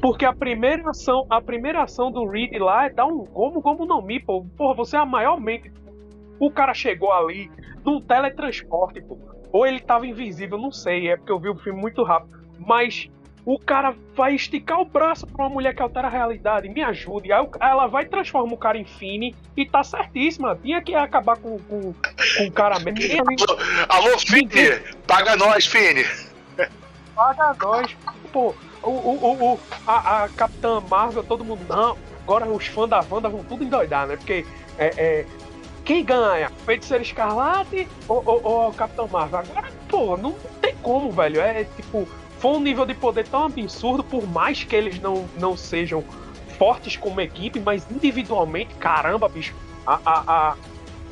Porque 0.00 0.24
a 0.24 0.32
primeira 0.32 0.88
ação, 0.88 1.26
a 1.28 1.40
primeira 1.40 1.82
ação 1.82 2.10
do 2.10 2.26
Reed 2.26 2.52
lá 2.58 2.86
é 2.86 2.90
dar 2.90 3.06
um 3.06 3.26
como, 3.26 3.60
como 3.60 3.84
não 3.84 4.00
me, 4.00 4.20
pô. 4.20 4.46
Porra, 4.56 4.74
você 4.74 4.96
é 4.96 5.00
a 5.00 5.04
maior 5.06 5.40
mente. 5.40 5.70
O 6.38 6.50
cara 6.50 6.72
chegou 6.72 7.12
ali 7.12 7.50
num 7.84 8.00
teletransporte, 8.00 9.02
pô. 9.02 9.18
Ou 9.52 9.66
ele 9.66 9.80
tava 9.80 10.06
invisível, 10.06 10.56
não 10.58 10.70
sei, 10.72 11.08
é 11.08 11.16
porque 11.16 11.32
eu 11.32 11.38
vi 11.38 11.48
o 11.48 11.56
filme 11.56 11.80
muito 11.80 12.02
rápido. 12.02 12.38
Mas 12.58 13.08
o 13.44 13.58
cara 13.58 13.94
vai 14.14 14.34
esticar 14.34 14.80
o 14.80 14.84
braço 14.84 15.26
pra 15.26 15.44
uma 15.46 15.50
mulher 15.50 15.74
que 15.74 15.82
altera 15.82 16.06
a 16.08 16.10
realidade, 16.10 16.68
me 16.68 16.82
ajude. 16.82 17.32
Aí 17.32 17.44
ela 17.60 17.86
vai 17.86 18.04
e 18.04 18.08
transforma 18.08 18.52
o 18.52 18.56
cara 18.56 18.78
em 18.78 18.84
Fini 18.84 19.34
e 19.56 19.66
tá 19.66 19.82
certíssima. 19.82 20.56
Tinha 20.62 20.80
que 20.82 20.94
acabar 20.94 21.36
com, 21.38 21.58
com, 21.58 21.92
com 21.92 22.46
o 22.46 22.52
cara 22.52 22.78
mesmo. 22.78 23.00
Alô, 23.88 24.18
Fini, 24.18 24.48
paga 25.06 25.36
nós, 25.36 25.66
Fini. 25.66 26.04
paga 27.14 27.56
nós. 27.60 27.96
Pô, 28.32 28.54
o, 28.82 28.90
o, 28.90 29.16
o, 29.24 29.52
o- 29.54 29.60
a, 29.86 30.24
a 30.24 30.28
Capitã 30.28 30.80
Marvel, 30.88 31.22
todo 31.24 31.44
mundo. 31.44 31.60
Não, 31.68 31.96
agora 32.22 32.46
os 32.46 32.66
fãs 32.66 32.88
da 32.88 33.04
Wanda 33.10 33.28
vão 33.28 33.42
tudo 33.44 33.64
endoidar, 33.64 34.06
né? 34.06 34.16
Porque 34.16 34.44
é, 34.78 34.86
é, 34.96 35.26
quem 35.90 36.04
ganha? 36.04 36.48
Feiticeiro 36.64 37.02
Escarlate 37.02 37.88
ou, 38.06 38.22
ou, 38.24 38.40
ou 38.44 38.72
Capitão 38.72 39.08
Marvel? 39.08 39.40
Agora, 39.40 39.72
pô, 39.88 40.16
não 40.16 40.32
tem 40.62 40.72
como, 40.76 41.10
velho. 41.10 41.40
É 41.40 41.64
tipo, 41.64 42.06
foi 42.38 42.52
um 42.52 42.60
nível 42.60 42.86
de 42.86 42.94
poder 42.94 43.26
tão 43.26 43.46
absurdo, 43.46 44.04
por 44.04 44.24
mais 44.28 44.62
que 44.62 44.76
eles 44.76 45.00
não, 45.00 45.28
não 45.36 45.56
sejam 45.56 46.04
fortes 46.56 46.96
como 46.96 47.20
equipe, 47.20 47.58
mas 47.58 47.90
individualmente, 47.90 48.72
caramba, 48.76 49.28
bicho. 49.28 49.52
A. 49.84 49.98
a, 50.04 50.22
a, 50.28 50.56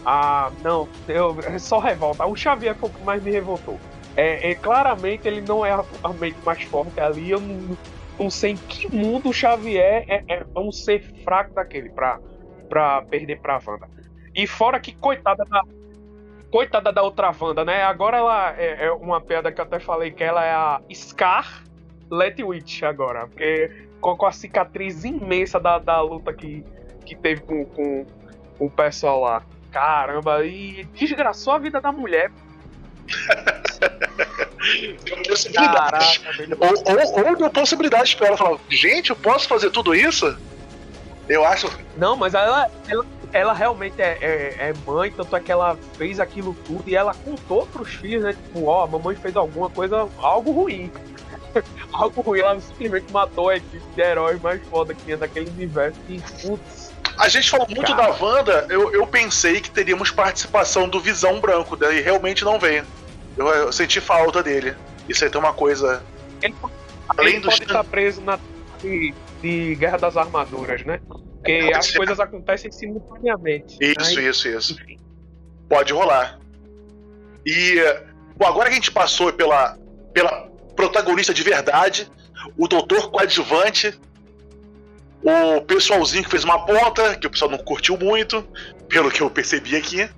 a- 0.05 0.53
não, 0.63 0.89
eu, 1.09 1.37
é 1.41 1.59
só 1.59 1.81
revolta. 1.81 2.25
O 2.25 2.37
Xavier 2.37 2.77
foi 2.77 2.89
o 2.89 2.93
que 2.93 3.03
mais 3.03 3.21
me 3.21 3.33
revoltou. 3.33 3.81
É, 4.15 4.53
é, 4.53 4.55
claramente 4.55 5.27
ele 5.27 5.41
não 5.41 5.67
é 5.67 5.73
a, 5.73 5.85
a 6.05 6.13
mente 6.13 6.39
mais 6.47 6.63
forte 6.63 7.01
ali. 7.01 7.33
Eu 7.33 7.41
não, 7.41 7.77
não 8.17 8.31
sei 8.31 8.53
em 8.53 8.57
que 8.57 8.95
mundo 8.95 9.31
o 9.31 9.33
Xavier 9.33 10.05
é, 10.07 10.23
é 10.29 10.47
um 10.57 10.71
ser 10.71 11.03
fraco 11.25 11.53
daquele 11.53 11.89
pra, 11.91 12.21
pra 12.69 13.03
perder 13.03 13.41
pra 13.41 13.61
Wanda. 13.67 13.89
E 14.39 14.47
fora 14.47 14.79
que, 14.79 14.93
coitada 14.93 15.45
da. 15.45 15.63
Coitada 16.49 16.93
da 16.93 17.03
outra 17.03 17.35
Wanda, 17.39 17.65
né? 17.65 17.83
Agora 17.83 18.19
ela 18.19 18.55
é, 18.57 18.87
é 18.87 18.93
uma 18.93 19.21
piada 19.21 19.51
que 19.51 19.61
eu 19.61 19.65
até 19.65 19.81
falei 19.81 20.13
que 20.13 20.23
ela 20.25 20.43
é 20.43 20.53
a 20.53 20.81
Scar 20.95 21.65
Let 22.09 22.41
Witch 22.41 22.85
agora. 22.85 23.27
Porque 23.27 23.89
com, 24.01 24.17
com 24.17 24.25
a 24.25 24.33
cicatriz 24.33 25.05
imensa 25.05 25.59
da, 25.59 25.79
da 25.79 26.01
luta 26.01 26.33
que, 26.33 26.65
que 27.05 27.17
teve 27.17 27.43
com, 27.43 27.65
com, 27.67 28.07
o 28.61 28.71
pessoal 28.71 29.21
lá. 29.21 29.43
Caramba, 29.73 30.47
e 30.47 30.85
desgraçou 30.95 31.53
a 31.53 31.59
vida 31.59 31.81
da 31.81 31.91
mulher. 31.91 32.31
Deu 35.05 35.23
possibilidades. 35.29 36.19
Caraca. 36.19 36.57
Ou, 36.61 36.69
ou, 36.69 37.29
ou 37.29 37.37
deu 37.37 37.51
possibilidades 37.51 38.15
pra 38.15 38.29
ela 38.29 38.37
falar, 38.37 38.59
gente, 38.69 39.11
eu 39.11 39.17
posso 39.17 39.49
fazer 39.49 39.71
tudo 39.71 39.95
isso? 39.95 40.37
Eu 41.29 41.45
acho. 41.45 41.71
Não, 41.97 42.17
mas 42.17 42.35
ela, 42.35 42.71
ela, 42.89 43.07
ela 43.33 43.53
realmente 43.53 44.01
é, 44.01 44.19
é, 44.21 44.57
é 44.69 44.75
mãe, 44.87 45.11
tanto 45.11 45.35
é 45.37 45.41
que 45.41 45.53
ela 45.53 45.77
fez 45.97 46.19
aquilo 46.19 46.57
tudo 46.67 46.85
e 46.87 46.97
ela 46.97 47.15
contou 47.15 47.67
pros 47.67 47.95
filhos, 47.95 48.25
né? 48.25 48.33
Tipo, 48.33 48.67
ó, 48.67 48.85
a 48.85 48.87
mamãe 48.87 49.17
fez 49.17 49.37
alguma 49.37 49.69
coisa, 49.69 50.09
algo 50.19 50.53
ruim. 50.53 50.91
algo 51.93 52.21
ruim, 52.21 52.41
ela 52.41 52.61
simplesmente 52.61 53.13
matou 53.13 53.51
a 53.51 53.57
equipe 53.57 53.83
de 53.95 54.01
heróis 54.01 54.41
mais 54.41 54.61
foda 54.69 54.95
que 54.95 55.03
tinha 55.05 55.17
daquele 55.17 55.51
universo 55.51 55.99
e, 56.09 56.21
putz, 56.41 56.93
A 57.19 57.29
gente 57.29 57.51
falou 57.51 57.67
muito 57.69 57.95
Cara. 57.95 58.13
da 58.13 58.25
Wanda, 58.25 58.67
eu, 58.71 58.93
eu 58.93 59.07
pensei 59.07 59.61
que 59.61 59.71
teríamos 59.71 60.11
participação 60.11 60.89
do 60.89 61.01
Visão 61.01 61.41
Branco, 61.41 61.77
daí 61.77 62.01
realmente 62.01 62.45
não 62.45 62.59
veio. 62.59 62.85
Eu, 63.37 63.47
eu 63.47 63.73
senti 63.73 64.01
falta 64.01 64.43
dele. 64.43 64.75
Isso 65.09 65.25
aí 65.25 65.31
tem 65.31 65.41
uma 65.41 65.53
coisa. 65.53 66.03
ele, 66.43 66.55
Além 67.09 67.35
ele 67.35 67.41
dos. 67.41 67.55
pode 67.55 67.65
estar 67.65 67.85
preso 67.85 68.21
na 68.21 68.39
de, 68.81 69.15
de 69.41 69.75
Guerra 69.75 69.99
das 69.99 70.17
Armaduras, 70.17 70.85
né? 70.85 71.01
Porque 71.39 71.61
Pode 71.61 71.75
as 71.75 71.91
coisas 71.91 72.21
acontecem 72.21 72.71
simultaneamente. 72.71 73.77
Isso, 73.81 74.19
Aí, 74.19 74.29
isso, 74.29 74.49
isso. 74.49 74.73
enfim. 74.75 74.99
Pode 75.69 75.93
rolar. 75.93 76.39
E 77.47 77.77
bom, 78.37 78.47
agora 78.47 78.67
que 78.67 78.73
a 78.73 78.75
gente 78.75 78.91
passou 78.91 79.33
pela, 79.33 79.79
pela 80.13 80.49
protagonista 80.75 81.33
de 81.33 81.43
verdade, 81.43 82.11
o 82.57 82.67
doutor 82.69 83.11
coadjuvante, 83.11 83.99
o 85.23 85.61
pessoalzinho 85.63 86.25
que 86.25 86.31
fez 86.31 86.45
uma 86.45 86.65
ponta, 86.65 87.17
que 87.17 87.27
o 87.27 87.31
pessoal 87.31 87.51
não 87.51 87.59
curtiu 87.59 87.97
muito, 87.97 88.47
pelo 88.89 89.11
que 89.11 89.21
eu 89.21 89.31
percebi 89.31 89.77
aqui. 89.77 90.09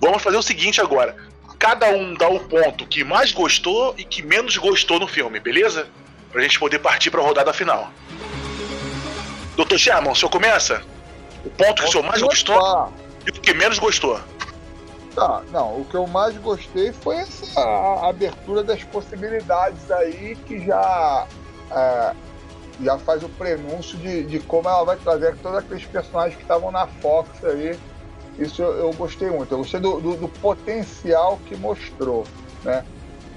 Vamos 0.00 0.22
fazer 0.22 0.36
o 0.36 0.42
seguinte 0.42 0.80
agora. 0.80 1.16
Cada 1.58 1.90
um 1.90 2.14
dá 2.14 2.28
o 2.28 2.40
ponto 2.40 2.86
que 2.86 3.02
mais 3.02 3.32
gostou 3.32 3.94
e 3.98 4.04
que 4.04 4.22
menos 4.22 4.56
gostou 4.56 5.00
no 5.00 5.08
filme, 5.08 5.40
beleza? 5.40 5.88
Pra 6.30 6.42
gente 6.42 6.58
poder 6.58 6.78
partir 6.78 7.10
pra 7.10 7.20
rodada 7.20 7.52
final. 7.52 7.92
Doutor 9.58 9.76
Sherman, 9.76 10.12
o 10.12 10.14
senhor 10.14 10.30
começa? 10.30 10.80
O 11.44 11.50
ponto 11.50 11.82
que 11.82 11.88
o 11.88 11.90
senhor 11.90 12.04
mais 12.04 12.22
gostou? 12.22 12.92
E 13.26 13.30
o 13.30 13.32
que 13.32 13.52
menos 13.52 13.76
gostou? 13.80 14.20
Tá, 15.16 15.42
não, 15.50 15.80
o 15.80 15.84
que 15.84 15.96
eu 15.96 16.06
mais 16.06 16.36
gostei 16.38 16.92
foi 16.92 17.16
essa 17.16 17.60
abertura 18.08 18.62
das 18.62 18.84
possibilidades 18.84 19.90
aí 19.90 20.36
que 20.46 20.64
já 20.64 21.26
é, 21.72 22.12
já 22.80 22.98
faz 23.00 23.24
o 23.24 23.28
prenúncio 23.30 23.98
de, 23.98 24.22
de 24.22 24.38
como 24.38 24.68
ela 24.68 24.84
vai 24.84 24.96
trazer 24.96 25.36
todos 25.38 25.58
aqueles 25.58 25.84
personagens 25.86 26.36
que 26.36 26.42
estavam 26.42 26.70
na 26.70 26.86
Fox 26.86 27.42
aí. 27.42 27.76
Isso 28.38 28.62
eu, 28.62 28.72
eu 28.78 28.92
gostei 28.92 29.28
muito. 29.28 29.50
Eu 29.52 29.58
gostei 29.58 29.80
do, 29.80 30.00
do- 30.00 30.16
do 30.16 30.28
potencial 30.28 31.40
que 31.46 31.56
mostrou, 31.56 32.24
né? 32.62 32.84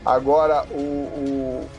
Agora, 0.05 0.65
o... 0.69 0.75
o- 0.77 1.69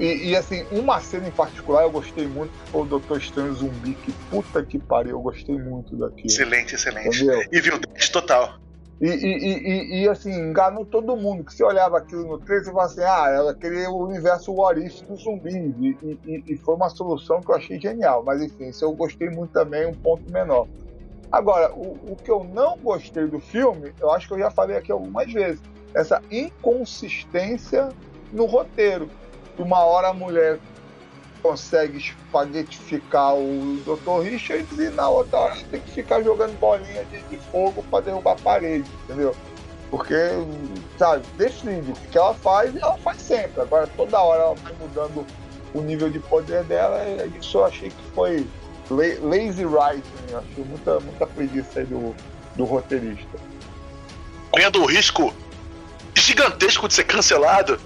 e, 0.00 0.30
e, 0.30 0.36
assim, 0.36 0.66
uma 0.70 0.98
cena 1.00 1.28
em 1.28 1.32
particular 1.32 1.82
eu 1.82 1.90
gostei 1.90 2.26
muito, 2.26 2.52
que 2.52 2.70
foi 2.70 2.82
o 2.82 2.86
Doutor 2.86 3.18
Estranho 3.18 3.52
Zumbi, 3.54 3.94
que 3.96 4.12
puta 4.30 4.64
que 4.64 4.78
pariu, 4.78 5.12
eu 5.12 5.20
gostei 5.20 5.56
muito 5.56 5.96
daquilo. 5.96 6.26
Excelente, 6.32 6.74
excelente. 6.74 7.22
Entendeu? 7.22 7.42
E 7.52 7.60
viu, 7.60 7.74
total. 8.12 8.54
E, 9.00 9.08
e, 9.08 10.02
e, 10.02 10.08
assim, 10.08 10.30
enganou 10.30 10.84
todo 10.84 11.16
mundo. 11.16 11.42
Que 11.44 11.54
você 11.54 11.64
olhava 11.64 11.96
aquilo 11.96 12.26
no 12.26 12.38
trailer 12.38 12.62
e 12.62 12.70
falava 12.70 12.86
assim: 12.90 13.00
ah, 13.00 13.30
ela 13.34 13.54
queria 13.54 13.88
o 13.90 14.06
universo 14.06 14.52
What 14.52 14.78
If 14.78 15.00
dos 15.08 15.22
zumbis. 15.22 15.54
E, 15.54 15.96
e- 16.02 16.18
e- 16.26 16.54
e 16.54 16.58
foi 16.58 16.74
uma 16.74 16.90
solução 16.90 17.40
que 17.40 17.50
eu 17.50 17.54
achei 17.54 17.80
genial. 17.80 18.22
Mas 18.22 18.42
enfim, 18.42 18.68
isso 18.68 18.84
eu 18.84 18.92
gostei 18.92 19.30
muito 19.30 19.52
também, 19.52 19.86
um 19.86 19.94
ponto 19.94 20.30
menor. 20.30 20.66
Agora, 21.32 21.72
o, 21.74 22.12
o 22.12 22.16
que 22.16 22.30
eu 22.30 22.44
não 22.44 22.76
gostei 22.78 23.26
do 23.26 23.40
filme, 23.40 23.92
eu 24.00 24.10
acho 24.10 24.28
que 24.28 24.34
eu 24.34 24.38
já 24.38 24.50
falei 24.50 24.76
aqui 24.76 24.92
algumas 24.92 25.32
vezes, 25.32 25.62
essa 25.94 26.20
inconsistência 26.30 27.88
no 28.32 28.44
roteiro. 28.44 29.08
Uma 29.58 29.84
hora 29.84 30.08
a 30.08 30.14
mulher 30.14 30.58
consegue 31.42 31.98
espaguetificar 31.98 33.34
o 33.34 33.78
Dr. 33.84 34.22
Richards 34.22 34.78
e 34.78 34.90
na 34.90 35.08
outra 35.08 35.38
hora 35.38 35.56
tem 35.70 35.80
que 35.80 35.90
ficar 35.90 36.22
jogando 36.22 36.58
bolinha 36.58 37.04
de, 37.06 37.20
de 37.22 37.36
fogo 37.50 37.82
para 37.90 38.04
derrubar 38.04 38.32
a 38.32 38.36
parede, 38.36 38.88
entendeu? 39.04 39.34
Porque, 39.90 40.14
sabe, 40.98 41.24
decide 41.36 41.90
o 41.90 41.94
que 41.94 42.16
ela 42.16 42.34
faz 42.34 42.74
e 42.74 42.78
ela 42.78 42.96
faz 42.98 43.20
sempre. 43.20 43.60
Agora 43.60 43.86
toda 43.96 44.20
hora 44.20 44.42
ela 44.42 44.54
vai 44.54 44.72
mudando 44.80 45.26
o 45.74 45.80
nível 45.80 46.10
de 46.10 46.18
poder 46.20 46.62
dela 46.64 47.02
e 47.04 47.38
isso 47.38 47.58
eu 47.58 47.64
achei 47.64 47.88
que 47.90 48.02
foi 48.14 48.46
la- 48.90 49.18
lazy 49.28 49.64
writing, 49.64 50.34
achei 50.34 50.64
muita, 50.64 51.00
muita 51.00 51.26
preguiça 51.26 51.80
aí 51.80 51.86
do, 51.86 52.14
do 52.54 52.64
roteirista. 52.64 53.38
Correndo 54.52 54.82
o 54.82 54.86
risco 54.86 55.34
gigantesco 56.16 56.86
de 56.86 56.94
ser 56.94 57.04
cancelado, 57.04 57.80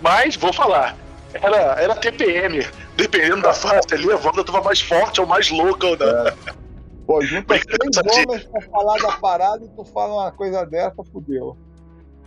mas, 0.00 0.36
vou 0.36 0.52
falar. 0.52 0.96
Era, 1.34 1.80
era 1.80 1.94
TPM. 1.96 2.66
Dependendo 2.96 3.42
da 3.42 3.52
fase 3.52 3.86
ali, 3.92 4.10
a 4.12 4.16
Wanda 4.16 4.44
tava 4.44 4.62
mais 4.62 4.80
forte 4.80 5.20
ou 5.20 5.26
mais 5.26 5.50
louca 5.50 5.86
ou 5.86 5.96
não. 5.96 6.62
Pô, 7.06 7.20
junta 7.22 7.58
três 7.58 7.96
homens 7.96 8.44
pra 8.44 8.60
falar 8.62 8.98
da 8.98 9.12
parada 9.12 9.64
e 9.64 9.68
tu 9.68 9.84
fala 9.84 10.14
uma 10.14 10.32
coisa 10.32 10.64
dessa, 10.64 11.02
fudeu. 11.10 11.56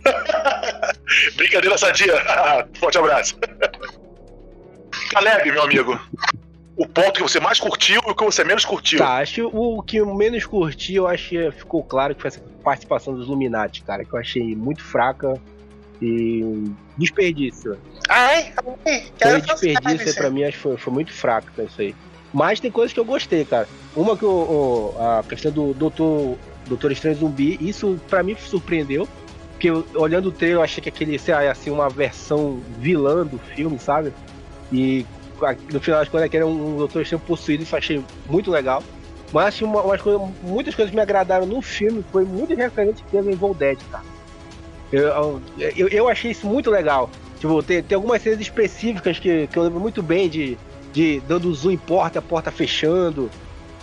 Brincadeira 1.36 1.78
sadia. 1.78 2.14
Forte 2.78 2.98
abraço. 2.98 3.38
Caleb, 5.10 5.52
meu 5.52 5.62
amigo. 5.62 5.98
O 6.76 6.86
ponto 6.86 7.14
que 7.14 7.22
você 7.22 7.40
mais 7.40 7.58
curtiu 7.58 8.02
e 8.06 8.10
o 8.10 8.14
que 8.14 8.24
você 8.24 8.44
menos 8.44 8.64
curtiu. 8.64 8.98
Tá, 8.98 9.16
acho 9.16 9.34
que 9.34 9.42
o 9.42 9.82
que 9.82 9.96
eu 9.96 10.14
menos 10.14 10.44
curti, 10.44 10.94
eu 10.94 11.06
acho 11.06 11.30
que 11.30 11.50
ficou 11.52 11.82
claro 11.82 12.14
que 12.14 12.20
foi 12.20 12.28
essa 12.28 12.40
participação 12.62 13.14
dos 13.14 13.26
Illuminati, 13.26 13.82
cara, 13.82 14.04
que 14.04 14.12
eu 14.12 14.18
achei 14.18 14.54
muito 14.54 14.84
fraca 14.84 15.40
e 16.00 16.64
desperdício. 16.96 17.76
Ai, 18.08 18.52
ai, 18.86 19.02
Foi 19.20 19.40
desperdício 19.40 20.14
pra 20.14 20.30
mim, 20.30 20.44
acho 20.44 20.56
que 20.56 20.62
foi, 20.62 20.76
foi 20.76 20.92
muito 20.92 21.12
fraco 21.12 21.48
tá, 21.56 21.62
isso 21.64 21.80
aí. 21.80 21.94
Mas 22.32 22.60
tem 22.60 22.70
coisas 22.70 22.92
que 22.92 23.00
eu 23.00 23.04
gostei, 23.04 23.44
cara. 23.44 23.66
Uma 23.94 24.16
que 24.16 24.24
o, 24.24 24.94
a 24.98 25.24
questão 25.26 25.50
do 25.50 25.72
Doutor, 25.72 26.36
Doutor 26.66 26.92
Estranho 26.92 27.16
Zumbi, 27.16 27.56
isso 27.60 27.98
pra 28.10 28.22
mim 28.22 28.36
surpreendeu. 28.38 29.08
Porque 29.52 29.70
eu- 29.70 29.86
olhando 29.94 30.26
o 30.28 30.32
trailer, 30.32 30.58
eu 30.58 30.62
achei 30.62 30.82
que 30.82 30.88
aquele, 30.90 31.18
sei 31.18 31.32
lá, 31.34 31.44
ia 31.44 31.54
ser 31.54 31.70
uma 31.70 31.88
versão 31.88 32.60
vilã 32.78 33.24
do 33.24 33.38
filme, 33.38 33.78
sabe? 33.78 34.12
E 34.70 35.06
no 35.72 35.80
final 35.80 36.00
das 36.00 36.08
contas, 36.08 36.26
aquele 36.26 36.42
era 36.44 36.46
um 36.52 36.76
Doutor 36.76 37.02
Estranho 37.02 37.22
possuído, 37.26 37.62
isso 37.62 37.74
eu 37.74 37.78
achei 37.78 38.04
muito 38.28 38.50
legal. 38.50 38.82
Mas 39.32 39.56
que 39.56 39.64
uma, 39.64 39.80
umas 39.82 40.00
coisas- 40.02 40.20
muitas 40.42 40.74
coisas 40.74 40.90
que 40.90 40.96
me 40.96 41.02
agradaram 41.02 41.46
no 41.46 41.62
filme 41.62 42.04
foi 42.12 42.24
muito 42.24 42.54
referente 42.54 43.02
que 43.02 43.10
teve 43.10 43.30
em 43.30 43.32
Evil 43.32 43.54
Dead, 43.54 43.78
cara. 43.90 44.04
Eu, 44.92 45.40
eu, 45.76 45.88
eu 45.88 46.08
achei 46.08 46.30
isso 46.30 46.46
muito 46.46 46.70
legal. 46.70 47.10
Tipo, 47.38 47.62
tem, 47.62 47.82
tem 47.82 47.96
algumas 47.96 48.22
cenas 48.22 48.40
específicas 48.40 49.18
que, 49.18 49.46
que 49.46 49.58
eu 49.58 49.62
lembro 49.64 49.80
muito 49.80 50.02
bem 50.02 50.28
de, 50.28 50.58
de 50.92 51.20
dando 51.20 51.52
zoom 51.52 51.72
em 51.72 51.78
porta, 51.78 52.18
a 52.18 52.22
porta 52.22 52.50
fechando. 52.50 53.30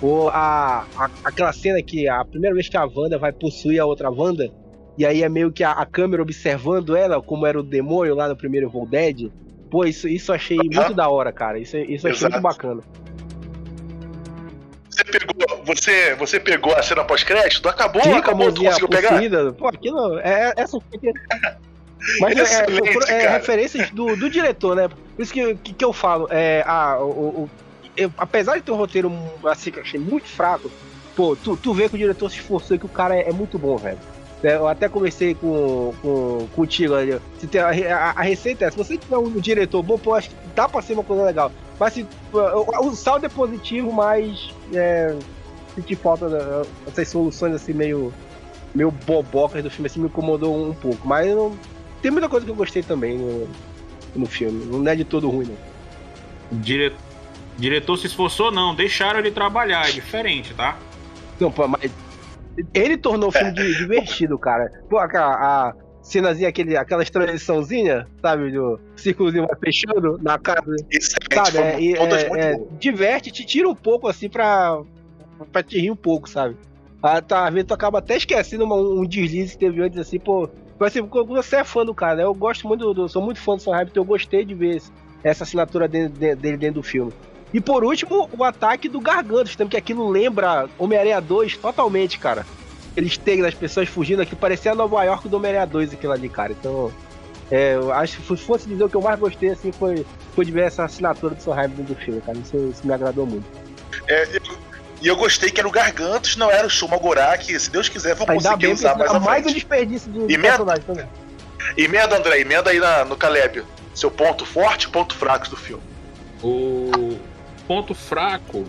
Ou 0.02 0.30
a, 0.30 0.86
a- 0.96 1.10
aquela 1.24 1.54
cena 1.54 1.82
que 1.82 2.08
a 2.08 2.26
primeira 2.26 2.54
vez 2.56 2.68
que 2.68 2.78
a 2.78 2.86
Wanda 2.86 3.18
vai 3.18 3.32
possuir 3.32 3.80
a 3.80 3.86
outra 3.86 4.10
Wanda, 4.10 4.50
e 4.98 5.06
aí 5.06 5.24
é 5.24 5.30
meio 5.30 5.52
que 5.52 5.64
a, 5.64 5.72
a 5.72 5.86
câmera 5.86 6.22
observando 6.22 6.96
ela, 6.96 7.22
como 7.22 7.46
era 7.46 7.60
o 7.60 7.64
demônio 7.64 8.16
lá 8.16 8.28
no 8.28 8.36
primeiro 8.36 8.68
Evil 8.68 8.86
Dead. 8.86 9.32
Pô, 9.70 9.86
isso, 9.86 10.08
isso 10.08 10.32
eu 10.32 10.36
achei 10.36 10.58
muito 10.58 10.94
da 10.94 11.10
hora, 11.10 11.32
cara. 11.32 11.58
Isso, 11.60 11.78
isso 11.78 12.08
eu 12.08 12.12
achei 12.12 12.28
Exato. 12.28 12.34
muito 12.34 12.44
bacana. 12.44 12.82
Você 14.96 15.04
pegou, 15.04 15.64
você, 15.66 16.16
você 16.16 16.40
pegou 16.40 16.76
a 16.76 16.84
cena 16.84 17.04
pós-crédito? 17.04 17.68
Acabou, 17.68 18.02
Sim, 18.04 18.14
acabou, 18.14 18.52
tu 18.52 18.64
conseguiu 18.64 18.88
pegar? 18.90 19.10
possuída. 19.10 19.54
Pô, 19.54 19.68
aquilo. 19.68 20.20
É, 20.20 20.54
essa. 20.56 20.78
Mas 22.20 22.36
é, 22.36 22.40
é, 22.40 22.44
Excelente, 22.44 22.94
foram- 22.94 23.08
é 23.08 23.20
cara. 23.24 23.32
referências 23.38 23.90
do, 23.92 24.16
do 24.16 24.30
diretor, 24.30 24.76
né? 24.76 24.88
Por 25.16 25.22
isso 25.24 25.34
que, 25.34 25.56
que, 25.56 25.74
que 25.74 25.86
eu 25.86 25.94
falo. 25.94 26.28
É, 26.30 26.64
a, 26.68 26.98
o, 27.00 27.44
o- 27.44 27.50
eu- 27.96 28.12
apesar 28.18 28.56
de 28.58 28.62
ter 28.62 28.72
um 28.72 28.76
roteiro 28.76 29.12
assim, 29.46 29.72
que 29.72 29.80
eu 29.80 29.84
achei 29.84 30.00
muito 30.00 30.28
fraco, 30.28 30.70
pô, 31.16 31.36
tu, 31.36 31.56
tu 31.56 31.74
vê 31.74 31.88
que 31.88 31.96
o 31.96 31.98
diretor 31.98 32.30
se 32.30 32.38
esforçou 32.38 32.76
e 32.76 32.80
que 32.80 32.86
o 32.86 32.90
cara 32.90 33.16
é, 33.16 33.30
é 33.30 33.32
muito 33.32 33.58
bom, 33.58 33.78
velho. 33.78 33.98
É, 34.44 34.56
Eu 34.56 34.68
até 34.68 34.90
conversei 34.90 35.34
com, 35.34 35.94
com, 36.02 36.48
contigo 36.54 36.94
ali. 36.94 37.18
Se 37.40 37.58
a, 37.58 37.70
a, 37.70 38.10
a 38.12 38.22
receita 38.22 38.66
é: 38.66 38.72
se 38.72 38.78
você 38.78 38.98
tiver 38.98 39.18
um 39.18 39.30
diretor 39.40 39.82
bom, 39.82 39.98
pô, 39.98 40.14
acho 40.14 40.30
que 40.30 40.36
dá 40.54 40.68
pra 40.68 40.82
ser 40.82 40.94
uma 40.94 41.04
coisa 41.04 41.24
legal. 41.24 41.50
Mas 41.84 41.96
se, 41.96 42.08
o, 42.32 42.88
o 42.88 42.96
saldo 42.96 43.26
é 43.26 43.30
positivo, 43.30 43.92
mas 43.92 44.56
é, 44.74 45.14
senti 45.76 45.98
falta 45.98 46.30
dessas 46.86 47.10
soluções 47.10 47.54
assim 47.54 47.74
meio 47.74 48.14
meio 48.74 48.90
bobocas 48.90 49.62
do 49.62 49.70
filme 49.70 49.88
assim 49.88 50.00
me 50.00 50.06
incomodou 50.06 50.70
um, 50.70 50.74
pouco, 50.74 51.06
mas 51.06 51.28
não, 51.36 51.54
tem 52.02 52.10
muita 52.10 52.30
coisa 52.30 52.46
que 52.46 52.52
eu 52.54 52.56
gostei 52.56 52.82
também 52.82 53.18
no, 53.18 53.50
no 54.16 54.26
filme, 54.26 54.64
não 54.64 54.90
é 54.90 54.96
de 54.96 55.04
todo 55.04 55.30
ruim 55.30 55.48
não. 55.48 56.60
Dire... 56.62 56.96
Diretor 57.58 57.98
se 57.98 58.08
esforçou, 58.08 58.50
não. 58.50 58.74
Deixaram 58.74 59.20
ele 59.20 59.32
trabalhar. 59.32 59.90
É 59.90 59.92
diferente, 59.92 60.54
tá? 60.54 60.78
Não, 61.38 61.52
pô, 61.52 61.68
mas 61.68 61.92
ele 62.74 62.98
tornou 62.98 63.28
o 63.28 63.32
filme 63.32 63.52
di- 63.52 63.76
divertido, 63.76 64.40
cara. 64.40 64.72
Pô, 64.90 65.00
aquela 65.00 65.34
a 65.34 65.74
cenazinha, 66.04 66.50
aquele, 66.50 66.78
aquelas 66.78 67.10
transiçãozinha, 67.10 68.08
sabe, 68.22 68.52
do 68.52 68.80
círculozinho 68.96 69.48
vai 69.48 69.58
fechando 69.58 70.20
na 70.22 70.38
casa, 70.38 70.76
Excelente, 70.92 71.34
sabe, 71.52 71.58
é, 71.58 71.80
e- 71.82 71.96
todas 71.96 72.24
é- 72.24 72.30
é, 72.52 72.56
boas. 72.56 72.70
diverte, 72.80 73.32
te 73.32 73.46
tira 73.46 73.68
um 73.68 73.74
pouco 73.76 74.08
assim 74.08 74.30
pra, 74.30 74.80
pra 75.52 75.64
te 75.64 75.80
rir 75.80 75.90
um 75.92 75.96
pouco, 75.96 76.30
sabe. 76.30 76.56
Ah, 77.02 77.22
tá, 77.22 77.50
vezes 77.50 77.68
tu 77.68 77.74
acaba 77.74 78.00
até 78.00 78.16
esquecendo 78.18 78.64
uma- 78.66 78.76
um 78.76 79.06
deslize 79.06 79.54
que 79.54 79.60
teve 79.66 79.82
antes, 79.82 79.98
assim, 79.98 80.20
pô. 80.20 80.50
Mas 80.80 80.96
assim, 80.96 81.08
você 81.28 81.58
é 81.58 81.64
fã 81.64 81.86
do 81.86 81.94
cara, 81.94 82.16
né? 82.16 82.24
Eu 82.24 82.34
gosto 82.34 82.68
muito 82.68 82.94
do. 82.94 83.08
Sou 83.08 83.22
muito 83.22 83.40
fã 83.40 83.56
do 83.56 83.62
Sam 83.62 83.72
Raimi, 83.72 83.90
então 83.92 84.04
eu 84.04 84.08
gostei 84.08 84.44
de 84.46 84.54
ver 84.54 84.82
essa 85.24 85.44
assinatura 85.44 85.88
dele, 85.88 86.10
dele 86.10 86.58
dentro 86.58 86.76
do 86.76 86.84
filme. 86.84 87.14
E 87.54 87.62
por 87.62 87.84
último, 87.84 88.28
o 88.38 88.44
ataque 88.44 88.90
do 88.90 89.00
Gargantos, 89.00 89.56
também, 89.56 89.70
que 89.72 89.78
aquilo 89.78 90.10
lembra 90.10 90.68
Homem-Aranha 90.78 91.22
2 91.22 91.56
totalmente, 91.58 92.18
cara. 92.20 92.46
Eles 92.96 93.18
têm 93.18 93.42
das 93.42 93.54
pessoas 93.54 93.90
fugindo 93.90 94.22
aqui, 94.22 94.36
parecia 94.36 94.76
Nova 94.76 95.04
York 95.04 95.28
do 95.28 95.38
Homem-Aranha 95.38 95.66
2 95.66 95.94
aquilo 95.94 96.14
ali, 96.14 96.30
cara. 96.30 96.52
Então, 96.52 96.92
é, 97.52 97.76
eu 97.76 97.92
acho 97.92 98.18
que 98.18 98.28
se 98.38 98.44
fosse 98.44 98.68
dizer 98.68 98.84
o 98.84 98.90
que 98.90 98.96
eu 98.96 99.02
mais 99.02 99.20
gostei, 99.20 99.50
assim, 99.50 99.72
foi, 99.72 100.06
foi 100.36 100.46
de 100.46 100.52
ver 100.52 100.66
essa 100.66 100.84
assinatura 100.86 101.34
do 101.36 101.44
dentro 101.54 101.84
do 101.84 101.96
filme, 101.96 102.22
cara. 102.22 102.38
Isso, 102.38 102.56
isso 102.72 102.86
me 102.86 102.94
agradou 102.94 103.26
muito. 103.26 103.46
É, 104.08 104.24
eu- 104.38 104.58
e 105.02 105.08
eu 105.08 105.16
gostei 105.18 105.50
que 105.52 105.60
era 105.60 105.68
o 105.68 105.72
Gargantos, 105.72 106.38
não 106.38 106.50
era 106.50 106.66
o 106.66 106.70
Shumagorá, 106.70 107.38
que 107.38 107.60
se 107.60 107.70
Deus 107.70 107.90
quiser 107.90 108.14
vamos 108.16 108.30
Ainda 108.30 108.44
conseguir 108.50 108.66
bem, 108.68 108.74
usar 108.76 108.96
mais 108.98 109.12
à 109.12 109.20
mais 109.20 109.42
um 109.42 109.44
frente. 109.50 109.56
desperdício 109.56 110.12
de, 110.12 110.20
de 110.28 110.34
E 110.34 110.38
mesmo- 110.38 110.44
personagem 110.44 110.84
também. 110.86 111.06
Emenda, 111.78 112.18
André, 112.18 112.40
emenda 112.42 112.70
aí 112.70 112.80
na- 112.80 113.04
no 113.06 113.16
Caleb. 113.18 113.64
Seu 113.96 114.10
ponto 114.12 114.46
forte 114.46 114.84
e 114.84 114.90
ponto 114.90 115.16
fraco 115.16 115.50
do 115.50 115.56
filme. 115.58 115.84
O 116.44 117.18
ponto 117.68 117.94
fraco. 117.96 118.66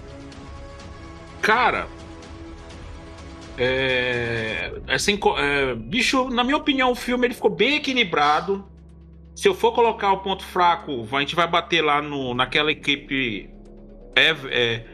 Cara. 1.42 1.86
É. 3.56 4.72
Assim, 4.88 5.18
é, 5.38 5.74
bicho, 5.74 6.28
na 6.28 6.42
minha 6.44 6.56
opinião, 6.56 6.90
o 6.90 6.94
filme 6.94 7.26
ele 7.26 7.34
ficou 7.34 7.50
bem 7.50 7.76
equilibrado. 7.76 8.64
Se 9.34 9.48
eu 9.48 9.54
for 9.54 9.72
colocar 9.72 10.12
o 10.12 10.18
ponto 10.18 10.44
fraco, 10.44 11.06
a 11.12 11.20
gente 11.20 11.34
vai 11.34 11.46
bater 11.46 11.82
lá 11.82 12.00
no, 12.00 12.34
naquela 12.34 12.70
equipe 12.70 13.50
é, 14.14 14.34
é, 14.50 14.84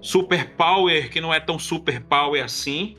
Super 0.00 0.50
Power, 0.50 1.10
que 1.10 1.20
não 1.20 1.32
é 1.32 1.40
tão 1.40 1.58
Super 1.58 2.00
Power 2.02 2.42
assim. 2.42 2.96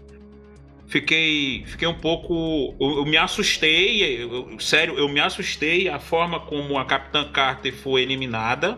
Fiquei, 0.87 1.63
fiquei 1.65 1.87
um 1.87 1.97
pouco. 1.97 2.75
Eu, 2.79 2.97
eu 2.97 3.05
me 3.05 3.17
assustei, 3.17 4.23
eu- 4.23 4.59
sério, 4.59 4.97
eu 4.97 5.07
me 5.07 5.19
assustei 5.19 5.87
a 5.87 5.99
forma 5.99 6.39
como 6.41 6.77
a 6.77 6.85
Capitã 6.85 7.31
Carter 7.31 7.73
foi 7.73 8.01
eliminada. 8.01 8.77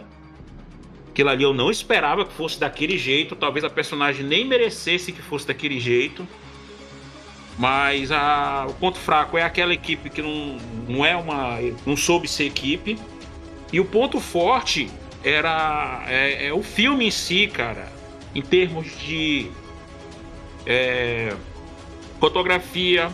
Aquilo 1.14 1.30
ali 1.30 1.44
eu 1.44 1.54
não 1.54 1.70
esperava 1.70 2.26
que 2.26 2.34
fosse 2.34 2.60
daquele 2.60 2.98
jeito. 2.98 3.36
Talvez 3.36 3.64
a 3.64 3.70
personagem 3.70 4.26
nem 4.26 4.44
merecesse 4.44 5.12
que 5.12 5.22
fosse 5.22 5.46
daquele 5.46 5.80
jeito. 5.80 6.28
Mas 7.56 8.12
a, 8.12 8.66
o 8.68 8.74
ponto 8.74 8.98
fraco 8.98 9.38
é 9.38 9.44
aquela 9.44 9.76
equipe 9.76 10.10
que 10.10 10.24
não, 10.24 10.58
não 10.90 11.06
é 11.06 11.16
uma. 11.16 11.60
não 11.86 11.96
soube 11.96 12.28
ser 12.28 12.46
equipe. 12.46 12.98
E 13.72 13.80
o 13.80 13.86
ponto 13.86 14.20
forte 14.20 14.90
era 15.24 16.04
é, 16.08 16.48
é 16.48 16.54
o 16.54 16.64
filme 16.64 17.06
em 17.06 17.12
si, 17.12 17.46
cara. 17.46 17.94
Em 18.34 18.42
termos 18.42 18.88
de 19.00 19.52
é, 20.66 21.36
fotografia, 22.20 23.12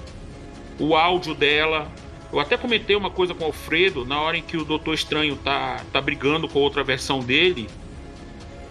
o 0.79 0.95
áudio 0.95 1.35
dela. 1.35 1.91
Eu 2.31 2.39
até 2.39 2.55
comentei 2.55 2.95
uma 2.95 3.09
coisa 3.09 3.33
com 3.33 3.43
o 3.43 3.47
Alfredo 3.47 4.05
na 4.05 4.21
hora 4.21 4.37
em 4.37 4.41
que 4.41 4.55
o 4.55 4.63
Doutor 4.63 4.93
Estranho 4.93 5.35
tá, 5.35 5.81
tá 5.91 5.99
brigando 5.99 6.47
com 6.47 6.59
outra 6.59 6.81
versão 6.81 7.19
dele. 7.19 7.67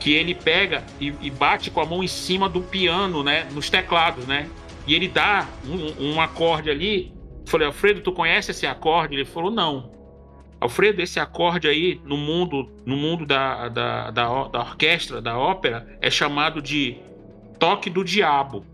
Que 0.08 0.14
ele 0.14 0.34
pega 0.34 0.82
e, 0.98 1.12
e 1.20 1.30
bate 1.30 1.70
com 1.70 1.82
a 1.82 1.84
mão 1.84 2.02
em 2.02 2.08
cima 2.08 2.48
do 2.48 2.62
piano, 2.62 3.22
né? 3.22 3.46
Nos 3.52 3.68
teclados, 3.68 4.26
né? 4.26 4.48
E 4.86 4.94
ele 4.94 5.06
dá 5.06 5.46
um, 5.66 6.12
um 6.12 6.18
acorde 6.18 6.70
ali. 6.70 7.12
Eu 7.42 7.46
falei, 7.46 7.66
Alfredo, 7.66 8.00
tu 8.00 8.10
conhece 8.10 8.50
esse 8.50 8.66
acorde? 8.66 9.16
Ele 9.16 9.26
falou, 9.26 9.50
não. 9.50 9.92
Alfredo, 10.58 11.02
esse 11.02 11.20
acorde 11.20 11.68
aí 11.68 12.00
no 12.06 12.16
mundo, 12.16 12.70
no 12.86 12.96
mundo 12.96 13.26
da, 13.26 13.68
da, 13.68 14.10
da, 14.10 14.48
da 14.48 14.60
orquestra, 14.60 15.20
da 15.20 15.36
ópera, 15.36 15.86
é 16.00 16.10
chamado 16.10 16.62
de 16.62 16.96
toque 17.58 17.90
do 17.90 18.02
diabo. 18.02 18.64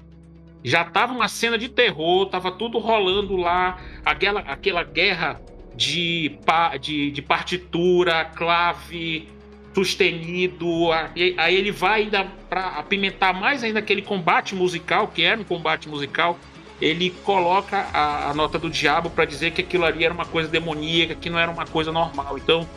Já 0.62 0.84
tava 0.84 1.12
uma 1.12 1.26
cena 1.26 1.58
de 1.58 1.68
terror, 1.68 2.26
tava 2.26 2.52
tudo 2.52 2.78
rolando 2.78 3.36
lá, 3.36 3.80
aquela, 4.04 4.38
aquela 4.42 4.84
guerra 4.84 5.40
de, 5.74 6.38
de, 6.80 7.10
de 7.10 7.22
partitura, 7.22 8.24
clave, 8.24 9.33
sustenido. 9.74 10.92
Aí 10.92 11.54
ele 11.54 11.72
vai 11.72 12.02
ainda 12.02 12.24
para 12.48 12.66
apimentar 12.78 13.34
mais 13.34 13.64
ainda 13.64 13.80
aquele 13.80 14.02
combate 14.02 14.54
musical, 14.54 15.08
que 15.08 15.22
era 15.22 15.40
um 15.40 15.44
combate 15.44 15.88
musical. 15.88 16.38
Ele 16.80 17.10
coloca 17.24 17.86
a, 17.92 18.30
a 18.30 18.34
nota 18.34 18.58
do 18.58 18.70
diabo 18.70 19.10
para 19.10 19.24
dizer 19.24 19.52
que 19.52 19.60
aquilo 19.60 19.84
ali 19.84 20.04
era 20.04 20.14
uma 20.14 20.24
coisa 20.24 20.48
demoníaca, 20.48 21.14
que 21.14 21.28
não 21.28 21.38
era 21.38 21.50
uma 21.50 21.66
coisa 21.66 21.90
normal. 21.90 22.38
Então, 22.38 22.68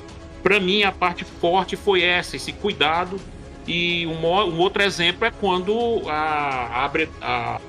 para 0.41 0.59
mim, 0.59 0.83
a 0.83 0.91
parte 0.91 1.23
forte 1.23 1.75
foi 1.75 2.01
essa, 2.01 2.35
esse 2.35 2.51
cuidado. 2.51 3.19
E 3.67 4.07
um, 4.07 4.25
um 4.25 4.59
outro 4.59 4.81
exemplo 4.81 5.25
é 5.25 5.31
quando 5.31 6.01
a, 6.07 6.85
abre, 6.85 7.09
a, 7.21 7.59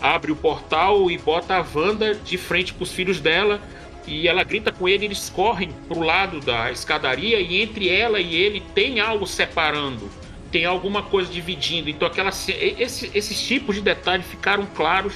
abre 0.00 0.30
o 0.30 0.36
portal 0.36 1.10
e 1.10 1.16
bota 1.16 1.56
a 1.56 1.64
Wanda 1.74 2.14
de 2.14 2.36
frente 2.36 2.74
para 2.74 2.82
os 2.82 2.92
filhos 2.92 3.20
dela 3.20 3.60
e 4.08 4.26
ela 4.26 4.42
grita 4.42 4.72
com 4.72 4.88
ele, 4.88 5.04
eles 5.04 5.28
correm 5.28 5.70
pro 5.86 6.00
lado 6.00 6.40
da 6.40 6.72
escadaria 6.72 7.40
e 7.40 7.60
entre 7.60 7.88
ela 7.88 8.18
e 8.18 8.34
ele 8.34 8.62
tem 8.74 9.00
algo 9.00 9.26
separando, 9.26 10.10
tem 10.50 10.64
alguma 10.64 11.02
coisa 11.02 11.30
dividindo. 11.30 11.90
Então 11.90 12.08
aquela 12.08 12.30
esse, 12.30 13.10
esses 13.14 13.46
tipos 13.46 13.76
de 13.76 13.82
detalhes 13.82 14.26
ficaram 14.26 14.66
claros 14.74 15.14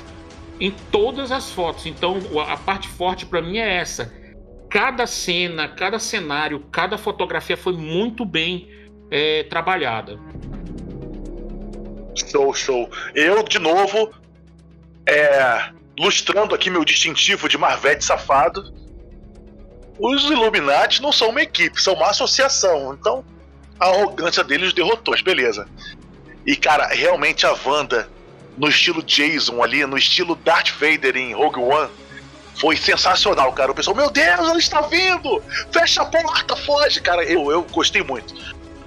em 0.60 0.70
todas 0.90 1.32
as 1.32 1.50
fotos. 1.50 1.86
Então 1.86 2.18
a 2.46 2.56
parte 2.56 2.86
forte 2.86 3.24
para 3.24 3.40
mim 3.40 3.58
é 3.58 3.76
essa. 3.76 4.12
Cada 4.68 5.06
cena, 5.06 5.68
cada 5.68 5.98
cenário, 5.98 6.60
cada 6.70 6.98
fotografia 6.98 7.56
foi 7.56 7.72
muito 7.72 8.24
bem 8.24 8.68
é, 9.10 9.42
trabalhada. 9.44 10.18
Show, 12.14 12.54
show. 12.54 12.90
Eu, 13.14 13.42
de 13.42 13.58
novo, 13.58 14.12
é, 15.06 15.70
lustrando 15.98 16.54
aqui 16.54 16.70
meu 16.70 16.84
distintivo 16.84 17.48
de 17.48 17.58
Marvete 17.58 18.04
safado, 18.04 18.72
os 20.02 20.24
Illuminati 20.24 21.00
não 21.00 21.12
são 21.12 21.28
uma 21.28 21.42
equipe, 21.42 21.80
são 21.80 21.94
uma 21.94 22.10
associação. 22.10 22.92
Então, 22.92 23.24
a 23.78 23.86
arrogância 23.86 24.42
deles 24.42 24.72
derrotou, 24.72 25.14
beleza. 25.22 25.68
E, 26.44 26.56
cara, 26.56 26.88
realmente 26.88 27.46
a 27.46 27.54
Wanda, 27.64 28.08
no 28.58 28.68
estilo 28.68 29.00
Jason 29.00 29.62
ali, 29.62 29.86
no 29.86 29.96
estilo 29.96 30.34
Darth 30.34 30.70
Vader 30.70 31.16
em 31.16 31.32
Rogue 31.32 31.60
One, 31.60 31.88
foi 32.56 32.76
sensacional, 32.76 33.52
cara. 33.52 33.70
O 33.70 33.74
pessoal, 33.74 33.96
meu 33.96 34.10
Deus, 34.10 34.26
ela 34.26 34.58
está 34.58 34.80
vindo! 34.80 35.40
Fecha 35.70 36.02
a 36.02 36.06
porta, 36.06 36.56
foge, 36.56 37.00
cara. 37.00 37.22
Eu, 37.22 37.52
eu 37.52 37.62
gostei 37.62 38.02
muito. 38.02 38.34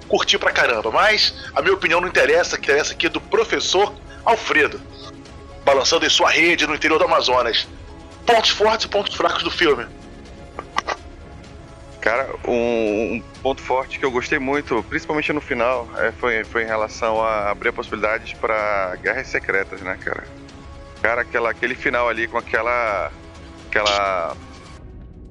Curti 0.08 0.38
pra 0.38 0.52
caramba, 0.52 0.90
mas 0.90 1.34
a 1.54 1.62
minha 1.62 1.74
opinião 1.74 2.00
não 2.00 2.08
interessa, 2.08 2.56
interessa 2.56 2.92
aqui 2.92 3.06
é 3.06 3.08
do 3.08 3.20
professor 3.20 3.92
Alfredo, 4.24 4.80
balançando 5.64 6.04
em 6.04 6.10
sua 6.10 6.30
rede 6.30 6.66
no 6.66 6.74
interior 6.74 6.98
do 6.98 7.06
Amazonas. 7.06 7.66
Pontos 8.26 8.50
fortes 8.50 8.84
e 8.84 8.88
pontos 8.88 9.14
fracos 9.14 9.42
do 9.42 9.50
filme. 9.50 9.86
Cara, 12.06 12.28
um, 12.46 13.14
um, 13.14 13.22
ponto 13.42 13.60
forte 13.60 13.98
que 13.98 14.04
eu 14.04 14.12
gostei 14.12 14.38
muito, 14.38 14.80
principalmente 14.84 15.32
no 15.32 15.40
final, 15.40 15.88
é, 15.98 16.12
foi, 16.12 16.44
foi 16.44 16.62
em 16.62 16.66
relação 16.66 17.20
a 17.20 17.50
abrir 17.50 17.72
possibilidades 17.72 18.32
para 18.32 18.94
guerras 19.02 19.26
secretas, 19.26 19.80
né, 19.80 19.98
cara? 20.00 20.22
Cara, 21.02 21.22
aquela, 21.22 21.50
aquele 21.50 21.74
final 21.74 22.08
ali 22.08 22.28
com 22.28 22.38
aquela. 22.38 23.10
aquela. 23.66 24.36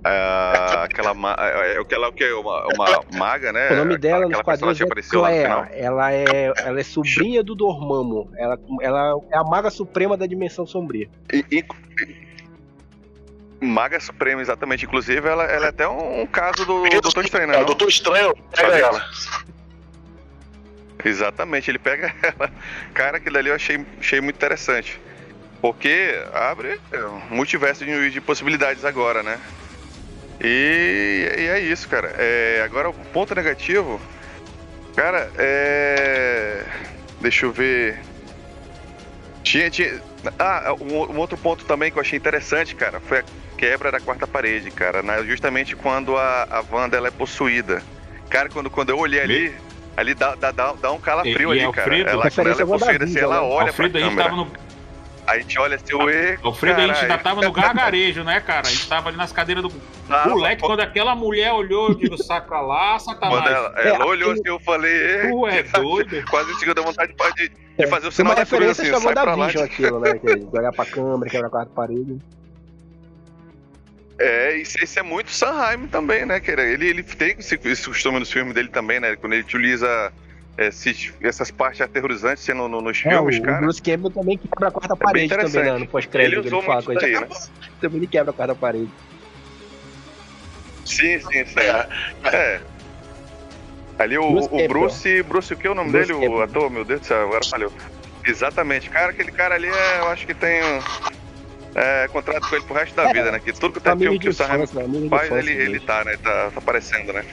Uh, 0.06 0.84
aquela, 0.84 1.12
é, 1.40 1.80
aquela 1.80 2.10
o 2.10 2.12
que 2.12 2.30
uma, 2.34 2.68
uma 2.68 3.04
maga, 3.18 3.54
né? 3.54 3.72
O 3.72 3.76
nome 3.78 3.98
dela 3.98 4.26
aquela 4.26 4.38
nos 4.38 4.42
quadrinhos 4.42 4.82
é 4.82 5.02
Claire. 5.10 5.70
Ela 5.72 6.12
é, 6.12 6.54
ela 6.58 6.80
é 6.82 6.84
sobrinha 6.84 7.42
do 7.42 7.56
Dormammu. 7.56 8.30
Ela, 8.36 8.60
ela 8.82 9.14
é 9.32 9.38
a 9.38 9.46
maga 9.46 9.70
suprema 9.70 10.18
da 10.18 10.26
dimensão 10.26 10.68
sombria. 10.68 11.08
E, 11.32 11.46
e, 11.50 11.64
Maga 13.62 14.00
Suprema, 14.00 14.42
exatamente. 14.42 14.86
Inclusive, 14.86 15.28
ela, 15.28 15.44
ela 15.46 15.68
é 15.68 15.70
até 15.70 15.88
um, 15.88 16.22
um 16.22 16.28
caso 16.28 16.66
do 16.66 16.84
Doutor 17.02 17.26
Estranho, 17.26 17.48
né? 17.48 17.56
É, 17.56 17.62
o 17.62 17.66
Doutor 17.66 17.90
Estranho 17.90 18.36
pega 18.56 18.78
ela. 18.78 19.10
Exatamente, 21.04 21.70
ele 21.70 21.80
pega 21.80 22.14
ela. 22.22 22.52
Cara, 22.94 23.18
aquilo 23.18 23.38
ali 23.38 23.50
eu 23.50 23.56
achei, 23.56 23.86
achei 24.00 24.20
muito 24.22 24.36
interessante. 24.36 25.00
Porque 25.62 26.22
abre 26.34 26.80
um 27.32 27.36
multiverso 27.36 27.86
de, 27.86 28.12
de 28.12 28.22
possibilidades 28.22 28.84
agora, 28.86 29.24
né? 29.24 29.40
E, 30.42 31.34
e, 31.38 31.48
é 31.48 31.60
isso, 31.60 31.88
cara. 31.88 32.14
É, 32.18 32.62
agora 32.64 32.90
o 32.90 32.94
ponto 32.94 33.34
negativo. 33.34 34.00
Cara, 34.96 35.30
é. 35.38 36.64
Deixa 37.22 37.46
eu 37.46 37.52
ver. 37.52 38.00
Tinha. 39.44 39.70
tinha... 39.70 40.02
Ah, 40.40 40.76
um, 40.80 41.14
um, 41.14 41.18
outro 41.18 41.38
ponto 41.38 41.66
também 41.66 41.92
que 41.92 41.98
eu 41.98 42.02
achei 42.02 42.18
interessante, 42.18 42.76
cara, 42.76 43.00
foi 43.00 43.20
a 43.20 43.24
quebra 43.58 43.92
da 43.92 44.00
quarta 44.00 44.28
parede, 44.28 44.70
cara, 44.72 45.02
né? 45.02 45.24
justamente 45.24 45.76
quando 45.76 46.16
a, 46.18 46.44
a 46.50 46.64
Wanda 46.72 46.98
ela 46.98 47.08
é 47.08 47.12
possuída. 47.12 47.82
Cara, 48.30 48.50
quando, 48.50 48.70
quando 48.70 48.90
eu 48.90 48.98
olhei 48.98 49.22
ali, 49.22 49.56
ali 49.96 50.14
dá, 50.14 50.36
dá, 50.36 50.52
dá 50.52 50.92
um 50.92 51.00
calafrio 51.00 51.54
e, 51.54 51.60
ali, 51.60 51.70
e 51.70 51.74
cara. 51.74 51.98
Ela, 51.98 52.32
quando 52.32 52.48
ela 52.48 52.62
é 52.62 52.66
possuída, 52.66 53.06
assim, 53.06 53.20
ela 53.20 53.44
olha 53.44 53.68
Alfredo, 53.68 54.00
pra 54.00 54.02
câmera. 54.02 54.32
No... 54.32 54.52
Aí 55.28 55.40
a 55.40 55.42
gente 55.42 55.60
olha 55.60 55.76
assim, 55.76 55.94
ué. 55.96 56.38
Alfredo, 56.44 56.82
a 56.82 56.88
gente 56.88 57.00
ainda 57.00 57.18
tava 57.18 57.42
no 57.42 57.52
gargarejo, 57.52 58.24
né, 58.24 58.40
cara? 58.40 58.68
A 58.68 58.70
gente 58.70 58.88
tava 58.88 59.10
ali 59.10 59.18
nas 59.18 59.32
cadeiras 59.32 59.64
do. 59.64 59.72
Ah, 60.10 60.28
Moleque, 60.28 60.62
quando 60.62 60.80
aquela 60.80 61.16
mulher 61.16 61.52
olhou, 61.52 61.90
eu 61.90 61.96
digo, 61.96 62.18
saca 62.18 62.60
lá, 62.62 63.00
sacanagem. 63.00 63.48
Ela, 63.48 63.74
ela 63.80 64.04
é, 64.04 64.08
olhou 64.08 64.32
assim, 64.32 64.44
eu 64.46 64.60
falei, 64.60 65.30
Tu 65.30 65.48
é 65.48 65.64
doido? 65.82 66.24
Quase 66.30 66.54
segunda 66.60 66.82
vontade 66.82 67.14
de, 67.36 67.50
de, 67.50 67.88
fazer 67.88 68.08
o 68.08 68.12
sinal 68.12 68.36
da 68.36 68.46
cruz 68.46 68.80
assim, 68.80 68.94
sai 68.94 69.14
pra 69.14 69.36
lá. 69.36 69.48
Aquilo, 69.48 70.00
né? 70.00 70.14
Que 70.20 70.58
olhar 70.58 70.72
pra 70.72 70.86
câmera, 70.86 71.32
quebrar 71.32 71.48
a 71.48 71.52
quarta 71.52 71.72
parede. 71.74 72.20
É, 74.18 74.56
isso, 74.58 74.78
isso, 74.82 74.98
é 74.98 75.04
muito 75.04 75.30
Sanheim 75.30 75.88
também, 75.88 76.26
né, 76.26 76.40
cara? 76.40 76.64
Ele, 76.64 76.88
ele 76.88 77.04
tem 77.04 77.36
esse, 77.38 77.60
esse 77.66 77.86
costume 77.86 78.20
nos 78.20 78.32
filmes 78.32 78.54
dele 78.54 78.70
também, 78.70 79.00
né? 79.00 79.16
Quando 79.18 79.34
ele 79.34 79.42
utiliza 79.42 80.12
esses, 80.58 81.14
essas 81.22 81.52
partes 81.52 81.82
aterrorizantes 81.82 82.44
sendo 82.44 82.68
no, 82.68 82.82
nos 82.82 82.98
é, 83.06 83.10
filmes, 83.10 83.38
o, 83.38 83.42
cara. 83.42 83.58
O 83.58 83.62
Bruce 83.62 83.82
Campbell 83.82 84.12
também 84.12 84.38
quebra 84.38 84.70
a 84.70 84.72
quarta 84.72 84.94
é 84.94 84.96
parede 84.96 85.36
também, 85.36 85.64
né, 85.64 85.78
no 85.78 85.88
pós-crédito. 85.88 86.40
Ele 86.40 86.48
usou 86.48 86.60
ele 86.60 86.68
fala, 86.68 86.82
muito 86.82 87.02
daí, 87.02 87.20
né? 87.20 87.28
Também 87.82 87.98
ele 87.98 88.08
quebra 88.08 88.32
a 88.32 88.34
quarta 88.34 88.56
parede. 88.56 88.90
Sim, 90.86 91.20
sim, 91.20 91.46
sim. 91.46 91.60
É. 91.60 91.88
é. 92.24 92.62
Ali 93.98 94.18
o 94.18 94.32
Bruce, 94.32 94.50
o 94.52 94.68
Bruce, 94.68 95.24
Bruce, 95.24 95.54
o 95.54 95.58
que 95.58 95.68
é 95.68 95.72
o 95.72 95.76
nome 95.76 95.92
Bruce 95.92 96.08
dele? 96.08 96.20
Campbell. 96.20 96.40
O 96.40 96.42
ator, 96.42 96.70
meu 96.70 96.86
Deus 96.86 97.02
do 97.02 97.06
céu, 97.06 97.22
agora 97.24 97.44
falhou. 97.44 97.74
Exatamente. 98.26 98.90
Cara, 98.90 99.12
aquele 99.12 99.32
cara 99.32 99.56
ali, 99.56 99.68
é, 99.68 100.00
eu 100.00 100.08
acho 100.08 100.26
que 100.26 100.34
tem 100.34 100.62
é, 101.76 102.08
contrato 102.08 102.48
com 102.48 102.56
ele 102.56 102.64
pro 102.64 102.74
resto 102.74 102.96
da 102.96 103.10
é, 103.10 103.14
vida, 103.14 103.32
né? 103.34 103.40
Que 103.40 103.52
tudo 103.52 103.74
que 103.74 103.82
tem 103.82 103.98
filme 103.98 104.18
que 104.18 104.30
o 104.30 104.34
Sam 104.34 104.60
né? 104.60 104.66
faz, 105.10 105.30
ele, 105.32 105.52
ele 105.52 105.80
tá, 105.82 106.06
né? 106.06 106.16
Tá, 106.16 106.50
tá 106.50 106.60
aparecendo, 106.60 107.12
né? 107.12 107.26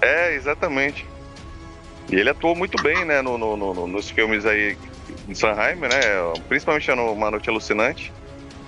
É, 0.00 0.34
exatamente. 0.34 1.04
E 2.10 2.14
ele 2.14 2.30
atuou 2.30 2.54
muito 2.54 2.80
bem, 2.80 3.04
né, 3.04 3.20
no, 3.20 3.36
no, 3.36 3.56
no 3.56 3.86
nos 3.88 4.08
filmes 4.08 4.46
aí 4.46 4.78
de 5.26 5.34
Sanheim, 5.34 5.80
né? 5.80 5.88
Principalmente 6.48 6.88
no 6.92 7.12
Uma 7.12 7.30
Noite 7.32 7.50
Alucinante. 7.50 8.12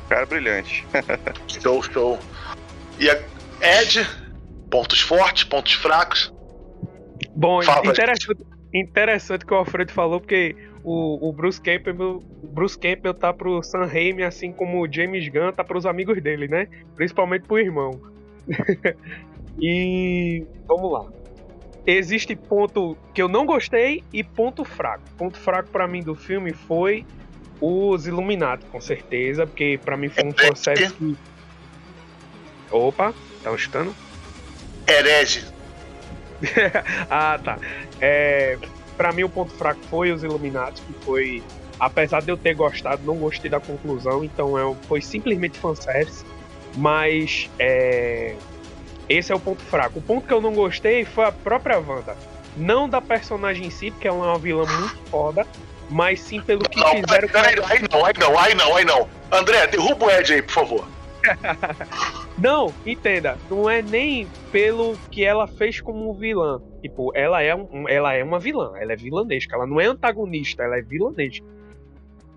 Cara 0.08 0.26
brilhante. 0.26 0.84
show, 1.62 1.80
show. 1.84 2.18
E 2.98 3.08
a 3.08 3.18
Ed, 3.62 4.04
pontos 4.68 5.00
fortes, 5.00 5.44
pontos 5.44 5.74
fracos. 5.74 6.34
Bom, 7.36 7.62
Fala, 7.62 7.86
interessante, 7.86 8.36
interessante 8.74 9.46
que 9.46 9.54
o 9.54 9.58
Alfredo 9.58 9.92
falou, 9.92 10.20
porque 10.20 10.56
o, 10.82 11.28
o 11.28 11.32
Bruce 11.32 11.60
Campbell, 11.60 12.22
Bruce 12.42 12.78
Campbell 12.78 13.14
tá 13.14 13.32
pro 13.32 13.62
Sam 13.62 13.84
Raimi, 13.84 14.22
assim 14.22 14.52
como 14.52 14.82
o 14.82 14.92
James 14.92 15.28
Gunn 15.28 15.52
tá 15.52 15.62
pros 15.62 15.86
amigos 15.86 16.20
dele, 16.22 16.48
né? 16.48 16.68
Principalmente 16.96 17.46
pro 17.46 17.58
irmão. 17.58 18.00
e 19.60 20.44
vamos 20.66 20.92
lá. 20.92 21.06
Existe 21.86 22.36
ponto 22.36 22.96
que 23.14 23.22
eu 23.22 23.28
não 23.28 23.44
gostei 23.46 24.02
e 24.12 24.22
ponto 24.22 24.64
fraco. 24.64 25.02
Ponto 25.16 25.38
fraco 25.38 25.70
para 25.70 25.86
mim 25.88 26.02
do 26.02 26.14
filme 26.14 26.52
foi 26.52 27.04
Os 27.60 28.06
Illuminati, 28.06 28.64
com 28.66 28.80
certeza, 28.80 29.46
porque 29.46 29.78
pra 29.84 29.96
mim 29.96 30.08
foi 30.08 30.24
um 30.24 30.32
fanservice 30.32 30.94
que. 30.94 31.16
Opa, 32.70 33.12
tá 33.42 33.52
escutando? 33.54 33.94
Herege. 34.86 35.44
ah, 37.10 37.38
tá. 37.42 37.58
É, 38.00 38.56
pra 39.00 39.12
mim 39.12 39.22
o 39.22 39.30
ponto 39.30 39.50
fraco 39.54 39.80
foi 39.88 40.12
os 40.12 40.22
Illuminati, 40.22 40.82
que 40.82 40.92
foi. 41.06 41.42
Apesar 41.78 42.20
de 42.20 42.30
eu 42.30 42.36
ter 42.36 42.52
gostado, 42.52 43.00
não 43.02 43.16
gostei 43.16 43.50
da 43.50 43.58
conclusão, 43.58 44.22
então 44.22 44.58
é, 44.58 44.76
foi 44.86 45.00
simplesmente 45.00 45.58
fanservice. 45.58 46.22
Mas 46.76 47.48
é, 47.58 48.34
esse 49.08 49.32
é 49.32 49.34
o 49.34 49.40
ponto 49.40 49.62
fraco. 49.62 50.00
O 50.00 50.02
ponto 50.02 50.26
que 50.26 50.34
eu 50.34 50.42
não 50.42 50.52
gostei 50.52 51.06
foi 51.06 51.24
a 51.24 51.32
própria 51.32 51.78
Wanda. 51.78 52.14
Não 52.54 52.86
da 52.86 53.00
personagem 53.00 53.68
em 53.68 53.70
si, 53.70 53.90
porque 53.90 54.06
ela 54.06 54.18
é 54.18 54.28
uma 54.28 54.38
vilã 54.38 54.66
muito 54.66 54.98
foda, 55.10 55.46
mas 55.88 56.20
sim 56.20 56.42
pelo 56.42 56.68
que 56.68 56.78
Não, 56.78 56.96
fizeram 56.96 57.28
aí, 57.40 57.54
aí 57.70 57.88
não, 57.90 58.04
aí 58.04 58.12
não, 58.18 58.38
aí 58.38 58.54
não, 58.54 58.76
aí 58.76 58.84
não. 58.84 59.08
André, 59.32 59.66
derruba 59.68 60.04
o 60.04 60.10
Ed 60.10 60.34
aí, 60.34 60.42
por 60.42 60.52
favor. 60.52 60.84
Não, 62.38 62.72
entenda, 62.86 63.36
não 63.50 63.68
é 63.68 63.82
nem 63.82 64.26
pelo 64.50 64.96
que 65.10 65.22
ela 65.22 65.46
fez 65.46 65.78
como 65.78 66.14
vilã. 66.14 66.58
Tipo, 66.80 67.12
ela 67.14 67.42
é, 67.42 67.54
um, 67.54 67.86
ela 67.86 68.14
é 68.14 68.24
uma 68.24 68.38
vilã, 68.38 68.72
ela 68.76 68.94
é 68.94 68.96
vilanesca, 68.96 69.56
ela 69.56 69.66
não 69.66 69.78
é 69.78 69.84
antagonista, 69.84 70.62
ela 70.62 70.78
é 70.78 70.82
vilanesca. 70.82 71.44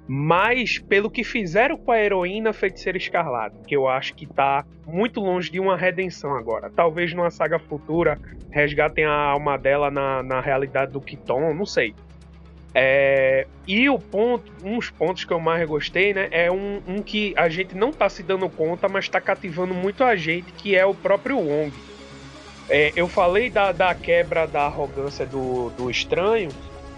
Mas 0.06 0.78
pelo 0.78 1.10
que 1.10 1.24
fizeram 1.24 1.78
com 1.78 1.92
a 1.92 2.00
heroína 2.00 2.52
Feiticeira 2.52 2.98
Escarlate, 2.98 3.56
que 3.66 3.74
eu 3.74 3.88
acho 3.88 4.14
que 4.14 4.28
tá 4.28 4.66
muito 4.86 5.22
longe 5.22 5.50
de 5.50 5.62
uma 5.62 5.78
redenção 5.78 6.36
agora. 6.36 6.70
Talvez 6.70 7.14
numa 7.14 7.32
saga 7.32 7.58
futura 7.58 8.20
resgatem 8.52 9.06
a 9.06 9.14
alma 9.14 9.58
dela 9.58 9.90
na, 9.90 10.22
na 10.22 10.42
realidade 10.42 10.92
do 10.92 11.00
Kiton, 11.00 11.54
não 11.54 11.66
sei. 11.66 11.96
É, 12.76 13.33
e 13.68 13.90
o 13.90 13.98
ponto, 13.98 14.52
uns 14.64 14.90
pontos 14.90 15.24
que 15.24 15.32
eu 15.32 15.40
mais 15.40 15.68
gostei, 15.68 16.14
né, 16.14 16.28
é 16.32 16.52
um, 16.52 16.82
um 16.88 17.02
que 17.02 17.34
a 17.38 17.50
gente 17.50 17.76
não 17.76 17.92
tá 17.92 18.10
se 18.10 18.24
dando 18.24 18.50
conta, 18.50 18.90
mas 18.90 19.08
tá 19.08 19.22
cativando 19.22 19.74
muito 19.74 20.04
a 20.04 20.16
gente, 20.16 20.52
que 20.54 20.76
é 20.76 20.86
o 20.86 20.94
próprio 20.94 21.38
Wong. 21.38 21.74
É, 22.70 22.92
eu 22.96 23.08
falei 23.08 23.50
da, 23.50 23.72
da 23.72 23.94
quebra 23.94 24.46
da 24.48 24.64
arrogância 24.64 25.26
do, 25.26 25.70
do 25.72 25.90
estranho, 25.90 26.50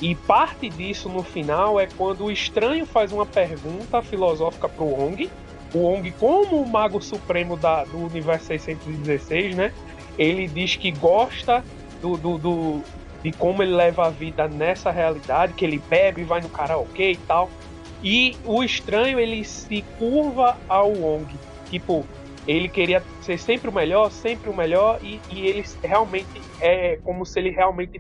e 0.02 0.14
parte 0.14 0.70
disso 0.70 1.08
no 1.08 1.24
final 1.24 1.80
é 1.80 1.88
quando 1.88 2.26
o 2.26 2.32
estranho 2.32 2.86
faz 2.86 3.12
uma 3.12 3.26
pergunta 3.26 4.02
filosófica 4.02 4.68
pro 4.68 4.86
Wong. 4.86 5.30
O 5.74 5.78
Wong, 5.80 6.12
como 6.12 6.62
o 6.62 6.68
mago 6.68 7.02
supremo 7.02 7.56
da, 7.56 7.86
do 7.86 8.06
universo 8.06 8.48
616, 8.48 9.56
né, 9.56 9.72
ele 10.18 10.48
diz 10.48 10.76
que 10.76 10.92
gosta 10.92 11.64
do, 12.02 12.18
do, 12.18 12.38
do 12.38 12.84
de 13.26 13.32
como 13.32 13.64
ele 13.64 13.74
leva 13.74 14.06
a 14.06 14.10
vida 14.12 14.48
nessa 14.48 14.92
realidade, 14.92 15.54
que 15.54 15.66
ele 15.66 15.80
bebe, 15.90 16.24
vai 16.24 16.42
no 16.42 16.50
karaokê 16.50 17.14
e 17.14 17.18
tal. 17.18 17.50
E 18.04 18.38
o 18.46 18.64
estranho, 18.64 19.20
ele 19.20 19.44
se 19.44 19.82
curva 19.98 20.56
ao 20.70 20.92
Wong. 20.92 21.26
Tipo, 21.72 22.06
ele 22.48 22.70
queria 22.70 23.02
ser 23.22 23.40
sempre 23.40 23.68
o 23.68 23.74
melhor, 23.74 24.12
sempre 24.12 24.48
o 24.48 24.56
melhor, 24.56 25.00
e, 25.02 25.20
e 25.32 25.48
ele 25.48 25.66
realmente 25.82 26.40
é 26.62 27.00
como 27.04 27.26
se 27.26 27.40
ele 27.40 27.50
realmente 27.50 28.00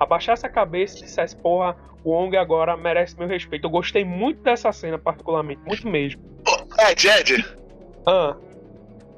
abaixasse 0.00 0.46
a 0.46 0.48
cabeça 0.48 0.96
e 0.96 1.02
dissesse, 1.02 1.36
porra, 1.36 1.76
o 2.02 2.12
Wong 2.12 2.34
agora 2.34 2.74
merece 2.74 3.18
meu 3.18 3.28
respeito. 3.28 3.66
Eu 3.66 3.70
gostei 3.70 4.02
muito 4.02 4.42
dessa 4.42 4.72
cena, 4.72 4.98
particularmente, 4.98 5.60
muito 5.66 5.86
mesmo. 5.86 6.22
Ed, 6.88 7.06
Ed, 7.06 7.44
Ah, 8.06 8.34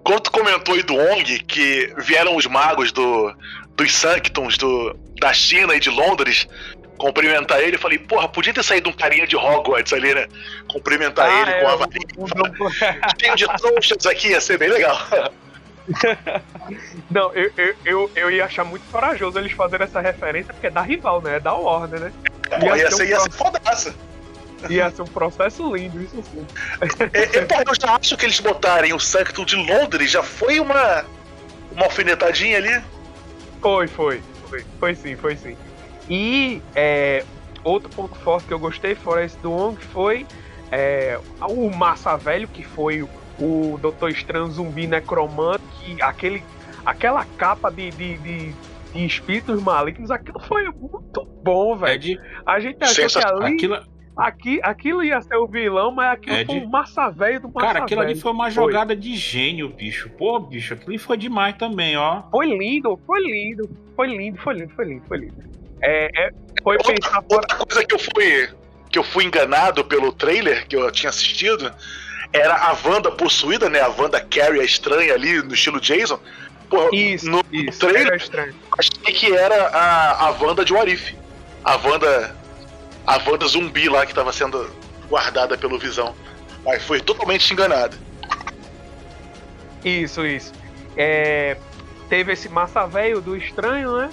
quando 0.03 0.23
tu 0.23 0.33
comentou 0.33 0.75
aí 0.75 0.83
do 0.83 0.95
Ong, 0.95 1.39
que 1.45 1.93
vieram 1.99 2.35
os 2.35 2.47
magos 2.47 2.91
do, 2.91 3.33
dos 3.77 3.95
Sanctums 3.95 4.57
do, 4.59 4.97
da 5.21 5.33
China 5.33 5.75
e 5.75 5.81
de 5.81 5.91
Londres 5.91 6.49
cumprimentar 6.99 7.61
ele, 7.61 7.77
eu 7.77 7.81
falei, 7.81 7.99
porra, 7.99 8.27
podia 8.27 8.55
ter 8.55 8.63
saído 8.63 8.89
um 8.89 8.93
carinha 8.93 9.27
de 9.27 9.37
Hogwarts 9.37 9.93
ali, 9.93 10.15
né? 10.15 10.27
Cumprimentar 10.67 11.29
Ah, 11.29 11.43
ele 11.43 11.51
é, 11.51 11.61
com 11.61 11.69
a 11.69 11.77
varinha. 11.77 12.07
o 12.17 12.25
grupo- 12.25 12.71
Cheio 13.21 13.37
de 13.37 13.47
trouxas 13.59 14.07
aqui, 14.07 14.29
ia 14.29 14.41
ser 14.41 14.57
bem 14.59 14.71
legal. 14.71 14.99
Não, 17.11 17.33
eu, 17.35 17.53
eu, 17.57 17.75
eu, 17.85 18.11
eu 18.17 18.31
ia 18.31 18.45
achar 18.47 18.65
muito 18.65 18.83
corajoso 18.91 19.39
eles 19.39 19.53
fazerem 19.53 19.85
essa 19.87 20.01
referência, 20.01 20.53
porque 20.53 20.67
é 20.67 20.71
da 20.71 20.81
rival, 20.81 21.21
né? 21.23 21.37
É 21.37 21.41
da 21.41 21.53
Warner, 21.53 22.01
né? 22.01 22.13
Pô, 22.61 22.75
ia, 22.75 22.91
ser 22.91 22.97
ser, 22.97 23.03
um 23.05 23.07
ia 23.09 23.21
ser 23.21 23.31
fodaça. 23.33 23.95
Ia 24.71 24.91
ser 24.91 25.03
um 25.03 25.07
processo 25.07 25.77
lindo, 25.77 26.03
isso 26.03 26.23
sim. 26.33 26.47
É, 27.13 27.39
é, 27.39 27.63
eu 27.69 27.75
já 27.81 27.95
acho 27.95 28.17
que 28.17 28.25
eles 28.25 28.41
botarem 28.41 28.93
o 28.95 28.99
Sanctum 28.99 29.45
de 29.45 29.55
Londres 29.55 30.11
já 30.11 30.23
foi 30.23 30.59
uma, 30.59 31.05
uma 31.73 31.85
alfinetadinha 31.85 32.57
ali. 32.57 32.83
Foi, 33.61 33.87
foi, 33.87 34.23
foi, 34.49 34.65
foi 34.79 34.95
sim, 34.95 35.17
foi 35.17 35.37
sim. 35.37 35.57
E 36.09 36.63
é, 36.75 37.25
outro 37.65 37.89
ponto 37.91 38.15
forte 38.17 38.47
que 38.47 38.55
eu 38.55 38.59
gostei 38.59 38.95
fora 38.95 39.25
esse 39.25 39.37
do 39.39 39.51
Wong 39.51 39.77
foi 39.87 40.27
é, 40.71 41.19
o 41.49 41.71
Massa 41.71 42.17
Velho, 42.17 42.47
que 42.49 42.63
foi 42.63 43.03
o, 43.03 43.09
o 43.41 43.79
Doutor 43.81 44.11
Estranho 44.11 44.49
zumbi 44.51 44.87
necromante, 44.87 45.65
que 45.81 46.01
aquele, 46.03 46.43
aquela 46.85 47.25
capa 47.37 47.71
de, 47.71 47.91
de, 47.91 48.19
de, 48.19 48.53
de 48.93 49.07
espíritos 49.07 49.61
malignos, 49.63 50.11
aquilo 50.11 50.41
foi 50.41 50.65
muito 50.67 51.25
bom, 51.43 51.75
É 51.75 51.79
velho. 51.79 52.01
de. 52.01 52.21
A 52.45 52.61
gente 52.61 52.83
achou 52.85 53.09
que 53.09 53.27
ali, 53.27 53.55
Aquilo, 53.55 53.81
aqui, 54.17 54.61
aquilo 54.63 55.03
ia 55.05 55.21
ser 55.21 55.37
o 55.37 55.47
vilão, 55.47 55.91
mas 55.93 56.13
aquilo 56.15 56.37
É 56.37 56.45
foi 56.45 56.59
de- 56.61 56.65
o 56.67 56.69
Massa 56.69 57.11
Velho 57.11 57.41
do 57.41 57.49
Massa 57.49 57.67
cara, 57.67 57.79
aquilo 57.81 58.01
ali 58.01 58.11
Velho. 58.11 58.21
foi 58.23 58.33
uma 58.33 58.51
jogada 58.51 58.97
de 58.97 59.15
gênio, 59.17 59.69
bicho. 59.69 60.09
Pô, 60.11 60.39
bicho, 60.39 60.75
aquilo 60.75 60.91
ali 60.91 60.99
foi 60.99 61.17
demais 61.17 61.57
também, 61.57 61.97
ó. 61.97 62.23
Foi 62.31 62.47
lindo, 62.47 62.99
foi 63.07 63.21
lindo, 63.23 63.69
foi 63.95 64.07
lindo, 64.09 64.39
foi 64.39 64.55
lindo, 64.55 64.73
foi 64.75 64.85
lindo, 64.87 65.05
foi 65.07 65.19
lindo. 65.19 65.35
É, 65.83 66.09
é, 66.27 66.31
foi 66.63 66.77
Outra, 66.77 66.95
pensar 66.95 67.23
fora. 67.23 67.35
outra 67.43 67.57
coisa 67.59 67.85
que 67.87 67.95
eu 67.95 67.99
fui 67.99 68.49
que 68.89 68.99
eu 68.99 69.05
fui 69.05 69.25
enganado 69.25 69.85
pelo 69.85 70.11
trailer 70.13 70.67
que 70.67 70.75
eu 70.77 70.91
tinha 70.91 71.11
assistido 71.11 71.71
era 72.33 72.55
a 72.55 72.77
Wanda 72.85 73.11
possuída, 73.11 73.69
né? 73.69 73.81
A 73.81 73.89
Wanda 73.89 74.21
Carrie, 74.21 74.61
a 74.61 74.65
estranha 74.65 75.13
ali, 75.13 75.43
no 75.43 75.53
estilo 75.53 75.81
Jason. 75.81 76.19
Pô, 76.71 76.89
Isso, 76.93 77.29
no 77.29 77.45
isso, 77.53 77.79
trailer 77.81 78.07
era 78.07 78.17
estranho. 78.17 78.55
achei 78.79 79.13
que 79.15 79.33
era 79.37 79.69
a, 79.69 80.27
a 80.27 80.31
Wanda 80.31 80.65
de 80.65 80.73
Warif. 80.73 81.15
A 81.63 81.77
Wanda. 81.77 82.35
A 83.07 83.19
Wanda 83.29 83.47
zumbi 83.47 83.89
lá 83.89 84.05
que 84.05 84.15
tava 84.15 84.33
sendo 84.33 84.69
guardada 85.09 85.57
pelo 85.57 85.79
Visão. 85.79 86.15
Mas 86.65 86.83
foi 86.83 87.01
totalmente 87.01 87.53
enganado. 87.53 87.97
Isso, 89.85 90.27
isso. 90.27 90.53
É, 90.97 91.57
teve 92.09 92.33
esse 92.33 92.49
massa 92.49 92.87
velho 92.87 93.21
do 93.21 93.37
estranho, 93.37 93.97
né? 93.97 94.11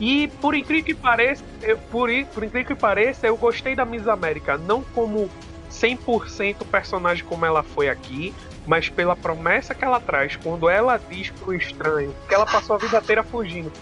E 0.00 0.26
por 0.40 0.54
incrível 0.54 0.84
que 0.84 0.94
pareça, 0.94 1.44
eu, 1.62 1.78
por, 1.78 2.08
por 2.34 2.42
incrível 2.42 2.66
que 2.66 2.74
pareça, 2.74 3.26
eu 3.26 3.36
gostei 3.36 3.76
da 3.76 3.84
Miss 3.84 4.08
América, 4.08 4.58
não 4.58 4.82
como 4.82 5.30
100% 5.70 6.66
personagem 6.66 7.24
como 7.24 7.46
ela 7.46 7.62
foi 7.62 7.88
aqui, 7.88 8.34
mas 8.66 8.88
pela 8.88 9.14
promessa 9.14 9.74
que 9.74 9.84
ela 9.84 10.00
traz 10.00 10.34
quando 10.34 10.68
ela 10.68 10.96
diz 10.96 11.30
pro 11.30 11.54
estranho 11.54 12.14
que 12.28 12.34
ela 12.34 12.46
passou 12.46 12.74
a 12.74 12.78
vida 12.78 12.98
inteira 12.98 13.22
fugindo. 13.22 13.72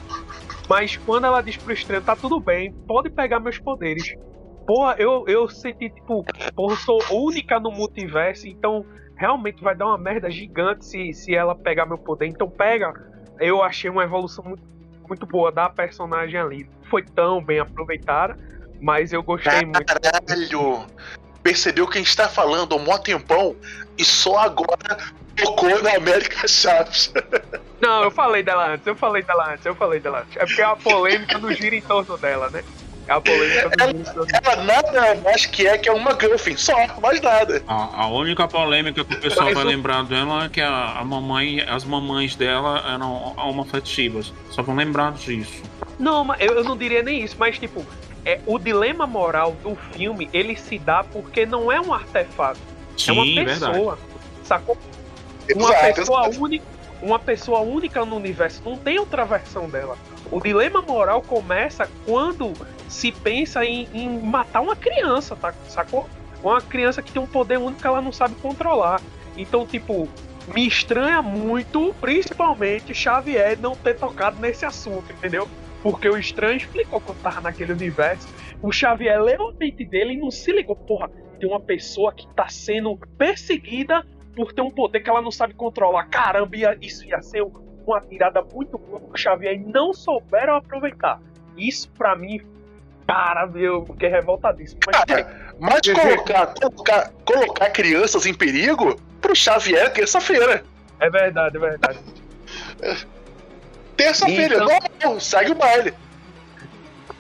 Mas 0.69 0.97
quando 0.99 1.25
ela 1.25 1.41
diz 1.43 1.57
pro 1.57 1.73
estranho, 1.73 2.03
tá 2.03 2.15
tudo 2.15 2.39
bem, 2.39 2.73
pode 2.87 3.11
pegar 3.11 3.41
meus 3.41 3.59
poderes. 3.59 4.15
Porra, 4.71 4.95
eu, 5.01 5.25
eu 5.27 5.49
senti, 5.49 5.91
tipo, 5.91 6.25
porra, 6.55 6.75
eu 6.75 6.77
sou 6.77 7.03
única 7.11 7.59
no 7.59 7.73
multiverso, 7.73 8.47
então 8.47 8.87
realmente 9.17 9.61
vai 9.65 9.75
dar 9.75 9.87
uma 9.87 9.99
merda 9.99 10.31
gigante 10.31 10.87
se, 10.87 11.13
se 11.13 11.35
ela 11.35 11.57
pegar 11.57 11.87
meu 11.87 11.99
poder. 11.99 12.27
Então 12.27 12.49
pega. 12.49 12.95
Eu 13.41 13.65
achei 13.65 13.91
uma 13.91 14.05
evolução 14.05 14.45
muito, 14.45 14.63
muito 15.09 15.27
boa 15.27 15.51
da 15.51 15.69
personagem 15.69 16.39
ali. 16.39 16.71
Não 16.83 16.89
foi 16.89 17.03
tão 17.03 17.43
bem 17.43 17.59
aproveitada, 17.59 18.39
mas 18.81 19.13
eu 19.13 19.25
gostei 19.25 19.63
muito. 19.63 19.85
Caralho! 19.85 20.87
Percebeu 21.43 21.89
quem 21.89 22.03
está 22.03 22.29
falando 22.29 22.73
há 22.73 22.77
um 22.77 22.85
mó 22.85 22.97
tempão 22.97 23.57
e 23.99 24.05
só 24.05 24.39
agora 24.39 24.99
tocou 25.35 25.83
na 25.83 25.97
América 25.97 26.47
Chaves. 26.47 27.13
Não, 27.81 28.05
eu 28.05 28.11
falei 28.13 28.45
dela 28.45 28.75
antes, 28.75 28.87
eu 28.87 28.95
falei 28.95 29.25
dela 29.25 29.53
antes, 29.53 29.67
eu 29.67 29.75
falei 29.75 29.99
dela 29.99 30.21
antes. 30.21 30.37
É 30.37 30.47
porque 30.47 30.63
a 30.63 30.77
polêmica 30.77 31.39
não 31.39 31.51
gira 31.51 31.75
em 31.75 31.83
torno 31.83 32.17
dela, 32.17 32.49
né? 32.51 32.63
A 33.11 33.21
polêmica 33.21 33.69
dela. 33.71 34.27
Ela 34.45 34.65
nada 34.65 35.15
mais 35.17 35.45
que 35.45 35.67
é 35.67 35.77
que 35.77 35.89
é 35.89 35.93
uma 35.93 36.13
Griffin, 36.13 36.57
só, 36.57 36.77
mais 37.03 37.21
nada. 37.21 37.61
A, 37.67 38.05
a 38.05 38.07
única 38.07 38.47
polêmica 38.47 39.05
que 39.05 39.15
o 39.15 39.21
pessoal 39.21 39.53
vai 39.53 39.65
lembrar 39.65 40.05
dela 40.05 40.45
é 40.45 40.49
que 40.49 40.61
a, 40.61 40.99
a 41.01 41.05
mamãe, 41.05 41.61
as 41.61 41.85
mamães 41.85 42.37
dela 42.37 42.85
eram 42.95 43.35
homoafetivas. 43.37 44.33
Só 44.53 44.63
vão 44.63 44.77
lembrar 44.77 45.13
disso. 45.13 45.61
Não, 45.99 46.25
mas 46.25 46.41
eu, 46.41 46.55
eu 46.55 46.63
não 46.63 46.77
diria 46.77 47.03
nem 47.03 47.25
isso, 47.25 47.35
mas 47.37 47.59
tipo, 47.59 47.85
é, 48.25 48.39
o 48.47 48.61
dilema 48.61 49.09
moral 49.09 49.57
do 49.61 49.77
filme, 49.93 50.31
ele 50.33 50.55
se 50.57 50.79
dá 50.79 51.03
porque 51.03 51.45
não 51.45 51.71
é 51.73 51.81
um 51.81 51.93
artefato, 51.93 52.61
é 53.09 53.13
uma 53.13 53.25
Sim, 53.25 53.45
pessoa. 53.45 53.73
verdade. 53.73 54.01
Sacou? 54.45 54.79
Uma 55.57 55.69
Exato, 55.71 55.95
pessoa 55.95 56.29
exato. 56.29 56.45
única, 56.45 56.65
uma 57.03 57.19
pessoa 57.19 57.61
única 57.61 58.05
no 58.05 58.17
universo, 58.17 58.63
não 58.65 58.77
tem 58.77 58.99
outra 58.99 59.25
versão 59.25 59.69
dela. 59.69 59.97
O 60.31 60.41
dilema 60.41 60.83
moral 60.83 61.23
começa 61.23 61.89
quando 62.05 62.53
se 62.89 63.11
pensa 63.11 63.65
em, 63.65 63.89
em 63.93 64.09
matar 64.21 64.61
uma 64.61 64.77
criança, 64.77 65.35
tá? 65.37 65.53
Sacou? 65.69 66.09
Uma 66.43 66.61
criança 66.61 67.03
que 67.03 67.13
tem 67.13 67.23
um 67.23 67.27
poder 67.27 67.59
único 67.59 67.81
que 67.81 67.87
ela 67.87 68.01
não 68.01 68.13
sabe 68.13 68.35
controlar. 68.37 69.01
Então, 69.37 69.67
tipo, 69.67 70.09
me 70.55 70.67
estranha 70.67 71.23
muito, 71.23 71.95
principalmente 72.01 72.95
Xavier 72.95 73.59
não 73.59 73.77
ter 73.77 73.95
tocado 73.95 74.41
nesse 74.41 74.65
assunto, 74.65 75.13
entendeu? 75.13 75.49
Porque 75.83 76.09
o 76.09 76.17
estranho 76.17 76.57
explicou 76.57 77.01
quando 77.01 77.23
tava 77.23 77.41
naquele 77.41 77.73
universo. 77.73 78.29
O 78.63 78.71
Xavier 78.71 79.23
leu 79.23 79.49
a 79.49 79.53
mente 79.53 79.85
dele 79.85 80.15
e 80.15 80.19
não 80.19 80.31
se 80.31 80.53
ligou, 80.53 80.77
porra. 80.77 81.11
tem 81.39 81.49
uma 81.49 81.61
pessoa 81.61 82.13
que 82.13 82.27
tá 82.35 82.49
sendo 82.49 82.99
perseguida 83.17 84.05
por 84.41 84.55
ter 84.55 84.63
um 84.63 84.71
poder 84.71 85.01
que 85.01 85.11
ela 85.11 85.21
não 85.21 85.31
sabe 85.31 85.53
controlar. 85.53 86.05
Caramba, 86.05 86.57
ia, 86.57 86.79
isso 86.81 87.05
ia 87.05 87.21
ser 87.21 87.45
uma 87.87 88.01
tirada 88.01 88.41
muito 88.41 88.79
boa 88.79 88.99
pro 88.99 89.19
Xavier 89.19 89.53
e 89.53 89.59
não 89.59 89.93
souberam 89.93 90.57
aproveitar. 90.57 91.21
Isso 91.59 91.91
para 91.91 92.17
mim, 92.17 92.41
cara, 93.07 93.51
eu 93.55 93.85
fiquei 93.85 94.09
revoltadíssimo. 94.09 94.81
Mas, 94.87 95.05
cara, 95.05 95.55
mas 95.61 95.81
colocar, 95.83 96.55
colocar, 96.55 97.13
colocar 97.27 97.71
crianças 97.71 98.25
em 98.25 98.33
perigo 98.33 98.99
pro 99.21 99.37
Xavier 99.37 99.85
é 99.85 99.91
terça-feira. 99.91 100.65
É 100.99 101.11
verdade, 101.11 101.59
é 101.59 101.61
verdade. 101.61 101.99
Terça-feira, 103.95 104.55
então... 104.55 104.79
não, 105.03 105.21
segue 105.21 105.53
o 105.53 105.55
baile. 105.55 105.93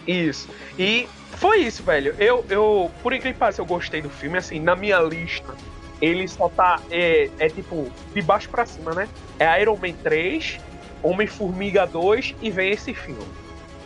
Isso. 0.06 0.48
E 0.78 1.06
foi 1.32 1.58
isso, 1.58 1.82
velho. 1.82 2.14
Eu, 2.18 2.46
eu 2.48 2.90
por 3.02 3.12
incrível 3.12 3.34
que 3.34 3.38
pareça, 3.40 3.60
eu 3.60 3.66
gostei 3.66 4.00
do 4.00 4.08
filme. 4.08 4.38
Assim, 4.38 4.58
na 4.58 4.74
minha 4.74 4.98
lista, 5.00 5.54
ele 6.00 6.26
só 6.26 6.48
tá. 6.48 6.80
É, 6.90 7.28
é 7.38 7.48
tipo, 7.48 7.90
de 8.14 8.22
baixo 8.22 8.48
para 8.48 8.66
cima, 8.66 8.94
né? 8.94 9.08
É 9.38 9.60
Iron 9.60 9.76
Man 9.76 9.92
3, 10.02 10.58
Homem-Formiga 11.02 11.86
2 11.86 12.34
e 12.40 12.50
vem 12.50 12.72
esse 12.72 12.94
filme. 12.94 13.26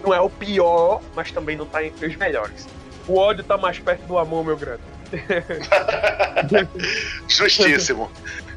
Não 0.03 0.13
é 0.13 0.21
o 0.21 0.29
pior, 0.29 1.01
mas 1.15 1.31
também 1.31 1.57
não 1.57 1.67
tá 1.67 1.85
entre 1.85 2.07
os 2.07 2.17
melhores. 2.17 2.67
O 3.07 3.19
ódio 3.19 3.45
tá 3.45 3.57
mais 3.57 3.79
perto 3.79 4.07
do 4.07 4.19
amor, 4.19 4.45
meu 4.45 4.57
grande. 4.57 4.83
Justíssimo. 7.29 8.11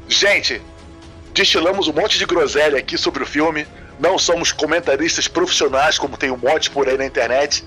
Gente, 0.08 0.60
destilamos 1.32 1.88
um 1.88 1.92
monte 1.92 2.18
de 2.18 2.26
groselha 2.26 2.78
aqui 2.78 2.96
sobre 2.96 3.22
o 3.22 3.26
filme. 3.26 3.66
Não 3.98 4.18
somos 4.18 4.52
comentaristas 4.52 5.26
profissionais, 5.26 5.98
como 5.98 6.16
tem 6.16 6.30
um 6.30 6.36
monte 6.36 6.70
por 6.70 6.88
aí 6.88 6.96
na 6.96 7.04
internet. 7.04 7.64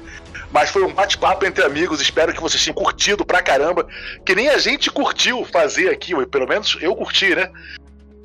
Mas 0.52 0.70
foi 0.70 0.84
um 0.84 0.94
bate-papo 0.94 1.46
entre 1.46 1.64
amigos. 1.64 2.02
Espero 2.02 2.34
que 2.34 2.42
vocês 2.42 2.64
tenham 2.64 2.76
curtido 2.76 3.26
pra 3.26 3.42
caramba. 3.42 3.88
Que 4.26 4.36
nem 4.36 4.50
a 4.50 4.58
gente 4.58 4.92
curtiu 4.92 5.46
fazer 5.46 5.90
aqui, 5.90 6.14
pelo 6.28 6.48
menos 6.48 6.78
eu 6.82 6.96
curti, 6.96 7.34
né? 7.34 7.50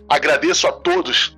Agradeço 0.09 0.67
a 0.67 0.73
todos 0.73 1.37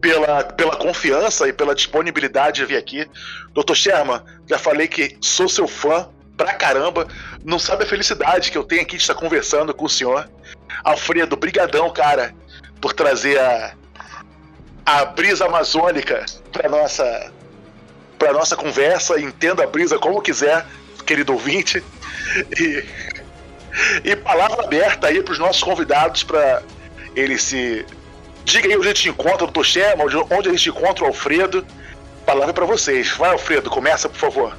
pela, 0.00 0.44
pela 0.44 0.76
confiança 0.76 1.48
e 1.48 1.52
pela 1.52 1.74
disponibilidade 1.74 2.60
de 2.60 2.66
vir 2.66 2.76
aqui. 2.76 3.08
Doutor 3.52 3.74
Sherman, 3.74 4.22
já 4.46 4.58
falei 4.58 4.88
que 4.88 5.16
sou 5.20 5.48
seu 5.48 5.66
fã 5.66 6.08
pra 6.36 6.54
caramba. 6.54 7.06
Não 7.44 7.58
sabe 7.58 7.84
a 7.84 7.86
felicidade 7.86 8.50
que 8.50 8.58
eu 8.58 8.64
tenho 8.64 8.82
aqui 8.82 8.96
de 8.96 9.02
estar 9.02 9.14
conversando 9.14 9.72
com 9.74 9.84
o 9.84 9.90
senhor. 9.90 10.28
Alfredo, 10.82 11.36
brigadão, 11.36 11.90
cara, 11.90 12.34
por 12.80 12.92
trazer 12.92 13.38
a, 13.38 13.74
a 14.84 15.04
brisa 15.06 15.46
amazônica 15.46 16.24
para 16.52 16.68
nossa 16.68 17.32
para 18.24 18.32
nossa 18.32 18.56
conversa, 18.56 19.20
entenda 19.20 19.64
a 19.64 19.66
brisa 19.66 19.98
como 19.98 20.22
quiser, 20.22 20.64
querido 21.04 21.34
ouvinte. 21.34 21.84
E, 22.58 22.84
e 24.02 24.16
palavra 24.16 24.64
aberta 24.64 25.08
aí 25.08 25.22
para 25.22 25.32
os 25.32 25.38
nossos 25.38 25.62
convidados 25.62 26.22
para 26.22 26.62
eles 27.14 27.42
se 27.42 27.84
diga 28.44 28.66
aí 28.66 28.76
onde 28.76 28.86
a 28.86 28.94
gente 28.94 29.10
encontra 29.10 29.44
o 29.44 29.50
Dr. 29.50 29.62
Sherman, 29.62 30.06
onde 30.30 30.48
a 30.48 30.52
gente 30.52 30.70
encontra 30.70 31.04
o 31.04 31.08
Alfredo. 31.08 31.66
Palavra 32.24 32.54
para 32.54 32.64
vocês. 32.64 33.10
Vai, 33.10 33.30
Alfredo, 33.30 33.68
começa, 33.68 34.08
por 34.08 34.16
favor. 34.16 34.56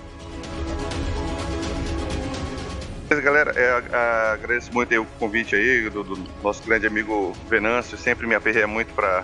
Galera, 3.10 3.52
é, 3.56 4.34
agradeço 4.34 4.72
muito 4.74 4.94
o 5.02 5.06
convite 5.18 5.56
aí 5.56 5.90
do, 5.90 6.04
do, 6.04 6.24
nosso 6.44 6.62
grande 6.64 6.86
amigo 6.86 7.36
Venâncio, 7.50 7.98
sempre 7.98 8.28
me 8.28 8.36
aperreia 8.36 8.68
muito 8.68 8.94
para 8.94 9.24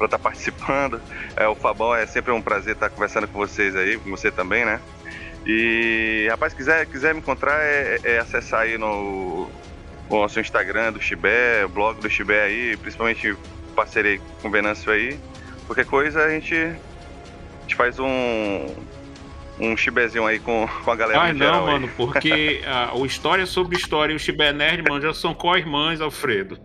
para 0.00 0.06
estar 0.06 0.18
tá 0.18 0.24
participando. 0.24 1.00
É, 1.36 1.46
o 1.46 1.54
Fabão, 1.54 1.94
é 1.94 2.06
sempre 2.06 2.32
um 2.32 2.40
prazer 2.40 2.72
estar 2.72 2.88
tá 2.88 2.94
conversando 2.94 3.28
com 3.28 3.38
vocês 3.38 3.76
aí, 3.76 3.98
com 3.98 4.10
você 4.10 4.30
também, 4.30 4.64
né? 4.64 4.80
E, 5.46 6.26
rapaz, 6.30 6.54
quiser, 6.54 6.86
quiser 6.86 7.12
me 7.12 7.20
encontrar, 7.20 7.60
é, 7.60 7.98
é 8.02 8.18
acessar 8.18 8.62
aí 8.62 8.78
no, 8.78 9.48
no 10.08 10.20
nosso 10.20 10.40
Instagram 10.40 10.92
do 10.92 11.02
Chibé, 11.02 11.64
o 11.66 11.68
blog 11.68 12.00
do 12.00 12.08
Chibé 12.08 12.44
aí, 12.44 12.76
principalmente 12.78 13.36
parceria 13.76 14.18
com 14.40 14.48
o 14.48 14.50
Venâncio 14.50 14.90
aí. 14.90 15.18
Qualquer 15.66 15.84
coisa 15.84 16.24
a 16.24 16.30
gente, 16.30 16.54
a 16.54 17.62
gente 17.62 17.74
faz 17.74 17.98
um, 17.98 18.74
um 19.58 19.76
chibezinho 19.76 20.26
aí 20.26 20.38
com, 20.38 20.66
com 20.82 20.90
a 20.90 20.96
galera. 20.96 21.20
Ah, 21.24 21.32
não, 21.32 21.66
mano, 21.66 21.90
porque 21.94 22.62
a, 22.66 22.92
o 22.96 23.04
História 23.04 23.44
sobre 23.44 23.76
História 23.76 24.14
e 24.14 24.16
o 24.16 24.18
Chibé 24.18 24.50
Nerd, 24.50 24.82
mano, 24.88 25.02
já 25.02 25.12
são 25.12 25.34
co-irmãs, 25.34 26.00
Alfredo. 26.00 26.58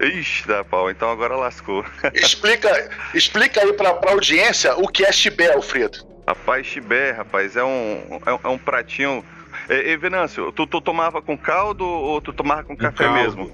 Ixi, 0.00 0.48
dá 0.48 0.64
pau, 0.64 0.90
então 0.90 1.10
agora 1.10 1.36
lascou. 1.36 1.84
explica, 2.14 2.90
explica 3.14 3.60
aí 3.60 3.72
pra, 3.74 3.92
pra 3.94 4.12
audiência 4.12 4.74
o 4.76 4.88
que 4.88 5.04
é 5.04 5.12
chibé, 5.12 5.52
Alfredo. 5.52 5.98
Rapaz, 6.26 6.66
chibé, 6.66 7.10
rapaz, 7.12 7.56
é 7.56 7.62
um, 7.64 8.20
é, 8.26 8.40
é 8.44 8.48
um 8.48 8.58
pratinho. 8.58 9.24
E, 9.68 9.90
e 9.90 9.96
Venâncio, 9.96 10.50
tu, 10.52 10.66
tu, 10.66 10.80
tomava 10.80 11.20
com 11.20 11.36
caldo 11.36 11.84
ou 11.84 12.20
tu 12.20 12.32
tomava 12.32 12.64
com 12.64 12.72
um 12.72 12.76
café 12.76 13.04
caldo. 13.04 13.14
mesmo? 13.14 13.52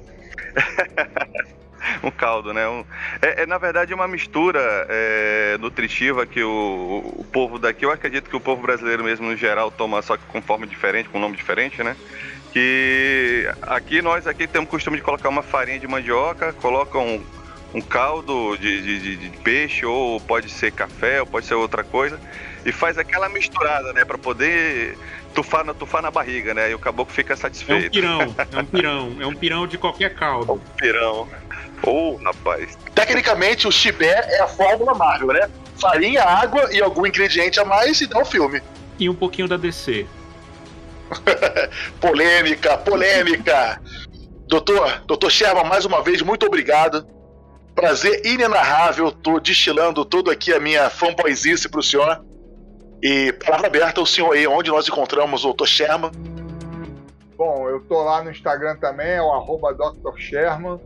um 2.04 2.10
caldo, 2.10 2.52
né? 2.52 2.68
Um, 2.68 2.84
é, 3.20 3.42
é, 3.42 3.46
na 3.46 3.58
verdade 3.58 3.92
uma 3.92 4.06
mistura 4.06 4.86
é, 4.88 5.56
nutritiva 5.58 6.26
que 6.26 6.42
o, 6.42 7.14
o 7.16 7.26
povo 7.32 7.58
daqui, 7.58 7.84
eu 7.84 7.90
acredito 7.90 8.30
que 8.30 8.36
o 8.36 8.40
povo 8.40 8.62
brasileiro 8.62 9.02
mesmo 9.02 9.26
no 9.26 9.36
geral 9.36 9.70
toma 9.70 10.00
só 10.02 10.16
que 10.16 10.24
com 10.26 10.40
forma 10.40 10.66
diferente, 10.66 11.08
com 11.08 11.18
nome 11.18 11.36
diferente, 11.36 11.82
né? 11.82 11.96
Que 12.56 13.46
aqui 13.60 14.00
nós 14.00 14.26
aqui 14.26 14.46
temos 14.46 14.66
o 14.66 14.70
costume 14.70 14.96
de 14.96 15.02
colocar 15.02 15.28
uma 15.28 15.42
farinha 15.42 15.78
de 15.78 15.86
mandioca, 15.86 16.54
coloca 16.54 16.98
um, 16.98 17.22
um 17.74 17.82
caldo 17.82 18.56
de, 18.56 18.80
de, 18.80 19.16
de, 19.16 19.36
peixe, 19.40 19.84
ou 19.84 20.18
pode 20.22 20.48
ser 20.48 20.72
café, 20.72 21.20
ou 21.20 21.26
pode 21.26 21.44
ser 21.44 21.52
outra 21.52 21.84
coisa, 21.84 22.18
e 22.64 22.72
faz 22.72 22.96
aquela 22.96 23.28
misturada, 23.28 23.92
né, 23.92 24.06
para 24.06 24.16
poder 24.16 24.96
tufar 25.34 25.66
na, 25.66 25.74
tufar 25.74 26.00
na 26.00 26.10
barriga, 26.10 26.54
né, 26.54 26.70
e 26.70 26.74
o 26.74 26.78
caboclo 26.78 27.12
fica 27.12 27.36
satisfeito. 27.36 27.84
É 27.84 27.88
um 27.88 27.90
pirão, 27.90 28.20
é 28.50 28.58
um 28.58 28.64
pirão, 28.64 29.16
é 29.20 29.26
um 29.26 29.34
pirão 29.34 29.66
de 29.66 29.76
qualquer 29.76 30.14
caldo. 30.14 30.52
É 30.52 30.54
um 30.54 30.58
pirão. 30.78 31.28
Ou, 31.82 32.14
oh, 32.14 32.24
rapaz. 32.24 32.74
Tecnicamente, 32.94 33.68
o 33.68 33.70
chibé 33.70 34.26
é 34.30 34.40
a 34.40 34.48
fórmula 34.48 34.94
Marvel, 34.94 35.28
né? 35.28 35.50
Farinha, 35.78 36.22
água 36.24 36.72
e 36.72 36.80
algum 36.80 37.06
ingrediente 37.06 37.60
a 37.60 37.66
mais 37.66 38.00
e 38.00 38.06
dá 38.06 38.18
o 38.18 38.24
filme. 38.24 38.62
E 38.98 39.10
um 39.10 39.14
pouquinho 39.14 39.46
da 39.46 39.58
DC. 39.58 40.06
polêmica, 42.00 42.78
polêmica. 42.78 43.80
Doutor, 44.48 45.02
doutor 45.06 45.30
Sherman, 45.30 45.64
mais 45.64 45.84
uma 45.84 46.02
vez, 46.02 46.22
muito 46.22 46.46
obrigado. 46.46 47.06
Prazer 47.74 48.24
inenarrável. 48.24 49.10
Tô 49.10 49.38
destilando 49.40 50.04
todo 50.04 50.30
aqui 50.30 50.52
a 50.52 50.60
minha 50.60 50.88
fanboyzice 50.88 51.68
pro 51.68 51.82
senhor. 51.82 52.24
E 53.02 53.32
palavra 53.32 53.66
aberta 53.66 54.00
ao 54.00 54.06
senhor 54.06 54.32
aí, 54.32 54.46
onde 54.46 54.70
nós 54.70 54.88
encontramos 54.88 55.42
o 55.42 55.48
doutor 55.48 55.66
Sherman. 55.66 56.10
Bom, 57.36 57.68
eu 57.68 57.80
tô 57.80 58.02
lá 58.02 58.24
no 58.24 58.30
Instagram 58.30 58.76
também, 58.76 59.12
é 59.12 59.22
o 59.22 59.30
arroba 59.30 59.74
Dr. 59.74 60.16
Sherman. 60.16 60.80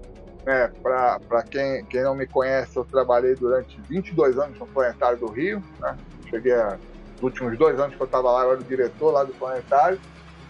É, 0.46 0.68
para 0.82 1.42
quem, 1.48 1.84
quem 1.84 2.02
não 2.02 2.14
me 2.14 2.26
conhece, 2.26 2.76
eu 2.76 2.84
trabalhei 2.84 3.34
durante 3.34 3.80
22 3.88 4.38
anos 4.38 4.58
no 4.58 4.66
Planetário 4.66 5.18
do 5.18 5.30
Rio. 5.30 5.62
Né? 5.78 5.96
Cheguei 6.28 6.52
a 6.52 6.76
últimos 7.22 7.56
dois 7.58 7.78
anos 7.78 7.94
que 7.94 8.00
eu 8.00 8.06
estava 8.06 8.30
lá, 8.30 8.44
eu 8.44 8.52
era 8.52 8.60
o 8.60 8.64
diretor 8.64 9.12
lá 9.12 9.24
do 9.24 9.32
Planetário. 9.34 10.00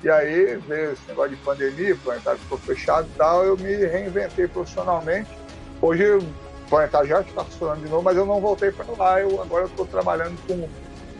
E 0.03 0.09
aí 0.09 0.57
veio 0.57 0.93
esse 0.93 1.07
negócio 1.09 1.31
de 1.31 1.37
pandemia, 1.37 1.95
o 1.95 1.99
Planetário 1.99 2.39
ficou 2.41 2.59
fechado 2.59 3.07
e 3.13 3.19
tal, 3.19 3.45
eu 3.45 3.57
me 3.57 3.75
reinventei 3.75 4.49
profissionalmente. 4.49 5.31
Hoje 5.83 6.05
o 6.11 6.23
Planetário 6.69 7.09
já 7.09 7.21
está 7.21 7.45
funcionando 7.45 7.83
de 7.83 7.89
novo, 7.89 8.03
mas 8.03 8.17
eu 8.17 8.25
não 8.25 8.41
voltei 8.41 8.71
para 8.71 8.87
lá. 8.97 9.21
Eu 9.21 9.43
agora 9.43 9.67
estou 9.67 9.87
trabalhando 9.87 10.39
com, 10.47 10.69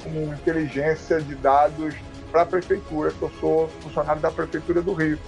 com 0.03 0.35
inteligência 0.35 1.21
de 1.21 1.35
dados 1.35 1.95
para 2.31 2.43
a 2.43 2.47
prefeitura, 2.47 3.11
que 3.11 3.23
eu 3.23 3.31
sou 3.41 3.69
funcionário 3.81 4.23
da 4.23 4.31
prefeitura 4.31 4.81
do 4.81 4.95
Rio. 4.95 5.19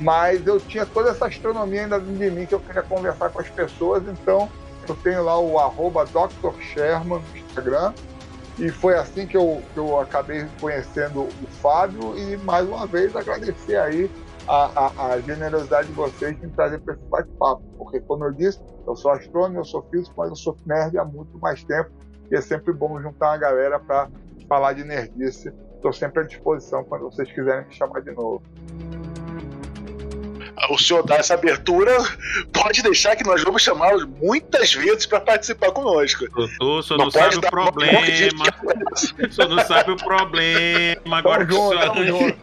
Mas 0.00 0.46
eu 0.46 0.60
tinha 0.60 0.86
toda 0.86 1.10
essa 1.10 1.26
astronomia 1.26 1.82
ainda 1.82 1.98
de 1.98 2.30
mim 2.30 2.46
que 2.46 2.54
eu 2.54 2.60
queria 2.60 2.82
conversar 2.82 3.30
com 3.30 3.40
as 3.40 3.48
pessoas, 3.48 4.04
então 4.06 4.48
eu 4.88 4.94
tenho 4.96 5.24
lá 5.24 5.38
o 5.38 5.58
arroba 5.58 6.04
Dr. 6.04 6.60
Sherman 6.60 7.20
no 7.20 7.38
Instagram, 7.38 7.92
e 8.58 8.70
foi 8.70 8.94
assim 8.94 9.26
que 9.26 9.36
eu, 9.36 9.62
que 9.72 9.78
eu 9.78 10.00
acabei 10.00 10.46
conhecendo 10.60 11.24
o 11.24 11.46
Fábio 11.60 12.16
e 12.18 12.36
mais 12.38 12.66
uma 12.66 12.86
vez 12.86 13.14
agradecer 13.14 13.76
aí 13.76 14.10
a, 14.48 14.86
a, 14.86 15.12
a 15.12 15.20
generosidade 15.20 15.88
de 15.88 15.94
vocês 15.94 16.42
em 16.42 16.48
trazer 16.50 16.78
para 16.80 16.94
esse 16.94 17.04
bate-papo. 17.04 17.62
Porque, 17.76 18.00
como 18.00 18.24
eu 18.24 18.32
disse, 18.32 18.60
eu 18.86 18.96
sou 18.96 19.10
astrônomo, 19.10 19.60
eu 19.60 19.64
sou 19.64 19.82
físico, 19.90 20.14
mas 20.16 20.30
eu 20.30 20.36
sou 20.36 20.56
nerd 20.64 20.96
há 20.96 21.04
muito 21.04 21.38
mais 21.38 21.62
tempo 21.64 21.90
e 22.30 22.34
é 22.34 22.40
sempre 22.40 22.72
bom 22.72 23.00
juntar 23.00 23.30
uma 23.30 23.38
galera 23.38 23.78
para 23.78 24.08
falar 24.48 24.72
de 24.72 24.84
nerdice. 24.84 25.52
Estou 25.74 25.92
sempre 25.92 26.22
à 26.22 26.26
disposição 26.26 26.82
quando 26.84 27.02
vocês 27.02 27.30
quiserem 27.30 27.66
me 27.66 27.74
chamar 27.74 28.00
de 28.00 28.12
novo 28.12 28.42
o 30.70 30.78
senhor 30.78 31.02
dá 31.04 31.16
essa 31.16 31.34
abertura, 31.34 31.96
pode 32.52 32.82
deixar 32.82 33.14
que 33.14 33.24
nós 33.24 33.42
vamos 33.42 33.62
chamá-los 33.62 34.04
muitas 34.04 34.72
vezes 34.72 35.06
para 35.06 35.20
participar 35.20 35.70
conosco. 35.72 36.26
Doutor, 36.30 36.78
o 36.78 36.82
senhor 36.82 36.98
não, 36.98 37.04
não 37.06 37.10
sabe 37.10 37.36
o 37.36 37.40
problema. 37.40 38.00
O 38.00 39.32
senhor 39.32 39.48
não 39.48 39.64
sabe 39.64 39.90
o 39.90 39.96
problema. 39.96 41.18
Agora 41.18 41.46
que 41.46 41.54
o 41.54 41.70
senhor... 41.70 42.36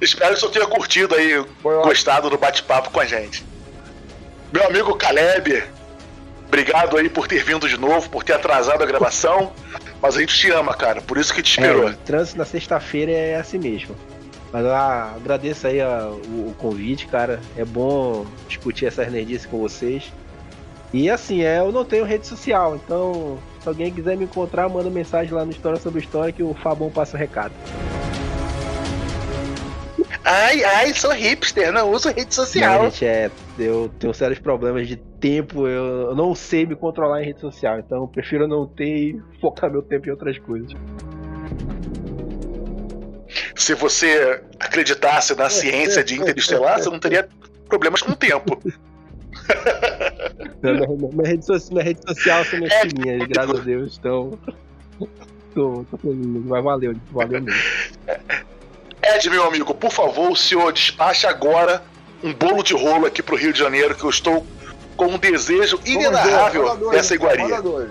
Espero 0.00 0.30
que 0.32 0.36
o 0.36 0.40
senhor 0.40 0.52
tenha 0.52 0.66
curtido 0.66 1.14
aí, 1.14 1.44
gostado 1.62 2.28
do 2.28 2.36
bate-papo 2.36 2.90
com 2.90 3.00
a 3.00 3.06
gente. 3.06 3.44
Meu 4.52 4.66
amigo 4.66 4.94
Caleb, 4.94 5.64
obrigado 6.46 6.98
aí 6.98 7.08
por 7.08 7.26
ter 7.26 7.42
vindo 7.42 7.68
de 7.68 7.78
novo, 7.78 8.08
por 8.10 8.22
ter 8.22 8.34
atrasado 8.34 8.82
a 8.82 8.86
gravação. 8.86 9.52
Mas 10.00 10.16
a 10.16 10.20
gente 10.20 10.36
te 10.36 10.50
ama, 10.50 10.74
cara, 10.74 11.00
por 11.00 11.16
isso 11.16 11.32
que 11.34 11.42
te 11.42 11.58
esperou. 11.58 11.88
É, 11.88 11.92
o 11.92 11.96
trânsito 11.96 12.38
na 12.38 12.44
sexta-feira 12.44 13.10
é 13.10 13.36
assim 13.36 13.58
mesmo. 13.58 13.96
Mas 14.56 14.64
ah, 14.64 15.12
agradeço 15.14 15.66
aí 15.66 15.82
a- 15.82 16.08
o, 16.08 16.48
o 16.48 16.54
convite, 16.56 17.06
cara. 17.08 17.40
É 17.58 17.62
bom 17.62 18.24
discutir 18.48 18.86
essas 18.86 19.12
nerdices 19.12 19.44
com 19.44 19.58
vocês. 19.58 20.10
E 20.94 21.10
assim, 21.10 21.42
é, 21.42 21.58
eu 21.58 21.70
não 21.70 21.84
tenho 21.84 22.06
rede 22.06 22.26
social, 22.26 22.74
então 22.74 23.38
se 23.60 23.68
alguém 23.68 23.92
quiser 23.92 24.16
me 24.16 24.24
encontrar, 24.24 24.66
manda 24.66 24.88
mensagem 24.88 25.34
lá 25.34 25.44
no 25.44 25.50
História 25.50 25.78
sobre 25.78 26.00
História 26.00 26.32
que 26.32 26.42
o 26.42 26.54
Fabão 26.54 26.90
passa 26.90 27.18
o 27.18 27.20
recado. 27.20 27.52
Ai, 30.24 30.64
ai, 30.64 30.94
sou 30.94 31.12
hipster, 31.12 31.70
não 31.70 31.90
uso 31.92 32.08
rede 32.08 32.24
Não, 32.24 32.30
social. 32.32 32.84
gente, 32.84 33.04
é, 33.04 33.30
eu 33.58 33.90
tenho 33.98 34.14
sérios 34.14 34.38
problemas 34.38 34.88
de 34.88 34.96
tempo, 34.96 35.68
eu, 35.68 36.14
não 36.16 36.34
sei 36.34 36.64
me 36.64 36.74
controlar 36.74 37.22
em 37.22 37.26
rede 37.26 37.40
social, 37.42 37.78
então 37.78 38.08
prefiro 38.08 38.48
não 38.48 38.66
ter 38.66 38.86
e 38.86 39.22
focar 39.38 39.70
meu 39.70 39.82
tempo 39.82 40.08
em 40.08 40.12
outras 40.12 40.38
coisas. 40.38 40.72
Se 43.54 43.74
você 43.74 44.40
acreditasse 44.60 45.34
na 45.34 45.48
ciência 45.50 46.02
de 46.04 46.14
Interestelar, 46.20 46.78
você 46.82 46.90
não 46.90 46.98
teria 46.98 47.28
problemas 47.68 48.02
com 48.02 48.12
o 48.12 48.16
tempo. 48.16 48.60
Na, 50.62 50.72
na- 50.72 50.86
na 51.22 51.28
rede, 51.28 51.44
so- 51.44 51.74
na 51.74 51.82
rede 51.82 52.00
social 52.06 52.44
são 52.44 52.58
minhas 52.58 52.72
É, 52.72 52.80
filhinhas, 52.80 53.20
tipo, 53.20 53.32
graças 53.34 53.60
a 53.60 53.62
Deus, 53.62 53.96
então. 53.98 54.38
Tô, 55.54 55.84
tô 55.90 55.96
feliz, 55.98 56.26
mas 56.44 56.64
valeu, 56.64 56.94
valeu 57.12 57.40
mesmo. 57.42 57.60
Ed, 59.02 59.30
meu 59.30 59.44
amigo, 59.46 59.74
por 59.74 59.90
favor, 59.92 60.30
o 60.32 60.36
senhor 60.36 60.72
despacha 60.72 61.28
agora 61.28 61.82
um 62.22 62.32
bolo 62.34 62.62
de 62.62 62.74
rolo 62.74 63.06
aqui 63.06 63.22
pro 63.22 63.36
Rio 63.36 63.52
de 63.52 63.58
Janeiro, 63.58 63.94
que 63.94 64.04
eu 64.04 64.10
estou 64.10 64.44
com 64.96 65.06
um 65.06 65.18
desejo 65.18 65.78
inenarrável 65.84 66.76
dois, 66.76 66.96
dessa 66.96 67.14
iguaria. 67.14 67.44
Manda 67.44 67.62
dois. 67.62 67.90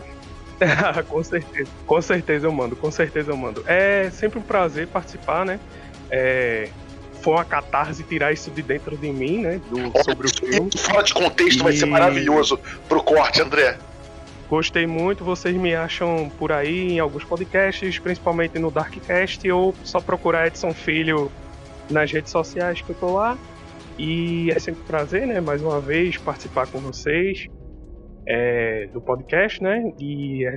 com 1.07 1.23
certeza, 1.23 1.69
com 1.85 2.01
certeza 2.01 2.47
eu 2.47 2.51
mando, 2.51 2.75
com 2.75 2.91
certeza 2.91 3.31
eu 3.31 3.37
mando. 3.37 3.63
É 3.67 4.09
sempre 4.11 4.39
um 4.39 4.41
prazer 4.41 4.87
participar, 4.87 5.45
né? 5.45 5.59
É, 6.09 6.69
foi 7.21 7.33
uma 7.33 7.45
catarse 7.45 8.03
tirar 8.03 8.31
isso 8.31 8.51
de 8.51 8.61
dentro 8.61 8.95
de 8.95 9.09
mim, 9.11 9.39
né? 9.39 9.59
Do, 9.69 10.03
sobre 10.03 10.27
o 10.27 10.29
filme. 10.29 10.69
Fora 10.77 11.03
de 11.03 11.13
contexto 11.13 11.63
vai 11.63 11.73
ser 11.73 11.87
E- 11.87 11.89
maravilhoso 11.89 12.59
pro 12.87 13.01
corte, 13.03 13.41
André. 13.41 13.77
Gostei 14.47 14.85
muito, 14.85 15.23
vocês 15.23 15.55
me 15.55 15.73
acham 15.73 16.31
por 16.37 16.51
aí 16.51 16.93
em 16.93 16.99
alguns 16.99 17.23
podcasts, 17.23 17.97
principalmente 17.97 18.59
no 18.59 18.69
Darkcast, 18.69 19.49
ou 19.49 19.73
só 19.83 19.99
procurar 19.99 20.45
Edson 20.47 20.71
Filho 20.71 21.31
nas 21.89 22.11
redes 22.11 22.31
sociais 22.31 22.79
que 22.79 22.91
eu 22.91 22.95
tô 22.95 23.13
lá. 23.15 23.37
E 23.97 24.51
é 24.51 24.59
sempre 24.59 24.81
um 24.81 24.85
prazer, 24.85 25.25
né? 25.25 25.41
Mais 25.41 25.63
uma 25.63 25.79
vez, 25.79 26.17
participar 26.17 26.67
com 26.67 26.79
vocês 26.79 27.47
é, 28.27 28.87
do 28.93 28.99
podcast, 29.01 29.61
né? 29.61 29.91
E 29.99 30.45
é, 30.45 30.55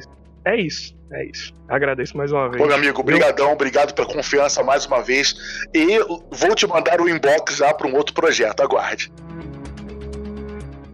é 0.53 0.57
isso, 0.61 0.97
é 1.13 1.25
isso. 1.27 1.53
Agradeço 1.69 2.17
mais 2.17 2.33
uma 2.33 2.49
vez. 2.49 2.61
Pô, 2.61 2.67
meu 2.67 2.77
amigo, 2.77 3.03
brigadão, 3.03 3.53
obrigado 3.53 3.93
pela 3.95 4.07
confiança 4.09 4.63
mais 4.63 4.87
uma 4.87 5.03
vez. 5.03 5.35
E 5.75 5.99
vou 6.31 6.55
te 6.55 6.67
mandar 6.67 7.01
o 7.01 7.09
inbox 7.09 7.57
já 7.57 7.73
para 7.75 7.87
um 7.87 7.95
outro 7.95 8.15
projeto, 8.15 8.61
aguarde. 8.63 9.13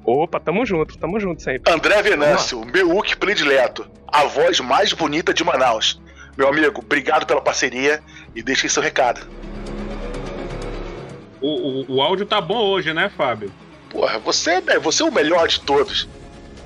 Opa, 0.05 0.39
tamo 0.39 0.67
junto, 0.67 0.99
tamo 0.99 1.19
junto 1.19 1.43
sempre. 1.43 1.73
André 1.73 2.03
Venâncio, 2.03 2.63
meu 2.67 2.95
Uki 2.97 3.17
predileto, 3.17 3.87
a 4.07 4.25
voz 4.25 4.61
mais 4.61 4.93
bonita 4.93 5.33
de 5.33 5.43
Manaus. 5.43 6.01
Meu 6.37 6.49
amigo, 6.49 6.81
obrigado 6.85 7.25
pela 7.27 7.41
parceria 7.41 8.03
e 8.35 8.43
deixe 8.43 8.69
seu 8.69 8.83
recado. 8.83 9.27
O, 11.41 11.47
o, 11.93 11.97
o 11.97 12.03
áudio 12.03 12.27
tá 12.27 12.41
bom 12.41 12.59
hoje, 12.59 12.93
né, 12.93 13.11
Fábio? 13.17 13.51
Porra, 13.89 14.19
você, 14.19 14.63
é- 14.67 14.79
você 14.79 15.03
é 15.03 15.07
o 15.07 15.13
melhor 15.13 15.47
de 15.47 15.61
todos. 15.61 16.09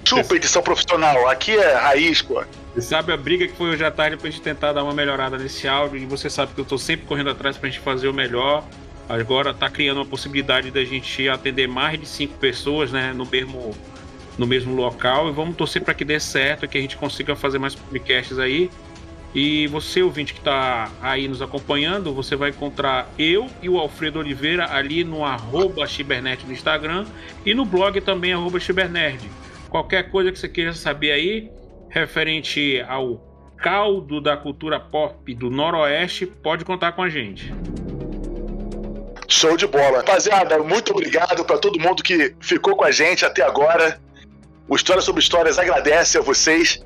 Chupa 0.04 0.36
edição 0.36 0.62
profissional, 0.62 1.28
aqui 1.28 1.52
é 1.52 1.74
raiz, 1.74 2.22
pô. 2.22 2.42
Você 2.74 2.82
sabe 2.82 3.12
a 3.12 3.16
briga 3.16 3.46
que 3.46 3.54
foi 3.54 3.70
hoje 3.70 3.84
à 3.84 3.90
tarde 3.90 4.16
pra 4.16 4.30
gente 4.30 4.40
tentar 4.40 4.72
dar 4.72 4.84
uma 4.84 4.94
melhorada 4.94 5.36
nesse 5.36 5.66
áudio, 5.66 5.98
e 5.98 6.06
você 6.06 6.30
sabe 6.30 6.54
que 6.54 6.60
eu 6.60 6.64
tô 6.64 6.78
sempre 6.78 7.06
correndo 7.06 7.30
atrás 7.30 7.56
pra 7.56 7.68
gente 7.68 7.80
fazer 7.80 8.08
o 8.08 8.14
melhor. 8.14 8.64
Agora 9.08 9.54
tá 9.54 9.70
criando 9.70 9.98
uma 9.98 10.06
possibilidade 10.06 10.70
da 10.70 10.84
gente 10.84 11.28
atender 11.28 11.66
mais 11.66 11.98
de 11.98 12.06
cinco 12.06 12.34
pessoas, 12.34 12.92
né, 12.92 13.12
no 13.14 13.26
mesmo, 13.26 13.74
no 14.36 14.46
mesmo 14.46 14.74
local. 14.74 15.28
E 15.28 15.32
vamos 15.32 15.56
torcer 15.56 15.82
para 15.82 15.94
que 15.94 16.04
dê 16.04 16.20
certo 16.20 16.68
que 16.68 16.76
a 16.76 16.80
gente 16.80 16.96
consiga 16.96 17.34
fazer 17.34 17.58
mais 17.58 17.74
podcasts 17.74 18.38
aí. 18.38 18.70
E 19.34 19.66
você, 19.66 20.02
ouvinte 20.02 20.32
que 20.32 20.40
tá 20.40 20.90
aí 21.02 21.28
nos 21.28 21.42
acompanhando, 21.42 22.14
você 22.14 22.34
vai 22.34 22.50
encontrar 22.50 23.10
eu 23.18 23.46
e 23.62 23.68
o 23.68 23.78
Alfredo 23.78 24.18
Oliveira 24.18 24.72
ali 24.72 25.04
no 25.04 25.24
arroba 25.24 25.86
Cibernerd 25.86 26.46
no 26.46 26.52
Instagram 26.52 27.04
e 27.44 27.54
no 27.54 27.64
blog 27.64 28.00
também, 28.00 28.32
arroba 28.32 28.58
Cibernerd. 28.58 29.20
Qualquer 29.70 30.10
coisa 30.10 30.32
que 30.32 30.38
você 30.38 30.48
queira 30.48 30.72
saber 30.72 31.12
aí, 31.12 31.50
referente 31.90 32.84
ao 32.88 33.20
caldo 33.56 34.20
da 34.20 34.36
cultura 34.36 34.78
pop 34.78 35.34
do 35.34 35.50
Noroeste, 35.50 36.26
pode 36.26 36.64
contar 36.64 36.92
com 36.92 37.02
a 37.02 37.08
gente. 37.08 37.52
Show 39.28 39.56
de 39.56 39.66
bola. 39.66 39.98
Rapaziada, 39.98 40.58
muito 40.58 40.92
obrigado 40.92 41.44
para 41.44 41.58
todo 41.58 41.78
mundo 41.78 42.02
que 42.02 42.34
ficou 42.40 42.74
com 42.74 42.84
a 42.84 42.90
gente 42.90 43.26
até 43.26 43.42
agora. 43.42 44.00
O 44.66 44.74
História 44.74 45.02
sobre 45.02 45.20
Histórias 45.20 45.58
agradece 45.58 46.16
a 46.16 46.22
vocês. 46.22 46.80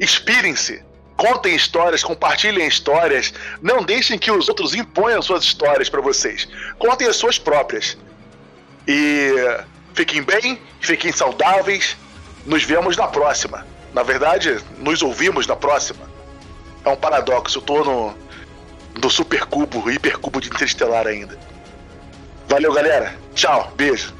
Inspirem-se. 0.00 0.82
Contem 1.16 1.54
histórias, 1.54 2.02
compartilhem 2.02 2.66
histórias. 2.66 3.32
Não 3.62 3.82
deixem 3.82 4.18
que 4.18 4.30
os 4.30 4.48
outros 4.48 4.74
imponham 4.74 5.22
suas 5.22 5.44
histórias 5.44 5.88
para 5.88 6.00
vocês. 6.00 6.48
Contem 6.78 7.08
as 7.08 7.16
suas 7.16 7.38
próprias. 7.38 7.96
E 8.86 9.32
fiquem 9.94 10.22
bem, 10.22 10.60
fiquem 10.80 11.12
saudáveis. 11.12 11.96
Nos 12.46 12.62
vemos 12.62 12.96
na 12.96 13.08
próxima. 13.08 13.66
Na 13.94 14.02
verdade, 14.02 14.62
nos 14.78 15.02
ouvimos 15.02 15.46
na 15.46 15.56
próxima. 15.56 16.06
É 16.84 16.88
um 16.90 16.96
paradoxo. 16.96 17.58
Eu 17.58 17.62
tô 17.62 17.84
no, 17.84 18.14
no 19.00 19.10
supercubo, 19.10 19.90
hipercubo 19.90 20.40
de 20.40 20.48
interestelar 20.48 21.06
ainda. 21.06 21.38
Valeu, 22.46 22.72
galera. 22.72 23.16
Tchau. 23.34 23.72
Beijo. 23.76 24.12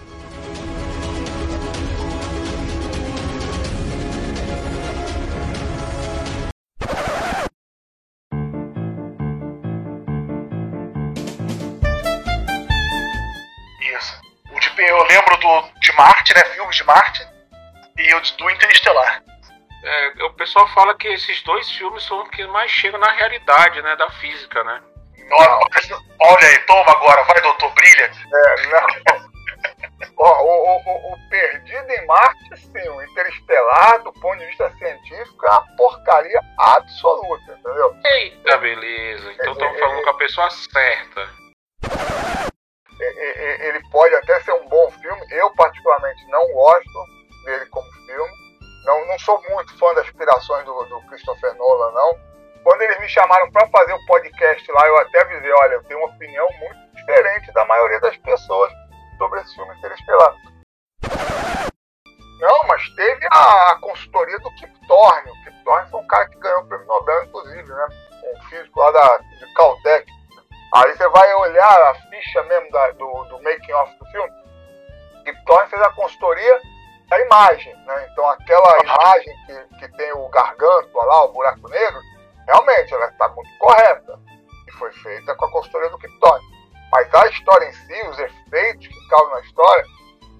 Isso. 13.98 14.20
O 14.50 14.60
de, 14.60 14.82
eu 14.82 15.04
lembro 15.04 15.36
do, 15.36 15.80
de 15.80 15.92
Marte, 15.92 16.34
né? 16.34 16.44
Filmes 16.44 16.76
de 16.76 16.84
Marte. 16.84 17.33
E 17.98 18.14
o 18.14 18.20
de- 18.20 18.36
do 18.36 18.50
Interestelar. 18.50 19.22
É, 19.84 20.24
o 20.24 20.32
pessoal 20.32 20.66
fala 20.68 20.96
que 20.96 21.08
esses 21.08 21.42
dois 21.42 21.70
filmes 21.72 22.02
são 22.04 22.22
os 22.22 22.28
que 22.30 22.46
mais 22.46 22.70
chegam 22.70 22.98
na 22.98 23.12
realidade, 23.12 23.82
né, 23.82 23.94
da 23.96 24.10
física, 24.12 24.64
né? 24.64 24.82
Olha, 25.30 25.58
olha 26.20 26.48
aí, 26.48 26.58
toma 26.66 26.90
agora. 26.92 27.22
Vai, 27.24 27.40
doutor. 27.40 27.72
Brilha. 27.72 28.10
É, 28.32 28.66
não. 28.66 29.34
Ó, 30.18 30.42
o, 30.42 30.76
o, 30.76 31.12
o, 31.14 31.28
Perdido 31.28 31.90
em 31.90 32.06
Marte, 32.06 32.56
sim. 32.56 32.88
O 32.88 33.02
Interestelar, 33.02 34.02
do 34.02 34.12
ponto 34.12 34.38
de 34.38 34.46
vista 34.46 34.70
científico, 34.72 35.46
é 35.46 35.50
uma 35.50 35.76
porcaria 35.76 36.40
absoluta, 36.58 37.52
entendeu? 37.52 37.96
Eita, 38.04 38.56
beleza. 38.58 39.32
Então 39.32 39.52
estamos 39.52 39.78
falando 39.78 40.02
com 40.04 40.10
a 40.10 40.18
pessoa 40.18 40.50
certa. 40.50 41.28
Ele 43.00 43.80
pode 43.90 44.14
até 44.14 44.40
ser 44.40 44.52
um 44.52 44.68
bom 44.68 44.90
filme. 44.90 45.26
Eu, 45.30 45.50
particularmente, 45.54 46.24
não 46.28 46.46
gosto 46.52 47.06
dele 47.44 47.66
como 47.66 47.90
filme. 47.92 48.32
Não, 48.84 49.06
não 49.06 49.18
sou 49.18 49.40
muito 49.48 49.78
fã 49.78 49.94
das 49.94 50.06
aspirações 50.06 50.64
do, 50.64 50.84
do 50.84 51.00
Christopher 51.08 51.54
Nolan, 51.54 51.92
não. 51.92 52.18
Quando 52.62 52.82
eles 52.82 52.98
me 53.00 53.08
chamaram 53.08 53.50
para 53.50 53.66
fazer 53.68 53.92
o 53.92 54.06
podcast 54.06 54.72
lá, 54.72 54.86
eu 54.86 54.98
até 54.98 55.20
avisei, 55.20 55.52
olha, 55.52 55.74
eu 55.74 55.84
tenho 55.84 56.00
uma 56.00 56.14
opinião 56.14 56.48
muito 56.58 56.96
diferente 56.96 57.52
da 57.52 57.64
maioria 57.66 58.00
das 58.00 58.16
pessoas 58.18 58.72
sobre 59.18 59.40
esse 59.40 59.54
filme 59.54 59.74
Interestelar. 59.78 60.34
Não, 62.40 62.64
mas 62.66 62.88
teve 62.90 63.26
a, 63.30 63.72
a 63.72 63.78
consultoria 63.80 64.38
do 64.38 64.50
Kip 64.56 64.72
Thorne. 64.86 65.30
O 65.30 65.44
Kip 65.44 65.64
Thorne 65.64 65.90
foi 65.90 66.00
um 66.00 66.06
cara 66.06 66.28
que 66.28 66.38
ganhou 66.38 66.60
o 66.60 66.66
prêmio 66.66 66.86
Nobel, 66.86 67.24
inclusive, 67.24 67.68
né? 67.72 67.86
Um 68.34 68.42
físico 68.48 68.80
lá 68.80 68.90
da, 68.90 69.18
de 69.18 69.54
Caltech. 69.54 70.12
Aí 70.74 70.96
você 70.96 71.08
vai 71.08 71.34
olhar 71.34 71.90
a 71.90 71.94
ficha 71.94 72.42
mesmo 72.44 72.70
da- 72.70 72.90
do, 72.92 73.24
do 73.24 73.42
making 73.42 73.72
off 73.72 73.98
do 73.98 74.06
filme. 74.06 74.30
Kip 75.24 75.44
Thorne 75.46 75.70
fez 75.70 75.80
a 75.82 75.90
consultoria 75.92 76.60
da 77.08 77.20
imagem, 77.20 77.74
né? 77.86 78.08
Então 78.10 78.28
aquela 78.30 78.78
imagem 78.82 79.34
que, 79.46 79.78
que 79.78 79.96
tem 79.96 80.12
o 80.12 80.28
garganto 80.28 80.90
lá, 80.94 81.24
o 81.24 81.32
buraco 81.32 81.68
negro, 81.68 82.00
realmente 82.46 82.94
ela 82.94 83.06
está 83.06 83.28
muito 83.28 83.58
correta. 83.58 84.18
E 84.66 84.72
foi 84.72 84.92
feita 84.92 85.34
com 85.34 85.44
a 85.44 85.50
consultoria 85.50 85.90
do 85.90 85.98
Thorne. 86.20 86.44
Mas 86.92 87.12
a 87.14 87.26
história 87.26 87.66
em 87.66 87.72
si, 87.72 88.08
os 88.08 88.18
efeitos 88.18 88.86
que 88.86 89.08
causam 89.08 89.34
na 89.34 89.40
história, 89.40 89.84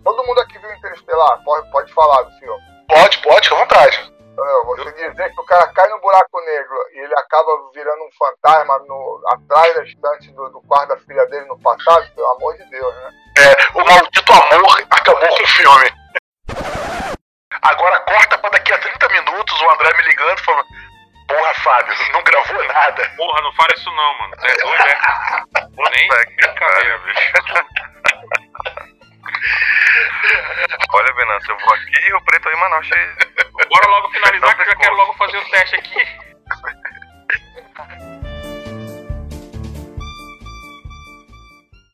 todo 0.05 0.25
mundo 0.25 0.41
aqui 0.41 0.59
viu 0.59 0.73
Interestelar, 0.73 1.43
pode, 1.45 1.71
pode 1.71 1.93
falar 1.93 2.23
do 2.23 2.39
filme. 2.39 2.63
Pode, 2.89 3.19
pode, 3.23 3.53
à 3.53 3.57
vontade. 3.57 4.15
Entendeu? 4.35 4.65
Você 4.67 4.93
dizer 4.93 5.33
que 5.33 5.41
o 5.41 5.45
cara 5.45 5.67
cai 5.69 5.89
no 5.89 6.01
buraco 6.01 6.41
negro 6.41 6.77
e 6.93 6.99
ele 7.01 7.15
acaba 7.15 7.71
virando 7.73 8.05
um 8.05 8.11
fantasma 8.19 8.79
no, 8.81 9.23
atrás 9.29 9.75
da 9.75 9.85
estante 9.85 10.33
do, 10.33 10.49
do 10.51 10.61
quarto 10.63 10.89
da 10.89 10.97
filha 10.99 11.25
dele 11.27 11.47
no 11.47 11.59
passado, 11.61 12.09
pelo 12.15 12.31
amor 12.33 12.57
de 12.57 12.65
Deus, 12.69 12.95
né? 12.97 13.11
É, 13.39 13.79
o 13.79 13.85
maldito 13.85 14.33
amor 14.33 14.87
acabou 14.91 15.29
com 15.29 15.43
o 15.43 15.47
filme. 15.47 16.04
Agora 17.65 17.99
corta 18.01 18.37
pra 18.39 18.51
daqui 18.51 18.73
a 18.73 18.79
30 18.79 19.09
minutos 19.09 19.61
o 19.61 19.71
André 19.71 19.93
me 19.97 20.03
ligando 20.03 20.39
falando: 20.45 20.67
Porra, 21.27 21.55
Fábio, 21.55 21.95
não 22.13 22.23
gravou 22.23 22.63
nada. 22.65 23.11
Porra, 23.17 23.41
não 23.41 23.53
fala 23.55 23.75
isso 23.75 23.91
não, 23.91 24.19
mano. 24.19 24.35
É 24.43 24.55
doido, 24.57 24.87
é? 24.87 24.99
Nem 25.91 26.09
Puta 26.09 26.27
que 26.27 26.35
brincadeira, 26.35 26.99
bicho. 26.99 27.33
Olha, 30.93 31.13
Venâncio, 31.15 31.53
eu 31.53 31.59
vou 31.59 31.75
aqui 31.75 32.09
e 32.09 32.15
o 32.15 32.21
preto 32.25 32.49
aí, 32.49 32.57
Manaus. 32.57 32.89
Bora 33.69 33.87
logo 33.89 34.09
finalizar 34.11 34.55
que 34.55 34.63
eu 34.63 34.67
já 34.67 34.77
quero 34.77 34.95
logo 34.95 35.13
fazer 35.15 35.39
o 35.39 35.51
teste 35.51 35.77
aqui. 35.77 36.07